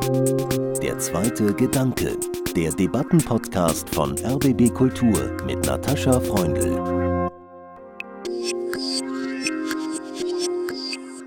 Der 0.00 0.98
zweite 0.98 1.52
Gedanke, 1.52 2.16
der 2.56 2.72
Debattenpodcast 2.72 3.94
von 3.94 4.16
RBB 4.18 4.72
Kultur 4.72 5.36
mit 5.44 5.66
Natascha 5.66 6.18
Freundl. 6.18 7.20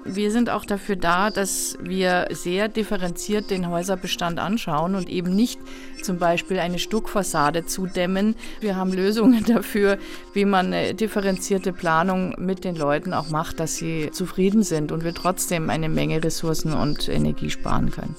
Wir 0.06 0.32
sind 0.32 0.50
auch 0.50 0.66
dafür 0.66 0.96
da, 0.96 1.30
dass 1.30 1.78
wir 1.82 2.28
sehr 2.32 2.68
differenziert 2.68 3.52
den 3.52 3.70
Häuserbestand 3.70 4.40
anschauen 4.40 4.96
und 4.96 5.08
eben 5.08 5.36
nicht 5.36 5.60
zum 6.02 6.18
Beispiel 6.18 6.58
eine 6.58 6.80
Stuckfassade 6.80 7.68
zudämmen. 7.68 8.36
Wir 8.60 8.76
haben 8.76 8.92
Lösungen 8.92 9.46
dafür, 9.48 10.00
wie 10.34 10.46
man 10.46 10.74
eine 10.74 10.96
differenzierte 10.96 11.74
Planung 11.74 12.34
mit 12.40 12.64
den 12.64 12.76
Leuten 12.76 13.14
auch 13.14 13.30
macht, 13.30 13.60
dass 13.60 13.76
sie 13.76 14.10
zufrieden 14.12 14.64
sind 14.64 14.92
und 14.92 15.04
wir 15.04 15.14
trotzdem 15.14 15.70
eine 15.70 15.90
Menge 15.90 16.24
Ressourcen 16.24 16.74
und 16.74 17.08
Energie 17.08 17.52
sparen 17.52 17.92
können. 17.92 18.16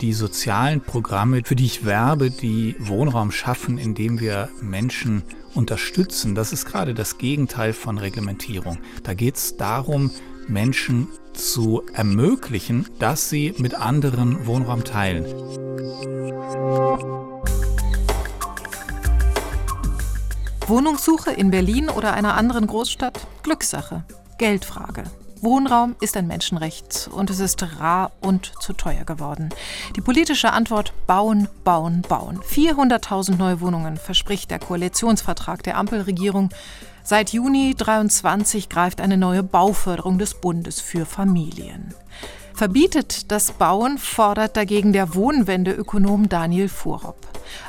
Die 0.00 0.12
sozialen 0.12 0.80
Programme, 0.80 1.42
für 1.44 1.54
die 1.54 1.66
ich 1.66 1.84
werbe, 1.84 2.30
die 2.30 2.74
Wohnraum 2.78 3.30
schaffen, 3.30 3.78
indem 3.78 4.20
wir 4.20 4.48
Menschen 4.60 5.22
unterstützen, 5.54 6.34
das 6.34 6.52
ist 6.52 6.66
gerade 6.66 6.94
das 6.94 7.18
Gegenteil 7.18 7.72
von 7.72 7.98
Reglementierung. 7.98 8.78
Da 9.02 9.14
geht 9.14 9.36
es 9.36 9.56
darum, 9.56 10.10
Menschen 10.48 11.08
zu 11.34 11.82
ermöglichen, 11.92 12.88
dass 12.98 13.30
sie 13.30 13.54
mit 13.58 13.74
anderen 13.74 14.46
Wohnraum 14.46 14.82
teilen. 14.84 15.24
Wohnungssuche 20.66 21.32
in 21.32 21.50
Berlin 21.50 21.90
oder 21.90 22.14
einer 22.14 22.34
anderen 22.34 22.66
Großstadt? 22.66 23.26
Glückssache. 23.42 24.04
Geldfrage. 24.38 25.04
Wohnraum 25.42 25.96
ist 26.00 26.16
ein 26.16 26.28
Menschenrecht 26.28 27.10
und 27.12 27.28
es 27.28 27.40
ist 27.40 27.80
rar 27.80 28.12
und 28.20 28.52
zu 28.60 28.74
teuer 28.74 29.02
geworden. 29.04 29.48
Die 29.96 30.00
politische 30.00 30.52
Antwort 30.52 30.92
bauen, 31.08 31.48
bauen, 31.64 32.02
bauen. 32.08 32.38
400.000 32.38 33.36
neue 33.36 33.60
Wohnungen 33.60 33.96
verspricht 33.96 34.52
der 34.52 34.60
Koalitionsvertrag 34.60 35.64
der 35.64 35.78
Ampelregierung. 35.78 36.50
Seit 37.02 37.32
Juni 37.32 37.74
23 37.76 38.68
greift 38.68 39.00
eine 39.00 39.16
neue 39.16 39.42
Bauförderung 39.42 40.18
des 40.18 40.34
Bundes 40.34 40.80
für 40.80 41.06
Familien. 41.06 41.92
Verbietet 42.54 43.30
das 43.30 43.52
Bauen, 43.52 43.98
fordert 43.98 44.56
dagegen 44.56 44.92
der 44.92 45.14
Wohnwendeökonom 45.14 46.28
Daniel 46.28 46.68
Fuhrhopp. 46.68 47.16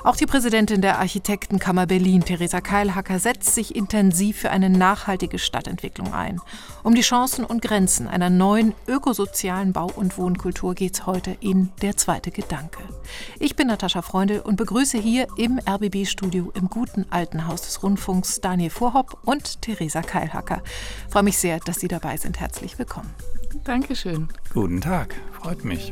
Auch 0.04 0.16
die 0.16 0.26
Präsidentin 0.26 0.82
der 0.82 1.00
Architektenkammer 1.00 1.86
Berlin, 1.86 2.24
Theresa 2.24 2.62
Keilhacker, 2.62 3.20
setzt 3.20 3.56
sich 3.56 3.76
intensiv 3.76 4.38
für 4.38 4.52
eine 4.52 4.70
nachhaltige 4.70 5.40
Stadtentwicklung 5.40 6.14
ein. 6.14 6.40
Um 6.84 6.96
die 6.96 7.02
Chancen 7.02 7.46
und 7.46 7.62
Grenzen 7.62 8.08
einer 8.08 8.30
neuen 8.30 8.74
ökosozialen 8.88 9.74
Bau- 9.74 9.92
und 9.96 10.18
Wohnkultur 10.18 10.76
geht 10.76 10.94
es 10.94 11.06
heute 11.06 11.36
in 11.40 11.70
Der 11.82 11.98
zweite 11.98 12.32
Gedanke. 12.32 12.80
Ich 13.40 13.56
bin 13.56 13.68
Natascha 13.68 14.02
Freundl 14.02 14.40
und 14.40 14.58
begrüße 14.58 14.98
hier 14.98 15.28
im 15.38 15.60
RBB-Studio 15.60 16.52
im 16.56 16.70
guten 16.70 17.06
alten 17.10 17.48
Haus 17.48 17.62
des 17.62 17.84
Rundfunks 17.84 18.42
Daniel 18.42 18.70
Vorhopp 18.70 19.18
und 19.26 19.62
Theresa 19.62 20.02
Keilhacker. 20.02 20.62
Ich 21.08 21.14
freue 21.14 21.24
mich 21.24 21.38
sehr, 21.38 21.60
dass 21.60 21.80
Sie 21.80 21.88
dabei 21.88 22.18
sind. 22.18 22.40
Herzlich 22.40 22.78
willkommen. 22.80 23.14
Dankeschön. 23.64 24.28
Guten 24.54 24.82
Tag, 24.82 25.16
freut 25.32 25.64
mich. 25.64 25.92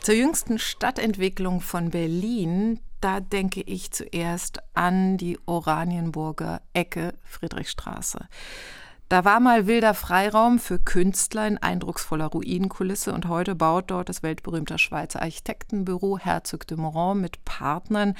Zur 0.00 0.14
jüngsten 0.14 0.58
Stadtentwicklung 0.58 1.60
von 1.60 1.90
Berlin, 1.90 2.78
da 3.00 3.20
denke 3.20 3.60
ich 3.62 3.90
zuerst 3.90 4.60
an 4.74 5.16
die 5.16 5.38
Oranienburger 5.46 6.62
Ecke 6.72 7.14
Friedrichstraße. 7.24 8.28
Da 9.08 9.24
war 9.24 9.38
mal 9.38 9.66
wilder 9.66 9.94
Freiraum 9.94 10.58
für 10.58 10.80
Künstler 10.80 11.46
in 11.46 11.58
eindrucksvoller 11.58 12.26
Ruinenkulisse 12.26 13.12
und 13.12 13.28
heute 13.28 13.54
baut 13.54 13.92
dort 13.92 14.08
das 14.08 14.24
weltberühmte 14.24 14.78
Schweizer 14.78 15.22
Architektenbüro 15.22 16.18
Herzog 16.18 16.66
de 16.66 16.76
Moran 16.76 17.20
mit 17.20 17.44
Partnern 17.44 18.14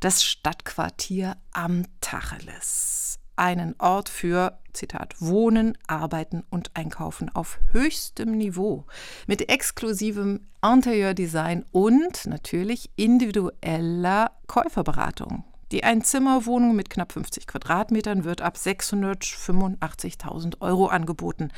das 0.00 0.24
Stadtquartier 0.24 1.36
am 1.52 1.84
Tacheles 2.00 2.99
einen 3.40 3.74
Ort 3.78 4.10
für, 4.10 4.58
Zitat, 4.74 5.14
Wohnen, 5.18 5.78
Arbeiten 5.86 6.44
und 6.50 6.70
Einkaufen 6.74 7.34
auf 7.34 7.58
höchstem 7.72 8.36
Niveau 8.36 8.84
mit 9.26 9.48
exklusivem 9.48 10.46
Interieurdesign 10.62 11.64
und 11.72 12.26
natürlich 12.26 12.90
individueller 12.96 14.32
Käuferberatung. 14.46 15.44
Die 15.72 15.84
Einzimmerwohnung 15.84 16.76
mit 16.76 16.90
knapp 16.90 17.12
50 17.12 17.46
Quadratmetern 17.46 18.24
wird 18.24 18.42
ab 18.42 18.56
685.000 18.56 20.60
Euro 20.60 20.88
angeboten. 20.88 21.50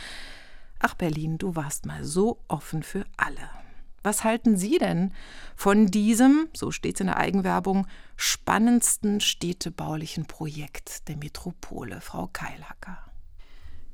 Ach 0.79 0.95
Berlin, 0.95 1.39
du 1.39 1.57
warst 1.57 1.85
mal 1.85 2.05
so 2.05 2.39
offen 2.47 2.85
für 2.85 3.05
alle. 3.17 3.62
Was 4.03 4.25
halten 4.25 4.57
Sie 4.57 4.79
denn 4.79 5.13
von 5.55 5.87
diesem, 5.87 6.49
so 6.55 6.71
steht 6.71 6.97
es 6.97 7.01
in 7.01 7.07
der 7.07 7.19
Eigenwerbung, 7.19 7.87
spannendsten 8.17 9.21
städtebaulichen 9.21 10.27
Projekt 10.27 11.09
der 11.09 11.17
Metropole, 11.17 12.01
Frau 12.01 12.29
Keilhacker? 12.33 12.99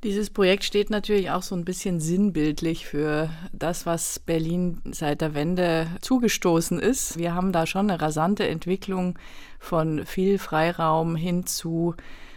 Dieses 0.03 0.29
Projekt 0.29 0.63
steht 0.63 0.89
natürlich 0.89 1.29
auch 1.29 1.43
so 1.43 1.55
ein 1.55 1.65
bisschen 1.65 1.99
sinnbildlich 1.99 2.85
für 2.85 3.29
das, 3.51 3.85
was 3.85 4.19
Berlin 4.19 4.81
seit 4.89 5.19
der 5.19 5.33
Wende 5.33 5.87
zugestoßen 5.99 6.79
ist. 6.79 7.17
Wir 7.17 7.35
haben 7.35 7.51
da 7.51 7.65
schon 7.65 7.89
eine 7.89 7.99
rasante 7.99 8.47
Entwicklung 8.47 9.19
von 9.59 10.05
viel 10.05 10.39
Freiraum 10.39 11.17
hin 11.17 11.45
zu 11.45 11.95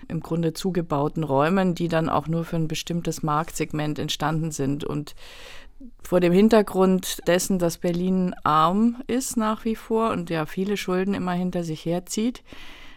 im 0.09 0.19
Grunde 0.19 0.53
zugebauten 0.53 1.23
Räumen, 1.23 1.77
die 1.77 1.87
dann 1.87 2.09
auch 2.09 2.27
nur 2.27 2.45
für 2.45 2.57
ein 2.57 2.67
bestimmtes 2.67 3.23
Marktsegment 3.23 4.01
entstanden 4.01 4.51
sind. 4.51 4.83
Und 4.83 5.15
vor 6.03 6.21
dem 6.21 6.33
Hintergrund 6.33 7.27
dessen, 7.27 7.59
dass 7.59 7.79
Berlin 7.79 8.35
arm 8.45 9.03
ist 9.07 9.37
nach 9.37 9.65
wie 9.65 9.77
vor 9.77 10.11
und 10.11 10.31
ja 10.31 10.47
viele 10.47 10.77
Schulden 10.77 11.15
immer 11.15 11.33
hinter 11.33 11.65
sich 11.65 11.85
herzieht, 11.85 12.43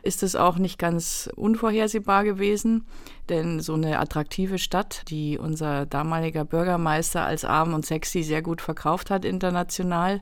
ist 0.03 0.21
es 0.21 0.35
auch 0.35 0.57
nicht 0.57 0.77
ganz 0.77 1.29
unvorhersehbar 1.35 2.23
gewesen. 2.23 2.85
Denn 3.29 3.59
so 3.59 3.73
eine 3.73 3.99
attraktive 3.99 4.59
Stadt, 4.59 5.03
die 5.09 5.37
unser 5.37 5.85
damaliger 5.87 6.45
Bürgermeister 6.45 7.25
als 7.25 7.43
arm 7.43 7.73
und 7.73 7.85
sexy 7.85 8.21
sehr 8.21 8.43
gut 8.43 8.61
verkauft 8.61 9.09
hat 9.09 9.25
international, 9.25 10.21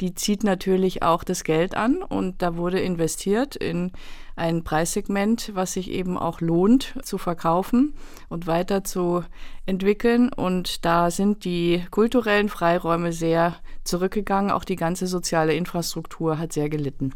die 0.00 0.14
zieht 0.14 0.44
natürlich 0.44 1.02
auch 1.02 1.24
das 1.24 1.44
Geld 1.44 1.76
an 1.76 2.02
und 2.02 2.42
da 2.42 2.56
wurde 2.56 2.80
investiert 2.80 3.56
in 3.56 3.92
ein 4.34 4.64
Preissegment, 4.64 5.50
was 5.54 5.74
sich 5.74 5.90
eben 5.90 6.16
auch 6.16 6.40
lohnt 6.40 6.94
zu 7.02 7.18
verkaufen 7.18 7.94
und 8.30 8.46
weiter 8.46 8.84
zu 8.84 9.22
entwickeln. 9.66 10.32
Und 10.32 10.84
da 10.86 11.10
sind 11.10 11.44
die 11.44 11.84
kulturellen 11.90 12.48
Freiräume 12.48 13.12
sehr 13.12 13.56
zurückgegangen. 13.84 14.50
Auch 14.50 14.64
die 14.64 14.76
ganze 14.76 15.06
soziale 15.06 15.52
Infrastruktur 15.54 16.38
hat 16.38 16.54
sehr 16.54 16.70
gelitten. 16.70 17.12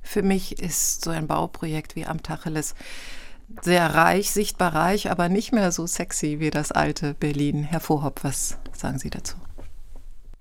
Für 0.00 0.22
mich 0.22 0.60
ist 0.60 1.04
so 1.04 1.10
ein 1.10 1.26
Bauprojekt 1.26 1.94
wie 1.94 2.06
am 2.06 2.22
Tacheles 2.22 2.74
sehr 3.60 3.94
reich, 3.94 4.30
sichtbar 4.30 4.74
reich, 4.74 5.10
aber 5.10 5.28
nicht 5.28 5.52
mehr 5.52 5.72
so 5.72 5.86
sexy 5.86 6.40
wie 6.40 6.50
das 6.50 6.72
alte 6.72 7.12
Berlin. 7.12 7.64
Herr 7.64 7.80
Vorhopp, 7.80 8.24
was 8.24 8.56
sagen 8.72 8.98
Sie 8.98 9.10
dazu? 9.10 9.36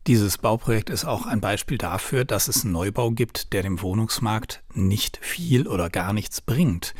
Dieses 0.07 0.39
Bauprojekt 0.39 0.89
ist 0.89 1.05
auch 1.05 1.27
ein 1.27 1.41
Beispiel 1.41 1.77
dafür, 1.77 2.25
dass 2.25 2.47
es 2.47 2.63
einen 2.63 2.73
Neubau 2.73 3.11
gibt, 3.11 3.53
der 3.53 3.61
dem 3.61 3.83
Wohnungsmarkt 3.83 4.63
nicht 4.73 5.19
viel 5.21 5.67
oder 5.67 5.91
gar 5.91 6.11
nichts 6.11 6.41
bringt. 6.41 6.95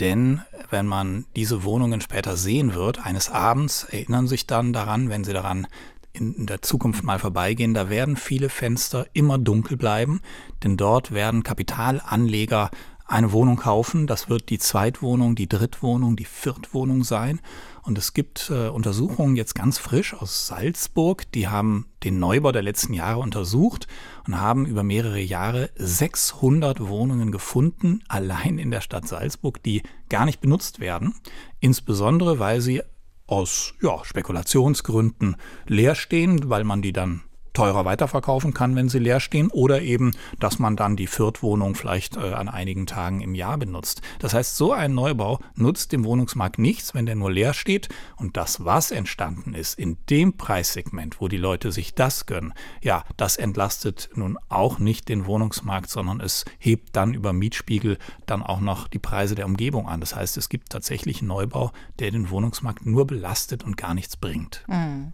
Denn 0.00 0.42
wenn 0.68 0.86
man 0.86 1.24
diese 1.34 1.64
Wohnungen 1.64 2.02
später 2.02 2.36
sehen 2.36 2.74
wird, 2.74 3.06
eines 3.06 3.30
Abends 3.30 3.84
erinnern 3.84 4.26
sich 4.28 4.46
dann 4.46 4.74
daran, 4.74 5.08
wenn 5.08 5.24
sie 5.24 5.32
daran 5.32 5.66
in 6.12 6.44
der 6.44 6.60
Zukunft 6.60 7.04
mal 7.04 7.18
vorbeigehen, 7.18 7.72
da 7.72 7.88
werden 7.88 8.16
viele 8.16 8.50
Fenster 8.50 9.06
immer 9.14 9.38
dunkel 9.38 9.78
bleiben, 9.78 10.20
denn 10.62 10.76
dort 10.76 11.12
werden 11.12 11.42
Kapitalanleger 11.42 12.70
eine 13.12 13.32
Wohnung 13.32 13.56
kaufen. 13.56 14.06
Das 14.06 14.28
wird 14.28 14.48
die 14.48 14.58
Zweitwohnung, 14.58 15.34
die 15.34 15.48
Drittwohnung, 15.48 16.16
die 16.16 16.24
Viertwohnung 16.24 17.04
sein. 17.04 17.40
Und 17.82 17.98
es 17.98 18.14
gibt 18.14 18.50
äh, 18.50 18.68
Untersuchungen 18.68 19.36
jetzt 19.36 19.54
ganz 19.54 19.78
frisch 19.78 20.14
aus 20.14 20.46
Salzburg, 20.46 21.30
die 21.32 21.48
haben 21.48 21.86
den 22.04 22.18
Neubau 22.18 22.52
der 22.52 22.62
letzten 22.62 22.94
Jahre 22.94 23.18
untersucht 23.18 23.86
und 24.26 24.40
haben 24.40 24.66
über 24.66 24.82
mehrere 24.82 25.20
Jahre 25.20 25.70
600 25.76 26.88
Wohnungen 26.88 27.32
gefunden, 27.32 28.02
allein 28.08 28.58
in 28.58 28.70
der 28.70 28.80
Stadt 28.80 29.06
Salzburg, 29.06 29.62
die 29.62 29.82
gar 30.08 30.24
nicht 30.24 30.40
benutzt 30.40 30.80
werden. 30.80 31.14
Insbesondere, 31.60 32.38
weil 32.38 32.60
sie 32.60 32.82
aus 33.26 33.74
ja, 33.82 34.04
Spekulationsgründen 34.04 35.36
leer 35.66 35.94
stehen, 35.94 36.48
weil 36.48 36.64
man 36.64 36.82
die 36.82 36.92
dann 36.92 37.22
teurer 37.52 37.84
weiterverkaufen 37.84 38.54
kann, 38.54 38.76
wenn 38.76 38.88
sie 38.88 38.98
leer 38.98 39.20
stehen, 39.20 39.50
oder 39.50 39.82
eben, 39.82 40.12
dass 40.38 40.58
man 40.58 40.76
dann 40.76 40.96
die 40.96 41.06
Viertwohnung 41.06 41.74
vielleicht 41.74 42.16
äh, 42.16 42.32
an 42.32 42.48
einigen 42.48 42.86
Tagen 42.86 43.20
im 43.20 43.34
Jahr 43.34 43.58
benutzt. 43.58 44.02
Das 44.18 44.34
heißt, 44.34 44.56
so 44.56 44.72
ein 44.72 44.94
Neubau 44.94 45.38
nutzt 45.54 45.92
dem 45.92 46.04
Wohnungsmarkt 46.04 46.58
nichts, 46.58 46.94
wenn 46.94 47.06
der 47.06 47.14
nur 47.14 47.30
leer 47.30 47.54
steht. 47.54 47.88
Und 48.16 48.36
das, 48.36 48.64
was 48.64 48.90
entstanden 48.90 49.54
ist 49.54 49.78
in 49.78 49.98
dem 50.10 50.36
Preissegment, 50.36 51.20
wo 51.20 51.28
die 51.28 51.36
Leute 51.36 51.72
sich 51.72 51.94
das 51.94 52.26
gönnen, 52.26 52.54
ja, 52.82 53.04
das 53.16 53.36
entlastet 53.36 54.10
nun 54.14 54.38
auch 54.48 54.78
nicht 54.78 55.08
den 55.08 55.26
Wohnungsmarkt, 55.26 55.90
sondern 55.90 56.20
es 56.20 56.44
hebt 56.58 56.96
dann 56.96 57.14
über 57.14 57.32
Mietspiegel 57.32 57.98
dann 58.26 58.42
auch 58.42 58.60
noch 58.60 58.88
die 58.88 58.98
Preise 58.98 59.34
der 59.34 59.46
Umgebung 59.46 59.88
an. 59.88 60.00
Das 60.00 60.14
heißt, 60.14 60.36
es 60.36 60.48
gibt 60.48 60.70
tatsächlich 60.70 61.22
Neubau, 61.22 61.72
der 61.98 62.10
den 62.10 62.30
Wohnungsmarkt 62.30 62.86
nur 62.86 63.06
belastet 63.06 63.64
und 63.64 63.76
gar 63.76 63.94
nichts 63.94 64.16
bringt. 64.16 64.64
Mhm. 64.66 65.12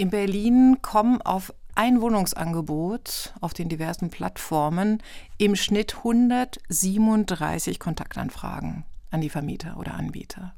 In 0.00 0.08
Berlin 0.08 0.78
kommen 0.80 1.20
auf 1.20 1.52
ein 1.74 2.00
Wohnungsangebot 2.00 3.34
auf 3.40 3.54
den 3.54 3.68
diversen 3.68 4.10
Plattformen 4.10 5.02
im 5.38 5.56
Schnitt 5.56 5.96
137 5.98 7.78
Kontaktanfragen 7.78 8.84
an 9.10 9.20
die 9.20 9.30
Vermieter 9.30 9.76
oder 9.78 9.94
Anbieter. 9.94 10.54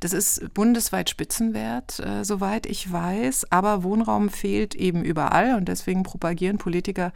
Das 0.00 0.12
ist 0.12 0.54
bundesweit 0.54 1.10
Spitzenwert, 1.10 1.98
äh, 2.00 2.24
soweit 2.24 2.66
ich 2.66 2.90
weiß, 2.90 3.50
aber 3.50 3.82
Wohnraum 3.82 4.30
fehlt 4.30 4.74
eben 4.74 5.02
überall 5.02 5.56
und 5.56 5.68
deswegen 5.68 6.04
propagieren 6.04 6.58
Politiker 6.58 7.12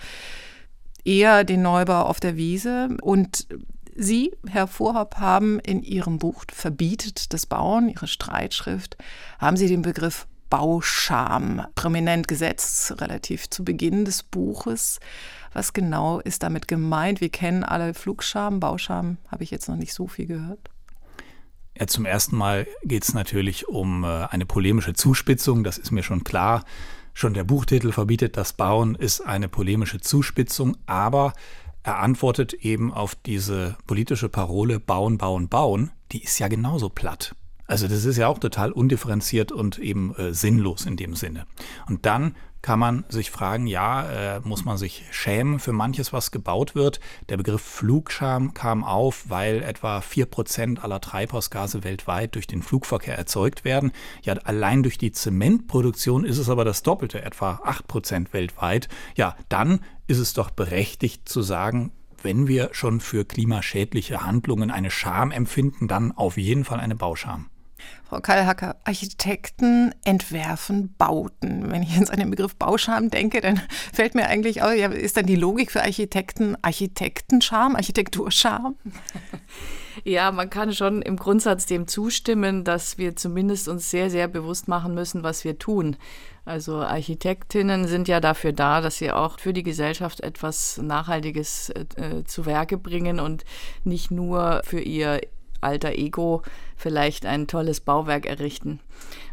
eher 1.04 1.44
den 1.44 1.62
Neubau 1.62 2.02
auf 2.02 2.20
der 2.20 2.36
Wiese 2.36 2.96
und 3.00 3.46
Sie, 3.94 4.32
Herr 4.48 4.68
Vorhopp, 4.68 5.16
haben 5.18 5.60
in 5.60 5.82
Ihrem 5.82 6.18
Buch 6.18 6.44
Verbietet 6.50 7.34
das 7.34 7.44
Bauen, 7.44 7.90
Ihre 7.90 8.06
Streitschrift, 8.06 8.96
haben 9.38 9.58
Sie 9.58 9.68
den 9.68 9.82
Begriff 9.82 10.26
Bauscham 10.52 11.64
prominent 11.74 12.28
gesetzt, 12.28 13.00
relativ 13.00 13.48
zu 13.48 13.64
Beginn 13.64 14.04
des 14.04 14.22
Buches. 14.22 15.00
Was 15.54 15.72
genau 15.72 16.20
ist 16.20 16.42
damit 16.42 16.68
gemeint? 16.68 17.22
Wir 17.22 17.30
kennen 17.30 17.64
alle 17.64 17.94
Flugscham, 17.94 18.60
Bauscham 18.60 19.16
habe 19.28 19.44
ich 19.44 19.50
jetzt 19.50 19.70
noch 19.70 19.76
nicht 19.76 19.94
so 19.94 20.08
viel 20.08 20.26
gehört. 20.26 20.68
Ja, 21.78 21.86
zum 21.86 22.04
ersten 22.04 22.36
Mal 22.36 22.66
geht 22.84 23.02
es 23.02 23.14
natürlich 23.14 23.66
um 23.66 24.04
äh, 24.04 24.26
eine 24.26 24.44
polemische 24.44 24.92
Zuspitzung, 24.92 25.64
das 25.64 25.78
ist 25.78 25.90
mir 25.90 26.02
schon 26.02 26.22
klar. 26.22 26.66
Schon 27.14 27.32
der 27.32 27.44
Buchtitel 27.44 27.90
verbietet 27.90 28.36
das 28.36 28.52
Bauen 28.52 28.94
ist 28.94 29.22
eine 29.22 29.48
polemische 29.48 30.02
Zuspitzung, 30.02 30.76
aber 30.84 31.32
er 31.82 32.00
antwortet 32.00 32.52
eben 32.52 32.92
auf 32.92 33.14
diese 33.14 33.78
politische 33.86 34.28
Parole 34.28 34.80
Bauen, 34.80 35.16
Bauen, 35.16 35.48
Bauen, 35.48 35.92
die 36.12 36.22
ist 36.22 36.38
ja 36.38 36.48
genauso 36.48 36.90
platt. 36.90 37.34
Also 37.66 37.88
das 37.88 38.04
ist 38.04 38.16
ja 38.16 38.28
auch 38.28 38.38
total 38.38 38.72
undifferenziert 38.72 39.52
und 39.52 39.78
eben 39.78 40.14
äh, 40.16 40.34
sinnlos 40.34 40.84
in 40.86 40.96
dem 40.96 41.14
Sinne. 41.14 41.46
Und 41.88 42.06
dann 42.06 42.34
kann 42.62 42.78
man 42.78 43.04
sich 43.08 43.30
fragen, 43.32 43.66
ja, 43.66 44.36
äh, 44.36 44.40
muss 44.44 44.64
man 44.64 44.78
sich 44.78 45.02
schämen 45.10 45.58
für 45.58 45.72
manches, 45.72 46.12
was 46.12 46.30
gebaut 46.30 46.76
wird. 46.76 47.00
Der 47.28 47.36
Begriff 47.36 47.60
Flugscham 47.60 48.54
kam 48.54 48.84
auf, 48.84 49.24
weil 49.28 49.62
etwa 49.62 49.98
4% 49.98 50.78
aller 50.78 51.00
Treibhausgase 51.00 51.82
weltweit 51.82 52.36
durch 52.36 52.46
den 52.46 52.62
Flugverkehr 52.62 53.18
erzeugt 53.18 53.64
werden. 53.64 53.90
Ja, 54.22 54.34
allein 54.34 54.84
durch 54.84 54.96
die 54.96 55.10
Zementproduktion 55.10 56.24
ist 56.24 56.38
es 56.38 56.48
aber 56.48 56.64
das 56.64 56.84
Doppelte, 56.84 57.22
etwa 57.22 57.54
8% 57.64 58.32
weltweit. 58.32 58.88
Ja, 59.16 59.36
dann 59.48 59.80
ist 60.06 60.18
es 60.18 60.32
doch 60.32 60.50
berechtigt 60.50 61.28
zu 61.28 61.42
sagen, 61.42 61.90
wenn 62.22 62.46
wir 62.46 62.70
schon 62.72 63.00
für 63.00 63.24
klimaschädliche 63.24 64.24
Handlungen 64.24 64.70
eine 64.70 64.92
Scham 64.92 65.32
empfinden, 65.32 65.88
dann 65.88 66.12
auf 66.12 66.36
jeden 66.36 66.64
Fall 66.64 66.78
eine 66.78 66.94
Bauscham. 66.94 67.48
Frau 68.12 68.20
Kallhacker, 68.20 68.76
Architekten 68.84 69.94
entwerfen 70.04 70.94
Bauten. 70.98 71.70
Wenn 71.70 71.82
ich 71.82 71.96
jetzt 71.96 72.10
an 72.10 72.18
den 72.18 72.30
Begriff 72.30 72.54
Bauscham 72.56 73.08
denke, 73.08 73.40
dann 73.40 73.60
fällt 73.92 74.14
mir 74.14 74.26
eigentlich 74.26 74.62
auch, 74.62 74.72
ja, 74.72 74.88
ist 74.88 75.16
dann 75.16 75.24
die 75.24 75.36
Logik 75.36 75.72
für 75.72 75.82
Architekten 75.82 76.56
Architektenscham, 76.62 77.74
Architekturscham? 77.74 78.76
Ja, 80.04 80.32
man 80.32 80.48
kann 80.48 80.72
schon 80.72 81.02
im 81.02 81.16
Grundsatz 81.16 81.66
dem 81.66 81.86
zustimmen, 81.86 82.64
dass 82.64 82.96
wir 82.98 83.14
zumindest 83.14 83.68
uns 83.68 83.90
sehr, 83.90 84.10
sehr 84.10 84.26
bewusst 84.26 84.66
machen 84.66 84.94
müssen, 84.94 85.22
was 85.22 85.44
wir 85.44 85.58
tun. 85.58 85.96
Also 86.44 86.76
Architektinnen 86.76 87.86
sind 87.86 88.08
ja 88.08 88.20
dafür 88.20 88.52
da, 88.52 88.80
dass 88.80 88.96
sie 88.96 89.12
auch 89.12 89.38
für 89.38 89.52
die 89.52 89.62
Gesellschaft 89.62 90.20
etwas 90.20 90.78
Nachhaltiges 90.78 91.70
äh, 91.70 92.24
zu 92.24 92.46
Werke 92.46 92.78
bringen 92.78 93.20
und 93.20 93.44
nicht 93.84 94.10
nur 94.10 94.62
für 94.64 94.80
ihr 94.80 95.20
alter 95.62 95.92
Ego 95.92 96.42
vielleicht 96.76 97.26
ein 97.26 97.46
tolles 97.46 97.80
Bauwerk 97.80 98.26
errichten. 98.26 98.80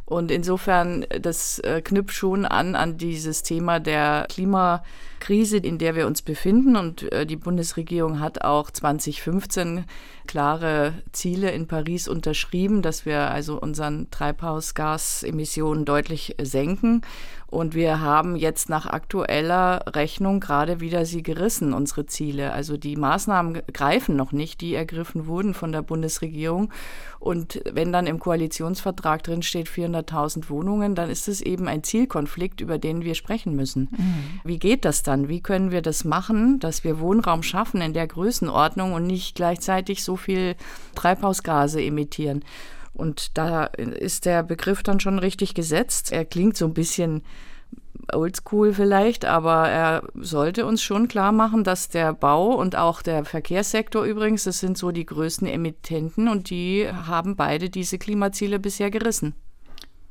Und 0.10 0.32
insofern, 0.32 1.06
das 1.22 1.60
äh, 1.60 1.84
knüpft 1.84 2.16
schon 2.16 2.46
an 2.46 2.76
an 2.76 2.98
dieses 2.98 3.44
Thema 3.44 3.80
der 3.80 4.26
Klimakrise, 4.28 5.58
in 5.58 5.78
der 5.78 5.94
wir 5.94 6.08
uns 6.08 6.24
befinden. 6.24 6.76
Und 6.76 7.12
äh, 7.12 7.28
die 7.28 7.36
Bundesregierung 7.36 8.20
hat 8.20 8.42
auch 8.42 8.72
2015 8.72 9.86
klare 10.26 10.94
Ziele 11.12 11.52
in 11.52 11.68
Paris 11.68 12.08
unterschrieben, 12.08 12.82
dass 12.82 13.06
wir 13.06 13.30
also 13.30 13.62
unseren 13.62 14.10
Treibhausgasemissionen 14.10 15.86
deutlich 15.86 16.36
senken. 16.42 17.02
Und 17.50 17.74
wir 17.74 18.00
haben 18.00 18.36
jetzt 18.36 18.70
nach 18.70 18.86
aktueller 18.86 19.84
Rechnung 19.88 20.40
gerade 20.40 20.82
wieder 20.82 21.06
sie 21.06 21.24
gerissen, 21.24 21.74
unsere 21.74 22.06
Ziele. 22.06 22.52
Also 22.52 22.78
die 22.78 22.96
Maßnahmen 22.96 23.64
greifen 23.74 24.16
noch 24.16 24.32
nicht, 24.32 24.62
die 24.62 24.76
ergriffen 24.76 25.26
wurden 25.26 25.56
von 25.56 25.72
der 25.72 25.82
Bundesregierung. 25.82 26.72
Und 27.18 27.62
wenn 27.70 27.92
dann 27.92 28.06
im 28.06 28.20
Koalitionsvertrag 28.20 29.24
drin 29.24 29.42
steht 29.42 29.68
400.000 29.68 30.50
Wohnungen, 30.50 30.94
dann 30.94 31.10
ist 31.10 31.28
es 31.28 31.42
eben 31.42 31.68
ein 31.68 31.84
Zielkonflikt, 31.84 32.62
über 32.62 32.78
den 32.78 33.04
wir 33.04 33.16
sprechen 33.16 33.56
müssen. 33.56 33.90
Mhm. 33.92 34.42
Wie 34.44 34.60
geht 34.60 34.86
das 34.86 35.02
dann? 35.02 35.28
Wie 35.28 35.42
können 35.42 35.72
wir 35.72 35.82
das 35.82 36.06
machen, 36.06 36.60
dass 36.60 36.84
wir 36.84 37.00
Wohnraum 37.00 37.42
schaffen 37.42 37.82
in 37.82 37.94
der 37.94 38.08
Größenordnung 38.08 38.94
und 38.94 39.08
nicht 39.08 39.36
gleichzeitig 39.36 40.04
so 40.04 40.16
viel 40.16 40.56
Treibhausgase 40.94 41.82
emittieren? 41.82 42.44
Und 43.00 43.38
da 43.38 43.66
ist 43.66 44.26
der 44.26 44.44
Begriff 44.44 44.84
dann 44.84 45.00
schon 45.00 45.18
richtig 45.18 45.54
gesetzt. 45.54 46.12
Er 46.12 46.26
klingt 46.26 46.58
so 46.58 46.66
ein 46.66 46.74
bisschen 46.74 47.24
oldschool 48.14 48.74
vielleicht, 48.74 49.26
aber 49.26 49.70
er 49.70 50.04
sollte 50.16 50.66
uns 50.66 50.82
schon 50.82 51.08
klar 51.08 51.32
machen, 51.32 51.64
dass 51.64 51.90
der 51.90 52.14
Bau 52.14 52.54
und 52.54 52.76
auch 52.76 53.02
der 53.02 53.26
Verkehrssektor 53.26 54.04
übrigens, 54.04 54.44
das 54.44 54.60
sind 54.60 54.78
so 54.78 54.92
die 54.92 55.06
größten 55.06 55.48
Emittenten 55.48 56.28
und 56.28 56.50
die 56.50 56.90
haben 56.92 57.36
beide 57.36 57.70
diese 57.70 57.98
Klimaziele 57.98 58.60
bisher 58.60 58.90
gerissen. 58.90 59.36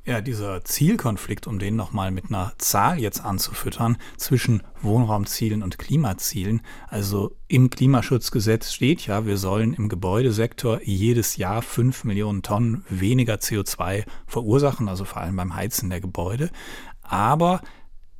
Ja, 0.08 0.22
dieser 0.22 0.64
Zielkonflikt, 0.64 1.46
um 1.46 1.58
den 1.58 1.76
nochmal 1.76 2.10
mit 2.10 2.31
einer 2.31 2.55
Zahl 2.56 2.99
jetzt 2.99 3.22
anzufüttern, 3.22 3.99
zwischen 4.16 4.62
Wohnraumzielen 4.81 5.62
und 5.62 5.78
Klimazielen. 5.78 6.62
Also 6.88 7.37
im 7.46 7.69
Klimaschutzgesetz 7.69 8.72
steht 8.72 9.06
ja, 9.06 9.26
wir 9.26 9.37
sollen 9.37 9.75
im 9.75 9.90
Gebäudesektor 9.90 10.81
jedes 10.82 11.37
Jahr 11.37 11.60
fünf 11.60 12.05
Millionen 12.05 12.43
Tonnen 12.43 12.87
weniger 12.88 13.34
CO2 13.34 14.06
verursachen, 14.26 14.88
also 14.88 15.05
vor 15.05 15.20
allem 15.20 15.37
beim 15.37 15.55
Heizen 15.55 15.90
der 15.90 16.00
Gebäude. 16.00 16.49
Aber 17.02 17.60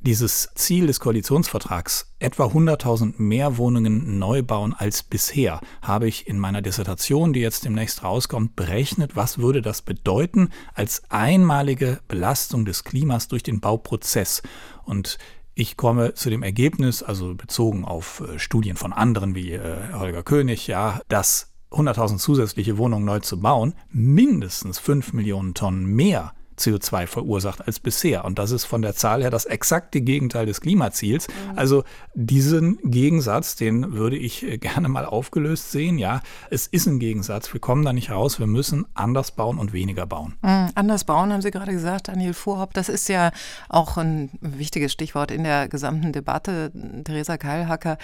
dieses 0.01 0.49
Ziel 0.55 0.87
des 0.87 0.99
Koalitionsvertrags, 0.99 2.13
etwa 2.19 2.45
100.000 2.45 3.15
mehr 3.17 3.57
Wohnungen 3.57 4.17
neu 4.17 4.43
bauen 4.43 4.73
als 4.73 5.03
bisher, 5.03 5.59
habe 5.81 6.07
ich 6.07 6.27
in 6.27 6.39
meiner 6.39 6.61
Dissertation, 6.61 7.33
die 7.33 7.41
jetzt 7.41 7.65
demnächst 7.65 8.03
rauskommt, 8.03 8.55
berechnet, 8.55 9.15
was 9.15 9.39
würde 9.39 9.61
das 9.61 9.81
bedeuten 9.81 10.49
als 10.73 11.03
einmalige 11.09 11.99
Belastung 12.07 12.65
des 12.65 12.83
Klimas 12.83 13.27
durch 13.27 13.43
den 13.43 13.59
Bauprozess. 13.59 14.41
Und 14.85 15.17
ich 15.53 15.75
komme 15.75 16.13
zu 16.13 16.29
dem 16.29 16.43
Ergebnis, 16.43 17.03
also 17.03 17.35
bezogen 17.35 17.83
auf 17.83 18.21
äh, 18.21 18.39
Studien 18.39 18.77
von 18.77 18.93
anderen 18.93 19.35
wie 19.35 19.51
äh, 19.51 19.93
Holger 19.93 20.23
König, 20.23 20.67
ja, 20.67 21.01
dass 21.09 21.51
100.000 21.71 22.17
zusätzliche 22.17 22.77
Wohnungen 22.77 23.05
neu 23.05 23.19
zu 23.19 23.39
bauen, 23.39 23.75
mindestens 23.89 24.79
5 24.79 25.13
Millionen 25.13 25.53
Tonnen 25.53 25.85
mehr 25.85 26.33
CO2 26.59 27.07
verursacht 27.07 27.65
als 27.65 27.79
bisher. 27.79 28.25
Und 28.25 28.37
das 28.37 28.51
ist 28.51 28.65
von 28.65 28.81
der 28.81 28.95
Zahl 28.95 29.21
her 29.21 29.29
das 29.29 29.45
exakte 29.45 30.01
Gegenteil 30.01 30.45
des 30.45 30.61
Klimaziels. 30.61 31.27
Mhm. 31.27 31.57
Also 31.57 31.83
diesen 32.13 32.77
Gegensatz, 32.83 33.55
den 33.55 33.93
würde 33.93 34.17
ich 34.17 34.43
äh, 34.43 34.57
gerne 34.57 34.89
mal 34.89 35.05
aufgelöst 35.05 35.71
sehen. 35.71 35.97
Ja, 35.97 36.21
es 36.49 36.67
ist 36.67 36.85
ein 36.87 36.99
Gegensatz. 36.99 37.51
Wir 37.53 37.59
kommen 37.59 37.83
da 37.83 37.93
nicht 37.93 38.11
raus. 38.11 38.39
Wir 38.39 38.47
müssen 38.47 38.85
anders 38.93 39.31
bauen 39.31 39.57
und 39.57 39.73
weniger 39.73 40.05
bauen. 40.05 40.35
Mhm, 40.41 40.69
anders 40.75 41.03
bauen, 41.03 41.31
haben 41.31 41.41
Sie 41.41 41.51
gerade 41.51 41.71
gesagt, 41.71 42.07
Daniel 42.07 42.33
Vorhaupt. 42.33 42.77
Das 42.77 42.89
ist 42.89 43.09
ja 43.09 43.31
auch 43.69 43.97
ein 43.97 44.29
wichtiges 44.41 44.91
Stichwort 44.91 45.31
in 45.31 45.43
der 45.43 45.67
gesamten 45.67 46.11
Debatte. 46.11 46.71
Theresa 47.03 47.37
Keilhacker. 47.37 47.97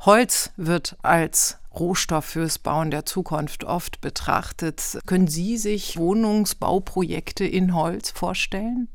Holz 0.00 0.52
wird 0.56 0.96
als 1.02 1.58
Rohstoff 1.78 2.24
fürs 2.24 2.58
Bauen 2.58 2.90
der 2.90 3.04
Zukunft 3.04 3.64
oft 3.64 4.00
betrachtet. 4.00 4.98
Können 5.06 5.28
Sie 5.28 5.56
sich 5.56 5.96
Wohnungsbauprojekte 5.96 7.44
in 7.44 7.74
Holz 7.74 8.10
vorstellen? 8.10 8.88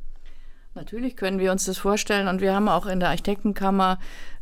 Natürlich 0.76 1.18
können 1.18 1.40
wir 1.40 1.52
uns 1.52 1.66
das 1.66 1.78
vorstellen 1.78 2.28
und 2.28 2.42
wir 2.42 2.54
haben 2.54 2.70
auch 2.70 2.86
in 2.86 3.00
der 3.00 3.10
Architektenkammer 3.10 4.00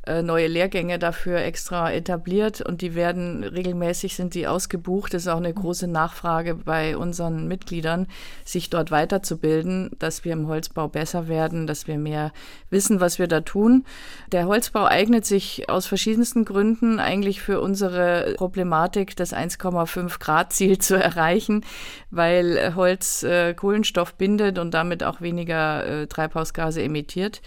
äh, 0.08 0.22
neue 0.22 0.48
Lehrgänge 0.48 1.00
dafür 1.00 1.40
extra 1.40 1.92
etabliert 1.92 2.62
und 2.62 2.82
die 2.82 2.96
werden 2.96 3.44
regelmäßig 3.44 4.16
sind 4.16 4.34
die 4.34 4.48
ausgebucht. 4.48 5.14
Das 5.14 5.24
ist 5.24 5.28
auch 5.28 5.38
eine 5.38 5.54
große 5.54 5.88
Nachfrage 5.88 6.56
bei 6.56 6.96
unseren 6.96 7.48
Mitgliedern, 7.48 8.08
sich 8.46 8.70
dort 8.70 8.90
weiterzubilden, 8.90 9.92
dass 10.00 10.24
wir 10.24 10.34
im 10.34 10.48
Holzbau 10.48 10.88
besser 10.88 11.28
werden, 11.28 11.68
dass 11.68 11.88
wir 11.88 11.98
mehr 11.98 12.32
wissen, 12.70 13.00
was 13.02 13.20
wir 13.20 13.28
da 13.28 13.42
tun. 13.42 13.86
Der 14.32 14.48
Holzbau 14.48 14.86
eignet 14.86 15.26
sich 15.26 15.70
aus 15.70 15.86
verschiedensten 15.86 16.46
Gründen 16.46 17.00
eigentlich 17.00 17.42
für 17.42 17.60
unsere 17.60 18.36
Problematik, 18.38 19.16
das 19.16 19.34
1,5 19.34 20.20
Grad 20.20 20.54
Ziel 20.54 20.78
zu 20.78 20.96
erreichen, 20.96 21.66
weil 22.12 22.76
Holz 22.76 23.24
äh, 23.24 23.54
Kohlenstoff 23.54 24.14
bindet 24.16 24.58
und 24.58 24.74
damit 24.74 25.04
auch 25.04 25.20
weniger 25.20 25.86
äh, 25.86 26.08
Treibhausgase 26.08 26.82
emittiert. 26.82 27.42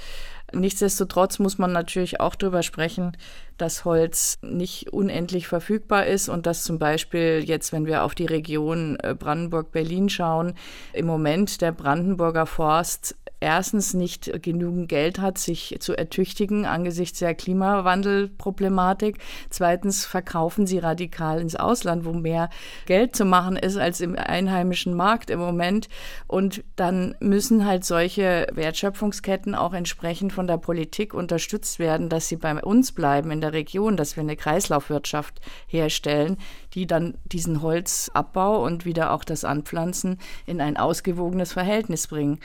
Nichtsdestotrotz 0.53 1.39
muss 1.39 1.59
man 1.59 1.73
natürlich 1.73 2.21
auch 2.21 2.35
darüber 2.35 2.63
sprechen, 2.63 3.17
dass 3.57 3.85
Holz 3.85 4.39
nicht 4.43 4.93
unendlich 4.93 5.47
verfügbar 5.47 6.07
ist 6.07 6.29
und 6.29 6.47
dass 6.47 6.65
zum 6.65 6.79
Beispiel 6.79 7.43
jetzt, 7.45 7.73
wenn 7.73 7.87
wir 7.87 8.05
auf 8.05 8.15
die 8.15 8.27
Region 8.27 8.97
äh, 9.03 9.15
Brandenburg-Berlin 9.15 10.09
schauen, 10.09 10.55
im 10.93 11.07
Moment 11.07 11.61
der 11.61 11.73
Brandenburger 11.73 12.47
Forst 12.47 13.17
erstens 13.41 13.95
nicht 13.95 14.43
genügend 14.43 14.89
Geld 14.89 15.19
hat, 15.19 15.39
sich 15.39 15.77
zu 15.81 15.97
ertüchtigen 15.97 16.67
angesichts 16.67 17.19
der 17.19 17.35
Klimawandelproblematik. 17.35 19.19
Zweitens 19.49 20.05
verkaufen 20.05 20.67
sie 20.67 20.79
radikal 20.79 21.41
ins 21.41 21.57
Ausland, 21.57 22.05
wo 22.05 22.13
mehr 22.13 22.51
Geld 22.87 23.17
zu 23.17 23.25
machen 23.25 23.57
ist 23.57 23.77
als 23.77 24.01
im 24.01 24.17
einheimischen 24.17 24.95
Markt 24.95 25.31
im 25.31 25.41
Moment. 25.41 25.89
Und 26.27 26.63
dann 26.77 27.17
müssen 27.21 27.67
halt 27.67 27.85
solche 27.85 28.47
Wertschöpfungsketten 28.53 29.55
auch 29.55 29.73
entsprechend 29.73 30.33
von 30.33 30.47
der 30.47 30.59
Politik 30.59 31.15
unterstützt 31.15 31.79
werden, 31.79 32.09
dass 32.09 32.29
sie 32.29 32.37
bei 32.37 32.63
uns 32.63 32.93
bleiben 32.93 33.31
in 33.31 33.41
der 33.41 33.53
Region, 33.53 33.97
dass 33.97 34.17
wir 34.17 34.23
eine 34.23 34.37
Kreislaufwirtschaft 34.37 35.41
herstellen, 35.67 36.37
die 36.75 36.87
dann 36.87 37.15
diesen 37.25 37.63
Holzabbau 37.63 38.63
und 38.65 38.85
wieder 38.85 39.13
auch 39.13 39.25
das 39.25 39.45
Anpflanzen 39.45 40.19
in 40.47 40.61
ein 40.61 40.77
ausgewogenes 40.77 41.53
Verhältnis 41.53 42.07
bringen. 42.07 42.39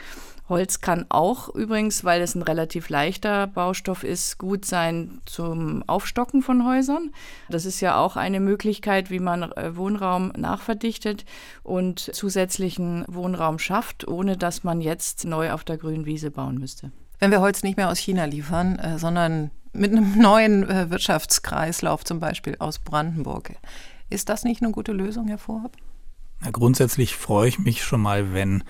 Holz 0.48 0.80
kann 0.80 1.06
auch 1.10 1.50
übrigens, 1.50 2.04
weil 2.04 2.22
es 2.22 2.36
ein 2.36 2.44
relativ 2.44 2.90
leichter 2.90 3.48
Baustoff 3.48 4.04
ist, 4.04 4.38
gut 4.38 4.66
sein 4.66 5.22
zum 5.26 5.84
Aufstocken 5.88 6.44
von 6.44 6.66
Häusern. 6.66 7.12
Das 7.50 7.66
ist 7.66 7.82
ja 7.82 7.98
auch 7.98 8.16
eine 8.16 8.40
Möglichkeit, 8.40 9.10
wie 9.10 9.20
man 9.20 9.44
äh, 9.54 9.76
Wohnraum 9.76 10.32
nachverdichtet 10.38 11.26
und 11.64 12.00
zusätzlichen 12.00 13.06
Wohnraum 13.08 13.58
schafft, 13.58 14.08
ohne 14.08 14.38
dass 14.38 14.64
man 14.64 14.82
jetzt 14.82 15.26
neu 15.26 15.52
auf 15.52 15.64
der 15.64 15.78
grünen 15.78 16.06
Wiese 16.06 16.30
bauen 16.30 16.60
müsste. 16.60 16.92
Wenn 17.18 17.32
wir 17.32 17.42
Holz 17.42 17.64
nicht 17.64 17.78
mehr 17.78 17.90
aus 17.90 17.98
China 17.98 18.26
liefern, 18.26 18.78
äh, 18.78 19.00
sondern 19.00 19.50
mit 19.74 19.92
einem 19.92 20.18
neuen 20.20 20.70
äh, 20.70 20.92
Wirtschaftskreislauf, 20.92 22.04
zum 22.04 22.20
Beispiel 22.20 22.56
aus 22.60 22.78
Brandenburg, 22.78 23.54
ist 24.12 24.30
das 24.30 24.44
nicht 24.44 24.62
eine 24.62 24.72
gute 24.72 24.92
Lösung, 24.92 25.28
Herr 25.28 25.40
Vorhab? 25.40 25.76
grundsätzlich 26.52 27.16
freue 27.16 27.48
ich 27.48 27.58
mich 27.58 27.84
schon 27.84 28.02
mal, 28.02 28.34
wenn 28.34 28.64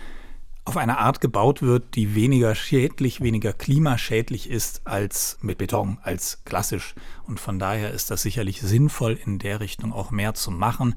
auf 0.65 0.77
eine 0.77 0.97
Art 0.97 1.21
gebaut 1.21 1.61
wird, 1.61 1.95
die 1.95 2.15
weniger 2.15 2.55
schädlich, 2.55 3.21
weniger 3.21 3.53
klimaschädlich 3.53 4.49
ist 4.49 4.81
als 4.85 5.37
mit 5.41 5.59
Beton, 5.59 5.99
als 6.01 6.43
klassisch. 6.43 6.95
Und 7.27 7.39
von 7.39 7.59
daher 7.59 7.91
ist 7.91 8.09
das 8.09 8.23
sicherlich 8.23 8.61
sinnvoll, 8.61 9.13
in 9.13 9.37
der 9.37 9.59
Richtung 9.59 9.93
auch 9.93 10.09
mehr 10.09 10.33
zu 10.33 10.49
machen. 10.49 10.95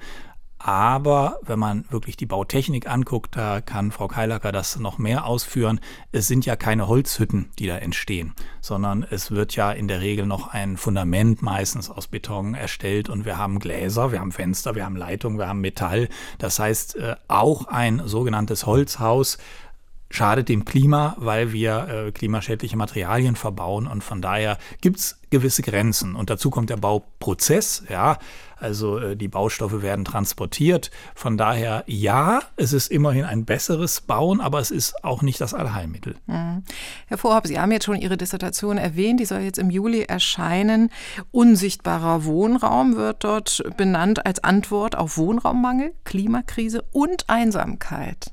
Aber 0.59 1.39
wenn 1.43 1.59
man 1.59 1.85
wirklich 1.89 2.17
die 2.17 2.27
Bautechnik 2.27 2.91
anguckt, 2.91 3.37
da 3.37 3.61
kann 3.61 3.93
Frau 3.93 4.09
Keilacker 4.09 4.51
das 4.51 4.79
noch 4.79 4.99
mehr 4.99 5.25
ausführen. 5.25 5.79
Es 6.11 6.27
sind 6.27 6.47
ja 6.47 6.57
keine 6.57 6.89
Holzhütten, 6.89 7.51
die 7.59 7.69
da 7.69 7.79
entstehen, 7.79 8.35
sondern 8.61 9.07
es 9.09 9.31
wird 9.31 9.55
ja 9.55 9.71
in 9.71 9.87
der 9.87 10.01
Regel 10.01 10.27
noch 10.27 10.49
ein 10.49 10.77
Fundament 10.77 11.43
meistens 11.43 11.91
aus 11.91 12.09
Beton 12.09 12.55
erstellt 12.55 13.09
und 13.09 13.25
wir 13.25 13.39
haben 13.39 13.61
Gläser, 13.61 14.11
wir 14.11 14.19
haben 14.19 14.33
Fenster, 14.33 14.75
wir 14.75 14.85
haben 14.85 14.97
Leitungen, 14.97 15.39
wir 15.39 15.49
haben 15.49 15.61
Metall. 15.61 16.09
Das 16.39 16.59
heißt, 16.59 16.97
äh, 16.97 17.15
auch 17.29 17.67
ein 17.67 18.03
sogenanntes 18.05 18.67
Holzhaus 18.67 19.39
schadet 20.11 20.49
dem 20.49 20.65
Klima, 20.65 21.15
weil 21.19 21.53
wir 21.53 21.89
äh, 21.89 22.13
klimaschädliche 22.13 22.77
Materialien 22.77 23.37
verbauen 23.37 23.87
und 23.87 24.03
von 24.03 24.23
daher 24.23 24.59
gibt 24.81 24.99
es 24.99 25.21
gewisse 25.31 25.63
Grenzen. 25.63 26.15
Und 26.15 26.31
dazu 26.31 26.51
kommt 26.51 26.71
der 26.71 26.79
Bauprozess, 26.79 27.85
ja, 27.89 28.19
also 28.57 28.99
äh, 28.99 29.17
die 29.17 29.29
Baustoffe 29.29 29.83
werden 29.83 30.05
transportiert. 30.05 30.91
Von 31.15 31.37
daher 31.37 31.85
ja, 31.87 32.41
es 32.57 32.73
ist 32.73 32.91
immerhin 32.91 33.25
ein 33.25 33.45
besseres 33.45 34.01
Bauen, 34.01 34.41
aber 34.41 34.59
es 34.59 34.71
ist 34.71 35.05
auch 35.05 35.23
nicht 35.23 35.41
das 35.41 35.55
Allheilmittel. 35.55 36.17
Mhm. 36.27 36.65
Herr 37.07 37.19
Vorhab, 37.19 37.47
Sie 37.47 37.61
haben 37.61 37.73
jetzt 37.73 37.85
schon 37.85 37.97
Ihre 37.97 38.17
Dissertation 38.17 38.79
erwähnt, 38.79 39.21
die 39.21 39.27
soll 39.27 39.41
jetzt 39.41 39.59
im 39.59 39.71
Juli 39.71 40.03
erscheinen. 40.03 40.91
Unsichtbarer 41.31 42.25
Wohnraum 42.25 42.97
wird 42.97 43.25
dort 43.25 43.63
benannt 43.77 44.25
als 44.27 44.43
Antwort 44.43 44.97
auf 44.97 45.19
Wohnraummangel, 45.19 45.93
Klimakrise 46.05 46.83
und 46.93 47.29
Einsamkeit. 47.29 48.33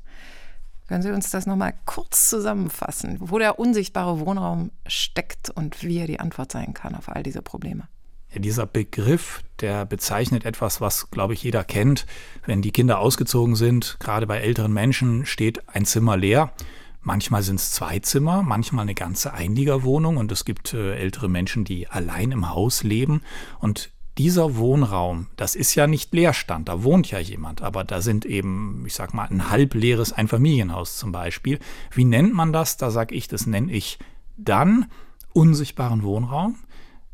Können 0.86 1.02
Sie 1.02 1.10
uns 1.10 1.30
das 1.30 1.46
nochmal 1.46 1.74
kurz 1.84 2.28
zusammenfassen, 2.30 3.16
wo 3.20 3.38
der 3.38 3.58
unsichtbare 3.58 4.20
Wohnraum 4.20 4.70
steckt 4.86 5.50
und 5.50 5.82
wie 5.82 5.98
er 5.98 6.06
die 6.06 6.20
Antwort 6.20 6.52
sein 6.52 6.74
kann 6.74 6.94
auf 6.94 7.08
all 7.08 7.22
diese 7.22 7.42
Probleme? 7.42 7.88
Ja, 8.32 8.40
dieser 8.40 8.66
Begriff, 8.66 9.42
der 9.60 9.84
bezeichnet 9.84 10.44
etwas, 10.44 10.80
was, 10.80 11.10
glaube 11.10 11.34
ich, 11.34 11.42
jeder 11.42 11.64
kennt. 11.64 12.06
Wenn 12.44 12.62
die 12.62 12.70
Kinder 12.70 13.00
ausgezogen 13.00 13.56
sind, 13.56 13.96
gerade 13.98 14.26
bei 14.26 14.38
älteren 14.38 14.72
Menschen, 14.72 15.26
steht 15.26 15.68
ein 15.68 15.84
Zimmer 15.84 16.16
leer. 16.16 16.52
Manchmal 17.00 17.42
sind 17.42 17.56
es 17.56 17.70
zwei 17.70 18.00
Zimmer, 18.00 18.42
manchmal 18.42 18.82
eine 18.82 18.94
ganze 18.94 19.32
Einliegerwohnung 19.32 20.16
und 20.16 20.32
es 20.32 20.44
gibt 20.44 20.74
äh, 20.74 20.96
ältere 20.96 21.28
Menschen, 21.28 21.64
die 21.64 21.86
allein 21.86 22.32
im 22.32 22.50
Haus 22.50 22.82
leben. 22.82 23.22
Und 23.60 23.90
dieser 24.18 24.56
Wohnraum, 24.56 25.26
das 25.36 25.54
ist 25.54 25.74
ja 25.74 25.86
nicht 25.86 26.12
Leerstand, 26.14 26.68
da 26.68 26.82
wohnt 26.82 27.10
ja 27.10 27.18
jemand, 27.18 27.62
aber 27.62 27.84
da 27.84 28.00
sind 28.00 28.24
eben, 28.24 28.84
ich 28.86 28.94
sag 28.94 29.12
mal, 29.12 29.28
ein 29.28 29.50
halbleeres 29.50 30.12
Einfamilienhaus 30.12 30.96
zum 30.96 31.12
Beispiel. 31.12 31.58
Wie 31.92 32.04
nennt 32.04 32.32
man 32.32 32.52
das? 32.52 32.76
Da 32.78 32.90
sage 32.90 33.14
ich, 33.14 33.28
das 33.28 33.46
nenne 33.46 33.72
ich 33.72 33.98
dann 34.36 34.86
unsichtbaren 35.32 36.02
Wohnraum. 36.02 36.56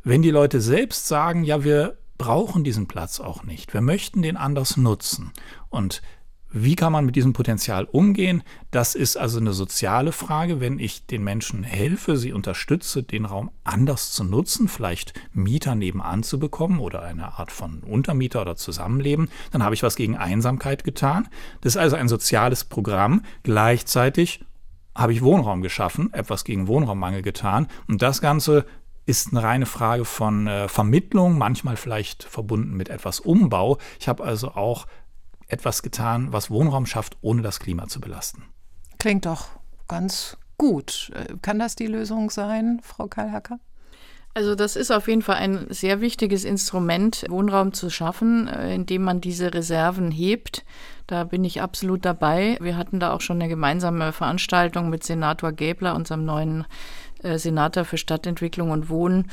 Wenn 0.05 0.23
die 0.23 0.31
Leute 0.31 0.61
selbst 0.61 1.09
sagen, 1.09 1.43
ja, 1.45 1.65
wir 1.65 1.99
brauchen 2.19 2.63
diesen 2.63 2.87
Platz 2.87 3.19
auch 3.19 3.43
nicht, 3.43 3.75
wir 3.75 3.81
möchten 3.81 4.23
den 4.23 4.37
anders 4.37 4.77
nutzen 4.77 5.33
und 5.71 6.03
wie 6.53 6.77
kann 6.77 6.93
man 6.93 7.07
mit 7.07 7.17
diesem 7.17 7.33
Potenzial 7.33 7.85
umgehen? 7.85 8.43
Das 8.71 8.95
ist 8.95 9.17
also 9.17 9.39
eine 9.39 9.55
soziale 9.55 10.13
Frage. 10.13 10.61
Wenn 10.61 10.79
ich 10.79 11.07
den 11.07 11.25
Menschen 11.25 11.65
helfe, 11.65 12.19
sie 12.19 12.33
unterstütze, 12.33 13.03
den 13.03 13.25
Raum 13.25 13.51
anders 13.65 14.13
zu 14.13 14.23
nutzen, 14.23 14.69
vielleicht 14.69 15.15
Mieter 15.33 15.75
nebenan 15.75 16.23
zu 16.23 16.39
bekommen 16.39 16.79
oder 16.79 17.03
eine 17.03 17.39
Art 17.39 17.51
von 17.51 17.81
Untermieter 17.81 18.43
oder 18.43 18.57
Zusammenleben, 18.57 19.31
dann 19.51 19.65
habe 19.65 19.75
ich 19.75 19.83
was 19.83 19.97
gegen 19.97 20.17
Einsamkeit 20.17 20.85
getan. 20.85 21.29
Das 21.63 21.75
ist 21.75 21.81
also 21.81 21.97
ein 21.97 22.09
soziales 22.09 22.65
Programm. 22.65 23.23
Gleichzeitig 23.45 24.45
habe 24.95 25.15
ich 25.15 25.23
Wohnraum 25.23 25.63
geschaffen, 25.63 26.13
etwas 26.13 26.45
gegen 26.45 26.69
Wohnraummangel 26.69 27.23
getan. 27.23 27.67
Und 27.89 28.03
das 28.03 28.21
Ganze 28.21 28.67
ist 29.07 29.33
eine 29.33 29.43
reine 29.43 29.67
Frage 29.67 30.05
von 30.05 30.47
äh, 30.47 30.69
Vermittlung, 30.69 31.37
manchmal 31.37 31.77
vielleicht 31.77 32.23
verbunden 32.23 32.77
mit 32.77 32.89
etwas 32.89 33.21
Umbau. 33.21 33.79
Ich 33.99 34.07
habe 34.07 34.23
also 34.23 34.53
auch 34.53 34.87
etwas 35.53 35.83
getan, 35.83 36.33
was 36.33 36.51
Wohnraum 36.51 36.87
schafft, 36.87 37.17
ohne 37.21 37.43
das 37.43 37.61
Klima 37.61 37.87
zu 37.87 38.01
belasten. 38.01 38.45
Klingt 38.99 39.27
doch 39.27 39.49
ganz 39.89 40.37
gut. 40.57 41.11
Äh, 41.15 41.35
kann 41.43 41.59
das 41.59 41.77
die 41.77 41.87
Lösung 41.87 42.31
sein, 42.31 42.81
Frau 42.83 43.07
Karl-Hacker? 43.07 43.59
Also 44.35 44.55
das 44.55 44.77
ist 44.77 44.91
auf 44.91 45.09
jeden 45.09 45.21
Fall 45.21 45.37
ein 45.37 45.67
sehr 45.69 46.01
wichtiges 46.01 46.45
Instrument, 46.45 47.27
Wohnraum 47.29 47.75
zu 47.75 47.91
schaffen, 47.91 48.49
äh, 48.49 48.75
indem 48.75 49.03
man 49.03 49.21
diese 49.21 49.53
Reserven 49.53 50.11
hebt. 50.11 50.65
Da 51.07 51.25
bin 51.25 51.45
ich 51.45 51.61
absolut 51.61 52.05
dabei. 52.07 52.57
Wir 52.61 52.79
hatten 52.79 52.99
da 52.99 53.13
auch 53.13 53.21
schon 53.21 53.37
eine 53.37 53.49
gemeinsame 53.49 54.13
Veranstaltung 54.13 54.89
mit 54.89 55.05
Senator 55.05 55.53
Gäbler, 55.53 55.95
unserem 55.95 56.25
neuen 56.25 56.65
äh, 57.23 57.37
Senator 57.37 57.85
für 57.85 57.99
Stadtentwicklung 57.99 58.71
und 58.71 58.89
Wohnen, 58.89 59.31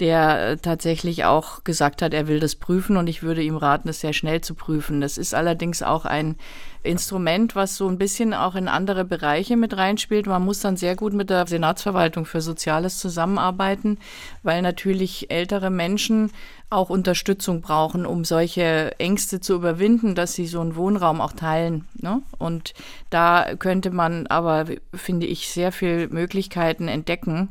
der 0.00 0.50
äh, 0.50 0.56
tatsächlich 0.58 1.24
auch 1.24 1.64
gesagt 1.64 2.02
hat, 2.02 2.12
er 2.12 2.28
will 2.28 2.40
das 2.40 2.54
prüfen 2.54 2.96
und 2.96 3.06
ich 3.06 3.22
würde 3.22 3.42
ihm 3.42 3.56
raten, 3.56 3.88
es 3.88 4.00
sehr 4.00 4.12
schnell 4.12 4.40
zu 4.40 4.54
prüfen. 4.54 5.00
Das 5.00 5.16
ist 5.16 5.34
allerdings 5.34 5.82
auch 5.82 6.04
ein 6.04 6.36
Instrument, 6.82 7.56
was 7.56 7.76
so 7.76 7.88
ein 7.88 7.98
bisschen 7.98 8.32
auch 8.32 8.54
in 8.54 8.68
andere 8.68 9.04
Bereiche 9.04 9.56
mit 9.56 9.76
reinspielt. 9.76 10.26
Man 10.26 10.44
muss 10.44 10.60
dann 10.60 10.76
sehr 10.76 10.96
gut 10.96 11.12
mit 11.12 11.30
der 11.30 11.46
Senatsverwaltung 11.46 12.26
für 12.26 12.40
Soziales 12.40 12.98
zusammenarbeiten, 12.98 13.98
weil 14.42 14.62
natürlich 14.62 15.30
ältere 15.30 15.70
Menschen 15.70 16.30
auch 16.68 16.90
Unterstützung 16.90 17.60
brauchen, 17.60 18.06
um 18.06 18.24
solche 18.24 18.98
Ängste 18.98 19.40
zu 19.40 19.54
überwinden, 19.54 20.14
dass 20.14 20.34
sie 20.34 20.46
so 20.46 20.60
einen 20.60 20.76
Wohnraum 20.76 21.20
auch 21.20 21.32
teilen. 21.32 21.86
Ne? 21.94 22.22
Und 22.38 22.74
da 23.10 23.54
könnte 23.58 23.90
man 23.90 24.26
aber, 24.26 24.66
finde 24.92 25.26
ich, 25.26 25.48
sehr 25.48 25.72
viele 25.72 26.08
Möglichkeiten 26.08 26.88
entdecken. 26.88 27.50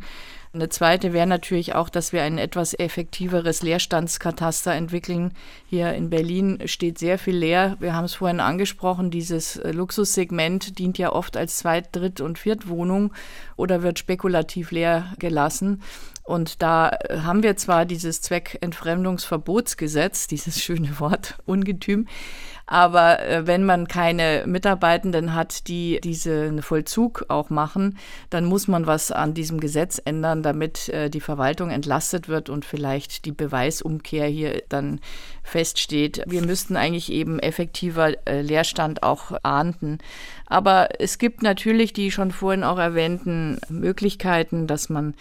Eine 0.55 0.69
zweite 0.69 1.12
wäre 1.12 1.27
natürlich 1.27 1.75
auch, 1.75 1.89
dass 1.89 2.13
wir 2.13 2.24
ein 2.24 2.38
etwas 2.38 2.74
effektiveres 2.74 3.62
Leerstandskataster 3.62 4.71
entwickeln. 4.74 5.33
Hier 5.65 5.91
in 5.91 6.09
Berlin 6.09 6.59
steht 6.63 6.97
sehr 6.97 7.19
viel 7.19 7.35
leer. 7.35 7.75
Wir 7.81 7.93
haben 7.93 8.05
es 8.05 8.15
vorhin 8.15 8.39
angesprochen, 8.39 9.12
dieses 9.12 9.57
äh, 9.57 9.71
Luxussegment 9.71 10.79
dient 10.79 10.97
ja 10.97 11.12
oft 11.12 11.35
als 11.35 11.57
Zweit-, 11.57 11.93
Dritt- 11.93 12.21
und 12.21 12.39
Viertwohnung 12.39 13.12
oder 13.57 13.83
wird 13.83 14.00
spekulativ 14.00 14.71
leer 14.71 15.13
gelassen. 15.19 15.81
Und 16.25 16.62
da 16.63 16.89
äh, 16.89 17.20
haben 17.20 17.44
wir 17.44 17.55
zwar 17.55 17.86
dieses 17.86 18.20
Zweckentfremdungsverbotsgesetz, 18.22 20.27
dieses 20.27 20.62
schöne 20.62 21.00
Wort, 21.00 21.38
Ungetüm, 21.46 22.08
aber 22.65 23.20
äh, 23.20 23.46
wenn 23.46 23.63
man 23.63 23.88
keine 23.88 24.44
Mitarbeitenden 24.48 25.36
hat, 25.36 25.67
die 25.67 26.01
diesen 26.01 26.63
Vollzug 26.63 27.25
auch 27.27 27.51
machen, 27.51 28.00
dann 28.32 28.46
muss 28.46 28.67
man 28.67 28.88
was 28.88 29.12
an 29.12 29.36
diesem 29.36 29.60
Gesetz 29.60 30.01
ändern, 30.03 30.41
damit 30.41 30.89
äh, 30.89 31.12
die 31.12 31.22
Verwaltung 31.22 31.70
entlastet 31.70 32.27
wird 32.27 32.50
und 32.50 32.65
vielleicht 32.65 33.25
die 33.25 33.32
Beweisumkehr 33.32 34.25
hier 34.25 34.63
dann 34.67 35.01
feststeht. 35.44 36.24
Wir 36.25 36.44
müssten 36.44 36.75
eigentlich 36.75 37.12
eben 37.12 37.38
effektiver 37.38 38.13
Leerstand 38.27 39.03
auch 39.03 39.34
ahnden. 39.44 40.00
Aber 40.48 41.00
es 41.00 41.20
gibt 41.20 41.44
natürlich 41.44 41.94
die 41.94 42.10
schon 42.10 42.32
vorhin 42.32 42.63
auch 42.63 42.79
erwähnten 42.79 43.60
Möglichkeiten, 43.70 44.65
dass 44.65 44.89
man 44.89 45.13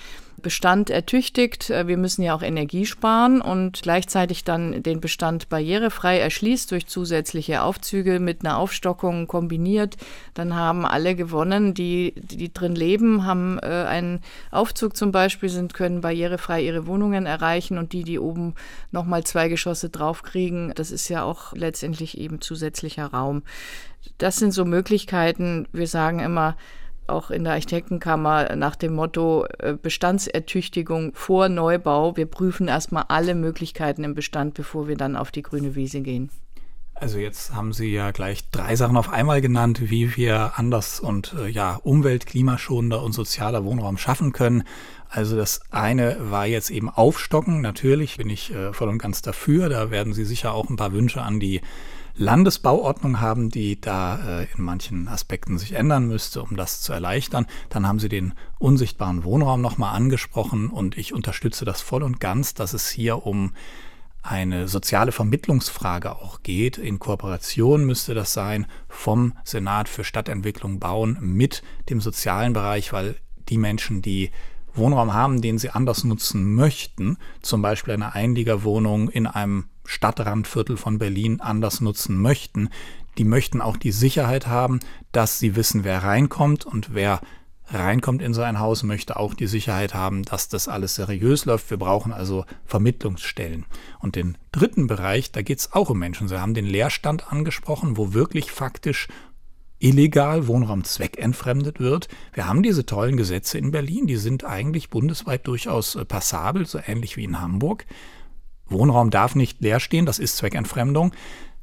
Bestand 0.44 0.90
ertüchtigt. 0.90 1.70
Äh, 1.70 1.88
wir 1.88 1.96
müssen 1.96 2.22
ja 2.22 2.36
auch 2.36 2.42
Energie 2.42 2.86
sparen 2.86 3.40
und 3.40 3.82
gleichzeitig 3.82 4.44
dann 4.44 4.84
den 4.84 5.00
Bestand 5.00 5.48
barrierefrei 5.48 6.20
erschließt 6.20 6.70
durch 6.70 6.86
zusätzliche 6.86 7.62
Aufzüge 7.62 8.20
mit 8.20 8.44
einer 8.44 8.58
Aufstockung 8.58 9.26
kombiniert, 9.26 9.96
dann 10.34 10.54
haben 10.54 10.86
alle 10.86 11.16
gewonnen, 11.16 11.74
die, 11.74 12.14
die 12.16 12.52
drin 12.52 12.76
leben, 12.76 13.26
haben 13.26 13.58
äh, 13.58 13.66
einen 13.66 14.20
Aufzug 14.52 14.96
zum 14.96 15.10
Beispiel, 15.10 15.48
sind, 15.48 15.74
können 15.74 16.02
barrierefrei 16.02 16.62
ihre 16.62 16.86
Wohnungen 16.86 17.26
erreichen 17.26 17.78
und 17.78 17.92
die, 17.92 18.04
die 18.04 18.20
oben 18.20 18.54
nochmal 18.92 19.24
zwei 19.24 19.48
Geschosse 19.48 19.88
draufkriegen, 19.88 20.72
das 20.76 20.92
ist 20.92 21.08
ja 21.08 21.24
auch 21.24 21.54
letztendlich 21.54 22.18
eben 22.18 22.40
zusätzlicher 22.40 23.06
Raum. 23.06 23.42
Das 24.18 24.36
sind 24.36 24.52
so 24.52 24.64
Möglichkeiten, 24.64 25.66
wir 25.72 25.88
sagen 25.88 26.20
immer, 26.20 26.56
auch 27.08 27.30
in 27.30 27.44
der 27.44 27.54
Architektenkammer 27.54 28.56
nach 28.56 28.76
dem 28.76 28.94
Motto 28.94 29.46
äh, 29.58 29.74
Bestandsertüchtigung 29.80 31.12
vor 31.14 31.48
Neubau. 31.48 32.16
Wir 32.16 32.26
prüfen 32.26 32.68
erstmal 32.68 33.04
alle 33.08 33.34
Möglichkeiten 33.34 34.04
im 34.04 34.14
Bestand, 34.14 34.54
bevor 34.54 34.88
wir 34.88 34.96
dann 34.96 35.16
auf 35.16 35.30
die 35.30 35.42
grüne 35.42 35.74
Wiese 35.74 36.00
gehen. 36.00 36.30
Also 36.94 37.18
jetzt 37.18 37.52
haben 37.52 37.72
Sie 37.72 37.92
ja 37.92 38.12
gleich 38.12 38.48
drei 38.50 38.76
Sachen 38.76 38.96
auf 38.96 39.12
einmal 39.12 39.40
genannt, 39.40 39.90
wie 39.90 40.16
wir 40.16 40.52
anders 40.56 41.00
und 41.00 41.34
äh, 41.38 41.48
ja 41.48 41.76
umwelt-, 41.82 42.26
klimaschonender 42.26 43.02
und 43.02 43.12
sozialer 43.12 43.64
Wohnraum 43.64 43.98
schaffen 43.98 44.32
können. 44.32 44.62
Also 45.08 45.36
das 45.36 45.60
eine 45.70 46.30
war 46.30 46.46
jetzt 46.46 46.70
eben 46.70 46.88
Aufstocken. 46.88 47.60
Natürlich 47.60 48.16
bin 48.16 48.30
ich 48.30 48.54
äh, 48.54 48.72
voll 48.72 48.88
und 48.88 48.98
ganz 48.98 49.22
dafür. 49.22 49.68
Da 49.68 49.90
werden 49.90 50.12
Sie 50.12 50.24
sicher 50.24 50.54
auch 50.54 50.70
ein 50.70 50.76
paar 50.76 50.92
Wünsche 50.92 51.20
an 51.20 51.40
die 51.40 51.60
Landesbauordnung 52.16 53.20
haben, 53.20 53.50
die 53.50 53.80
da 53.80 54.40
äh, 54.40 54.46
in 54.56 54.62
manchen 54.62 55.08
Aspekten 55.08 55.58
sich 55.58 55.72
ändern 55.72 56.06
müsste, 56.06 56.42
um 56.42 56.56
das 56.56 56.80
zu 56.80 56.92
erleichtern. 56.92 57.46
Dann 57.70 57.88
haben 57.88 57.98
Sie 57.98 58.08
den 58.08 58.34
unsichtbaren 58.58 59.24
Wohnraum 59.24 59.60
nochmal 59.60 59.96
angesprochen 59.96 60.68
und 60.68 60.96
ich 60.96 61.12
unterstütze 61.12 61.64
das 61.64 61.80
voll 61.80 62.02
und 62.02 62.20
ganz, 62.20 62.54
dass 62.54 62.72
es 62.72 62.88
hier 62.88 63.26
um 63.26 63.52
eine 64.22 64.68
soziale 64.68 65.12
Vermittlungsfrage 65.12 66.12
auch 66.12 66.42
geht. 66.42 66.78
In 66.78 66.98
Kooperation 66.98 67.84
müsste 67.84 68.14
das 68.14 68.32
sein 68.32 68.66
vom 68.88 69.34
Senat 69.44 69.88
für 69.88 70.04
Stadtentwicklung 70.04 70.78
bauen 70.78 71.18
mit 71.20 71.62
dem 71.90 72.00
sozialen 72.00 72.54
Bereich, 72.54 72.92
weil 72.92 73.16
die 73.50 73.58
Menschen, 73.58 74.00
die 74.00 74.30
Wohnraum 74.72 75.12
haben, 75.12 75.42
den 75.42 75.58
sie 75.58 75.70
anders 75.70 76.04
nutzen 76.04 76.54
möchten, 76.54 77.18
zum 77.42 77.60
Beispiel 77.60 77.94
eine 77.94 78.14
Einliegerwohnung 78.14 79.08
in 79.10 79.26
einem 79.26 79.66
Stadtrandviertel 79.84 80.76
von 80.76 80.98
Berlin 80.98 81.40
anders 81.40 81.80
nutzen 81.80 82.20
möchten, 82.20 82.68
die 83.18 83.24
möchten 83.24 83.60
auch 83.60 83.76
die 83.76 83.92
Sicherheit 83.92 84.46
haben, 84.46 84.80
dass 85.12 85.38
sie 85.38 85.56
wissen, 85.56 85.84
wer 85.84 86.02
reinkommt 86.02 86.64
und 86.64 86.94
wer 86.94 87.20
reinkommt 87.68 88.20
in 88.20 88.34
so 88.34 88.42
ein 88.42 88.58
Haus, 88.58 88.82
möchte 88.82 89.16
auch 89.16 89.34
die 89.34 89.46
Sicherheit 89.46 89.94
haben, 89.94 90.22
dass 90.22 90.48
das 90.48 90.68
alles 90.68 90.96
seriös 90.96 91.44
läuft. 91.44 91.70
Wir 91.70 91.78
brauchen 91.78 92.12
also 92.12 92.44
Vermittlungsstellen. 92.66 93.64
Und 94.00 94.16
den 94.16 94.36
dritten 94.52 94.86
Bereich, 94.86 95.32
da 95.32 95.42
geht 95.42 95.60
es 95.60 95.72
auch 95.72 95.90
um 95.90 95.98
Menschen. 95.98 96.28
Sie 96.28 96.40
haben 96.40 96.54
den 96.54 96.66
Leerstand 96.66 97.32
angesprochen, 97.32 97.96
wo 97.96 98.12
wirklich 98.12 98.50
faktisch 98.50 99.08
illegal 99.78 100.46
Wohnraum 100.46 100.84
zweckentfremdet 100.84 101.80
wird. 101.80 102.08
Wir 102.32 102.46
haben 102.46 102.62
diese 102.62 102.86
tollen 102.86 103.16
Gesetze 103.16 103.58
in 103.58 103.70
Berlin, 103.70 104.06
die 104.06 104.16
sind 104.16 104.44
eigentlich 104.44 104.88
bundesweit 104.88 105.46
durchaus 105.46 105.94
äh, 105.94 106.04
passabel, 106.04 106.66
so 106.66 106.78
ähnlich 106.84 107.16
wie 107.16 107.24
in 107.24 107.40
Hamburg. 107.40 107.86
Wohnraum 108.68 109.10
darf 109.10 109.34
nicht 109.34 109.60
leer 109.60 109.80
stehen, 109.80 110.06
das 110.06 110.18
ist 110.18 110.36
Zweckentfremdung. 110.36 111.12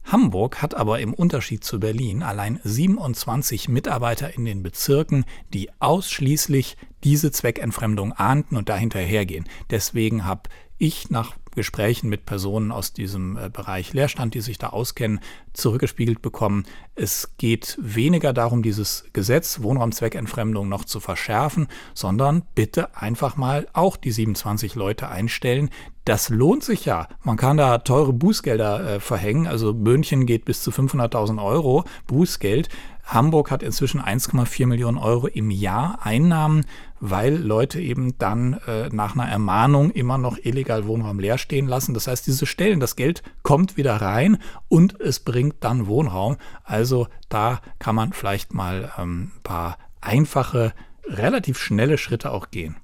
Hamburg 0.03 0.62
hat 0.62 0.74
aber 0.74 1.00
im 1.00 1.13
Unterschied 1.13 1.63
zu 1.63 1.79
Berlin 1.79 2.24
allein 2.24 2.60
27 2.63 3.70
Mitarbeiter 3.70 4.36
in 4.36 4.46
den 4.46 4.63
Bezirken, 4.63 5.25
die 5.53 5.70
ausschließlich 5.79 6.75
diese 7.03 7.31
Zweckentfremdung 7.31 8.13
ahnten 8.13 8.58
und 8.58 8.70
dahinterhergehen. 8.70 9.48
Deswegen 9.70 10.25
habe 10.25 10.50
ich 10.77 11.12
nach 11.12 11.36
Gesprächen 11.51 12.10
mit 12.10 12.25
Personen 12.25 12.72
aus 12.72 12.93
diesem 12.93 13.38
äh, 13.38 13.50
Bereich 13.50 13.93
Leerstand, 13.93 14.34
die 14.34 14.41
sich 14.41 14.58
da 14.58 14.70
auskennen, 14.70 15.20
zurückgespiegelt 15.53 16.22
bekommen. 16.22 16.65
Es 16.96 17.36
geht 17.38 17.77
weniger 17.81 18.34
darum, 18.34 18.63
dieses 18.63 19.03
Gesetz 19.13 19.62
Wohnraumzweckentfremdung 19.62 20.70
noch 20.70 20.86
zu 20.86 21.00
verschärfen, 21.00 21.67
sondern 21.93 22.43
bitte 22.55 22.96
einfach 22.96 23.36
mal 23.36 23.67
auch 23.74 23.98
die 23.98 24.12
27 24.12 24.75
Leute 24.75 25.10
einstellen. 25.10 25.70
Das 26.05 26.29
lohnt 26.29 26.63
sich 26.63 26.86
ja. 26.86 27.08
Man 27.24 27.38
kann 27.38 27.58
da 27.58 27.77
teure 27.77 28.11
Bußgelder 28.11 28.96
äh, 28.96 29.00
verhängen. 29.00 29.46
Also 29.46 29.74
München 29.74 30.25
geht 30.25 30.46
bis 30.46 30.64
zu 30.64 30.72
500.000 30.72 31.44
Euro 31.44 31.83
Bußgeld. 32.07 32.70
Hamburg 33.05 33.51
hat 33.51 33.61
inzwischen 33.61 34.01
1,4 34.01 34.66
Millionen 34.68 34.98
Euro 34.98 35.27
im 35.27 35.51
Jahr 35.51 36.00
Einnahmen, 36.01 36.66
weil 37.00 37.35
Leute 37.35 37.79
eben 37.79 38.18
dann 38.18 38.59
äh, 38.68 38.90
nach 38.90 39.16
einer 39.16 39.29
Ermahnung 39.29 39.92
immer 39.92 40.18
noch 40.18 40.37
illegal 40.42 40.87
Wohnraum 40.87 41.20
leer 41.20 41.37
stehen 41.37 41.68
lassen. 41.68 41.94
Das 41.94 42.07
heißt, 42.07 42.25
diese 42.25 42.46
Stellen, 42.46 42.79
das 42.79 42.96
Geld 42.96 43.22
kommt 43.44 43.77
wieder 43.77 43.96
rein 43.98 44.37
und 44.70 45.00
es 45.00 45.20
bringt 45.20 45.57
dann 45.59 45.87
Wohnraum. 45.87 46.37
Also 46.64 47.07
da 47.29 47.61
kann 47.79 47.96
man 47.96 48.14
vielleicht 48.14 48.53
mal 48.53 48.92
ähm, 48.98 49.33
ein 49.35 49.44
paar 49.44 49.77
einfache, 50.00 50.74
relativ 51.05 51.59
schnelle 51.59 51.98
Schritte 51.98 52.31
auch 52.31 52.50
gehen. 52.50 52.77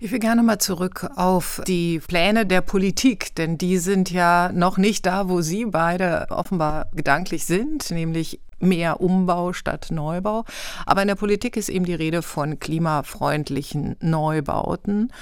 Ich 0.00 0.10
will 0.10 0.18
gerne 0.18 0.42
mal 0.42 0.58
zurück 0.58 1.08
auf 1.16 1.62
die 1.66 2.00
Pläne 2.00 2.46
der 2.46 2.60
Politik, 2.60 3.34
denn 3.34 3.58
die 3.58 3.78
sind 3.78 4.10
ja 4.10 4.50
noch 4.52 4.78
nicht 4.78 5.06
da, 5.06 5.28
wo 5.28 5.40
Sie 5.40 5.64
beide 5.66 6.26
offenbar 6.30 6.88
gedanklich 6.94 7.44
sind, 7.44 7.90
nämlich 7.90 8.40
mehr 8.58 9.00
Umbau 9.00 9.52
statt 9.52 9.88
Neubau. 9.90 10.44
Aber 10.86 11.02
in 11.02 11.08
der 11.08 11.14
Politik 11.14 11.56
ist 11.56 11.68
eben 11.68 11.84
die 11.84 11.94
Rede 11.94 12.22
von 12.22 12.58
klimafreundlichen 12.58 13.96
Neubauten 14.00 15.12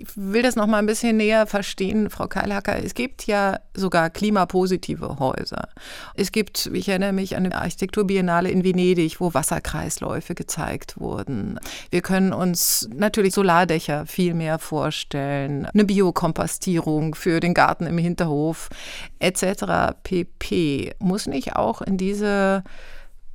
ich 0.00 0.08
will 0.16 0.42
das 0.42 0.56
noch 0.56 0.66
mal 0.66 0.78
ein 0.78 0.86
bisschen 0.86 1.18
näher 1.18 1.46
verstehen, 1.46 2.08
Frau 2.08 2.26
Keilhacker. 2.26 2.82
Es 2.82 2.94
gibt 2.94 3.26
ja 3.26 3.60
sogar 3.74 4.08
klimapositive 4.08 5.18
Häuser. 5.18 5.68
Es 6.14 6.32
gibt, 6.32 6.70
ich 6.72 6.88
erinnere 6.88 7.12
mich 7.12 7.36
an 7.36 7.44
die 7.44 7.52
Architekturbiennale 7.52 8.50
in 8.50 8.64
Venedig, 8.64 9.20
wo 9.20 9.34
Wasserkreisläufe 9.34 10.34
gezeigt 10.34 10.98
wurden. 10.98 11.60
Wir 11.90 12.00
können 12.00 12.32
uns 12.32 12.88
natürlich 12.94 13.34
Solardächer 13.34 14.06
viel 14.06 14.32
mehr 14.32 14.58
vorstellen, 14.58 15.66
eine 15.66 15.84
Biokompostierung 15.84 17.14
für 17.14 17.40
den 17.40 17.52
Garten 17.52 17.86
im 17.86 17.98
Hinterhof 17.98 18.70
etc. 19.18 19.92
pp. 20.02 20.94
Muss 20.98 21.26
nicht 21.26 21.56
auch 21.56 21.82
in 21.82 21.98
diese 21.98 22.64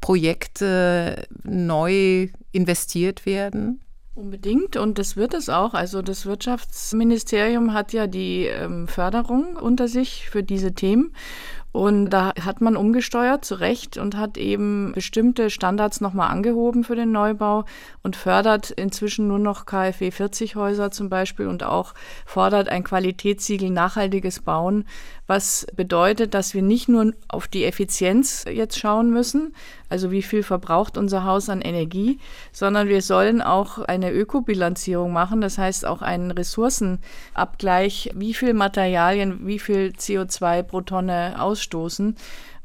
Projekte 0.02 1.28
neu 1.44 2.30
investiert 2.52 3.28
werden? 3.28 3.85
Unbedingt 4.16 4.78
und 4.78 4.98
das 4.98 5.18
wird 5.18 5.34
es 5.34 5.50
auch. 5.50 5.74
Also 5.74 6.02
das 6.02 6.26
Wirtschaftsministerium 6.26 7.74
hat 7.74 7.92
ja 7.92 8.08
die 8.08 8.46
ähm, 8.46 8.88
Förderung 8.88 9.58
unter 9.58 9.90
sich 9.90 10.30
für 10.30 10.42
diese 10.42 10.74
Themen 10.74 11.12
und 11.76 12.12
da 12.12 12.32
hat 12.42 12.62
man 12.62 12.78
umgesteuert, 12.78 13.44
zu 13.44 13.56
Recht, 13.56 13.98
und 13.98 14.16
hat 14.16 14.38
eben 14.38 14.94
bestimmte 14.94 15.50
Standards 15.50 16.00
nochmal 16.00 16.32
angehoben 16.32 16.86
für 16.86 16.96
den 16.96 17.12
Neubau 17.12 17.66
und 18.02 18.16
fördert 18.16 18.72
inzwischen 18.72 19.28
nur 19.28 19.40
noch 19.40 19.66
KfW 19.66 20.10
40 20.10 20.56
Häuser 20.56 20.92
zum 20.92 21.10
Beispiel 21.10 21.48
und 21.48 21.64
auch 21.64 21.94
fordert 22.26 22.70
ein 22.70 22.86
Qualitätssiegel 22.86 23.70
nachhaltiges 23.72 24.40
Bauen, 24.40 24.86
was 25.28 25.68
bedeutet, 25.76 26.34
dass 26.34 26.54
wir 26.54 26.62
nicht 26.62 26.88
nur 26.88 27.12
auf 27.28 27.50
die 27.50 27.66
Effizienz 27.66 28.46
jetzt 28.50 28.80
schauen 28.80 29.10
müssen, 29.10 29.54
also 29.90 30.12
wie 30.12 30.22
viel 30.22 30.44
verbraucht 30.44 30.98
unser 30.98 31.24
Haus 31.24 31.50
an 31.50 31.62
Energie, 31.62 32.20
sondern 32.52 32.88
wir 32.88 33.02
sollen 33.02 33.42
auch 33.42 33.80
eine 33.80 34.12
Ökobilanzierung 34.12 35.14
machen, 35.14 35.42
das 35.42 35.58
heißt 35.58 35.86
auch 35.86 36.02
einen 36.02 36.32
Ressourcenabgleich, 36.32 38.12
wie 38.16 38.34
viel 38.34 38.54
Materialien, 38.54 39.46
wie 39.46 39.60
viel 39.60 39.94
CO2 39.98 40.64
pro 40.64 40.82
Tonne 40.82 41.36
ausstoßen 41.40 42.16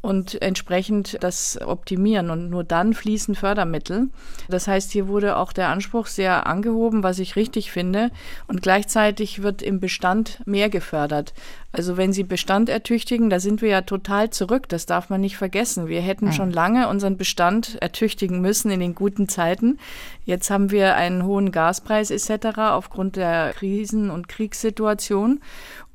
und 0.03 0.41
entsprechend 0.41 1.19
das 1.21 1.61
optimieren. 1.61 2.31
Und 2.31 2.49
nur 2.49 2.65
dann 2.65 2.95
fließen 2.95 3.35
Fördermittel. 3.35 4.09
Das 4.49 4.67
heißt, 4.67 4.91
hier 4.93 5.09
wurde 5.09 5.37
auch 5.37 5.53
der 5.53 5.69
Anspruch 5.69 6.07
sehr 6.07 6.47
angehoben, 6.47 7.03
was 7.03 7.19
ich 7.19 7.37
richtig 7.37 7.71
finde. 7.71 8.11
Und 8.47 8.63
gleichzeitig 8.63 9.43
wird 9.43 9.63
im 9.63 9.79
Bestand 9.79 10.41
mehr 10.47 10.71
gefördert. 10.71 11.35
Also 11.73 11.97
wenn 11.97 12.13
Sie 12.13 12.25
Bestand 12.25 12.69
ertüchtigen, 12.69 13.31
da 13.31 13.39
sind 13.39 13.63
wir 13.63 13.69
ja 13.69 13.83
total 13.83 14.31
zurück. 14.31 14.69
Das 14.69 14.87
darf 14.87 15.09
man 15.09 15.21
nicht 15.21 15.37
vergessen. 15.37 15.87
Wir 15.87 16.01
hätten 16.01 16.27
mhm. 16.27 16.33
schon 16.33 16.51
lange 16.51 16.89
unseren 16.89 17.17
Bestand 17.17 17.77
ertüchtigen 17.81 18.41
müssen 18.41 18.71
in 18.71 18.81
den 18.81 18.95
guten 18.95 19.29
Zeiten. 19.29 19.79
Jetzt 20.25 20.51
haben 20.51 20.71
wir 20.71 20.97
einen 20.97 21.25
hohen 21.25 21.53
Gaspreis 21.53 22.11
etc. 22.11 22.59
aufgrund 22.59 23.17
der 23.17 23.53
Krisen- 23.53 24.11
und 24.11 24.29
Kriegssituation 24.29 25.41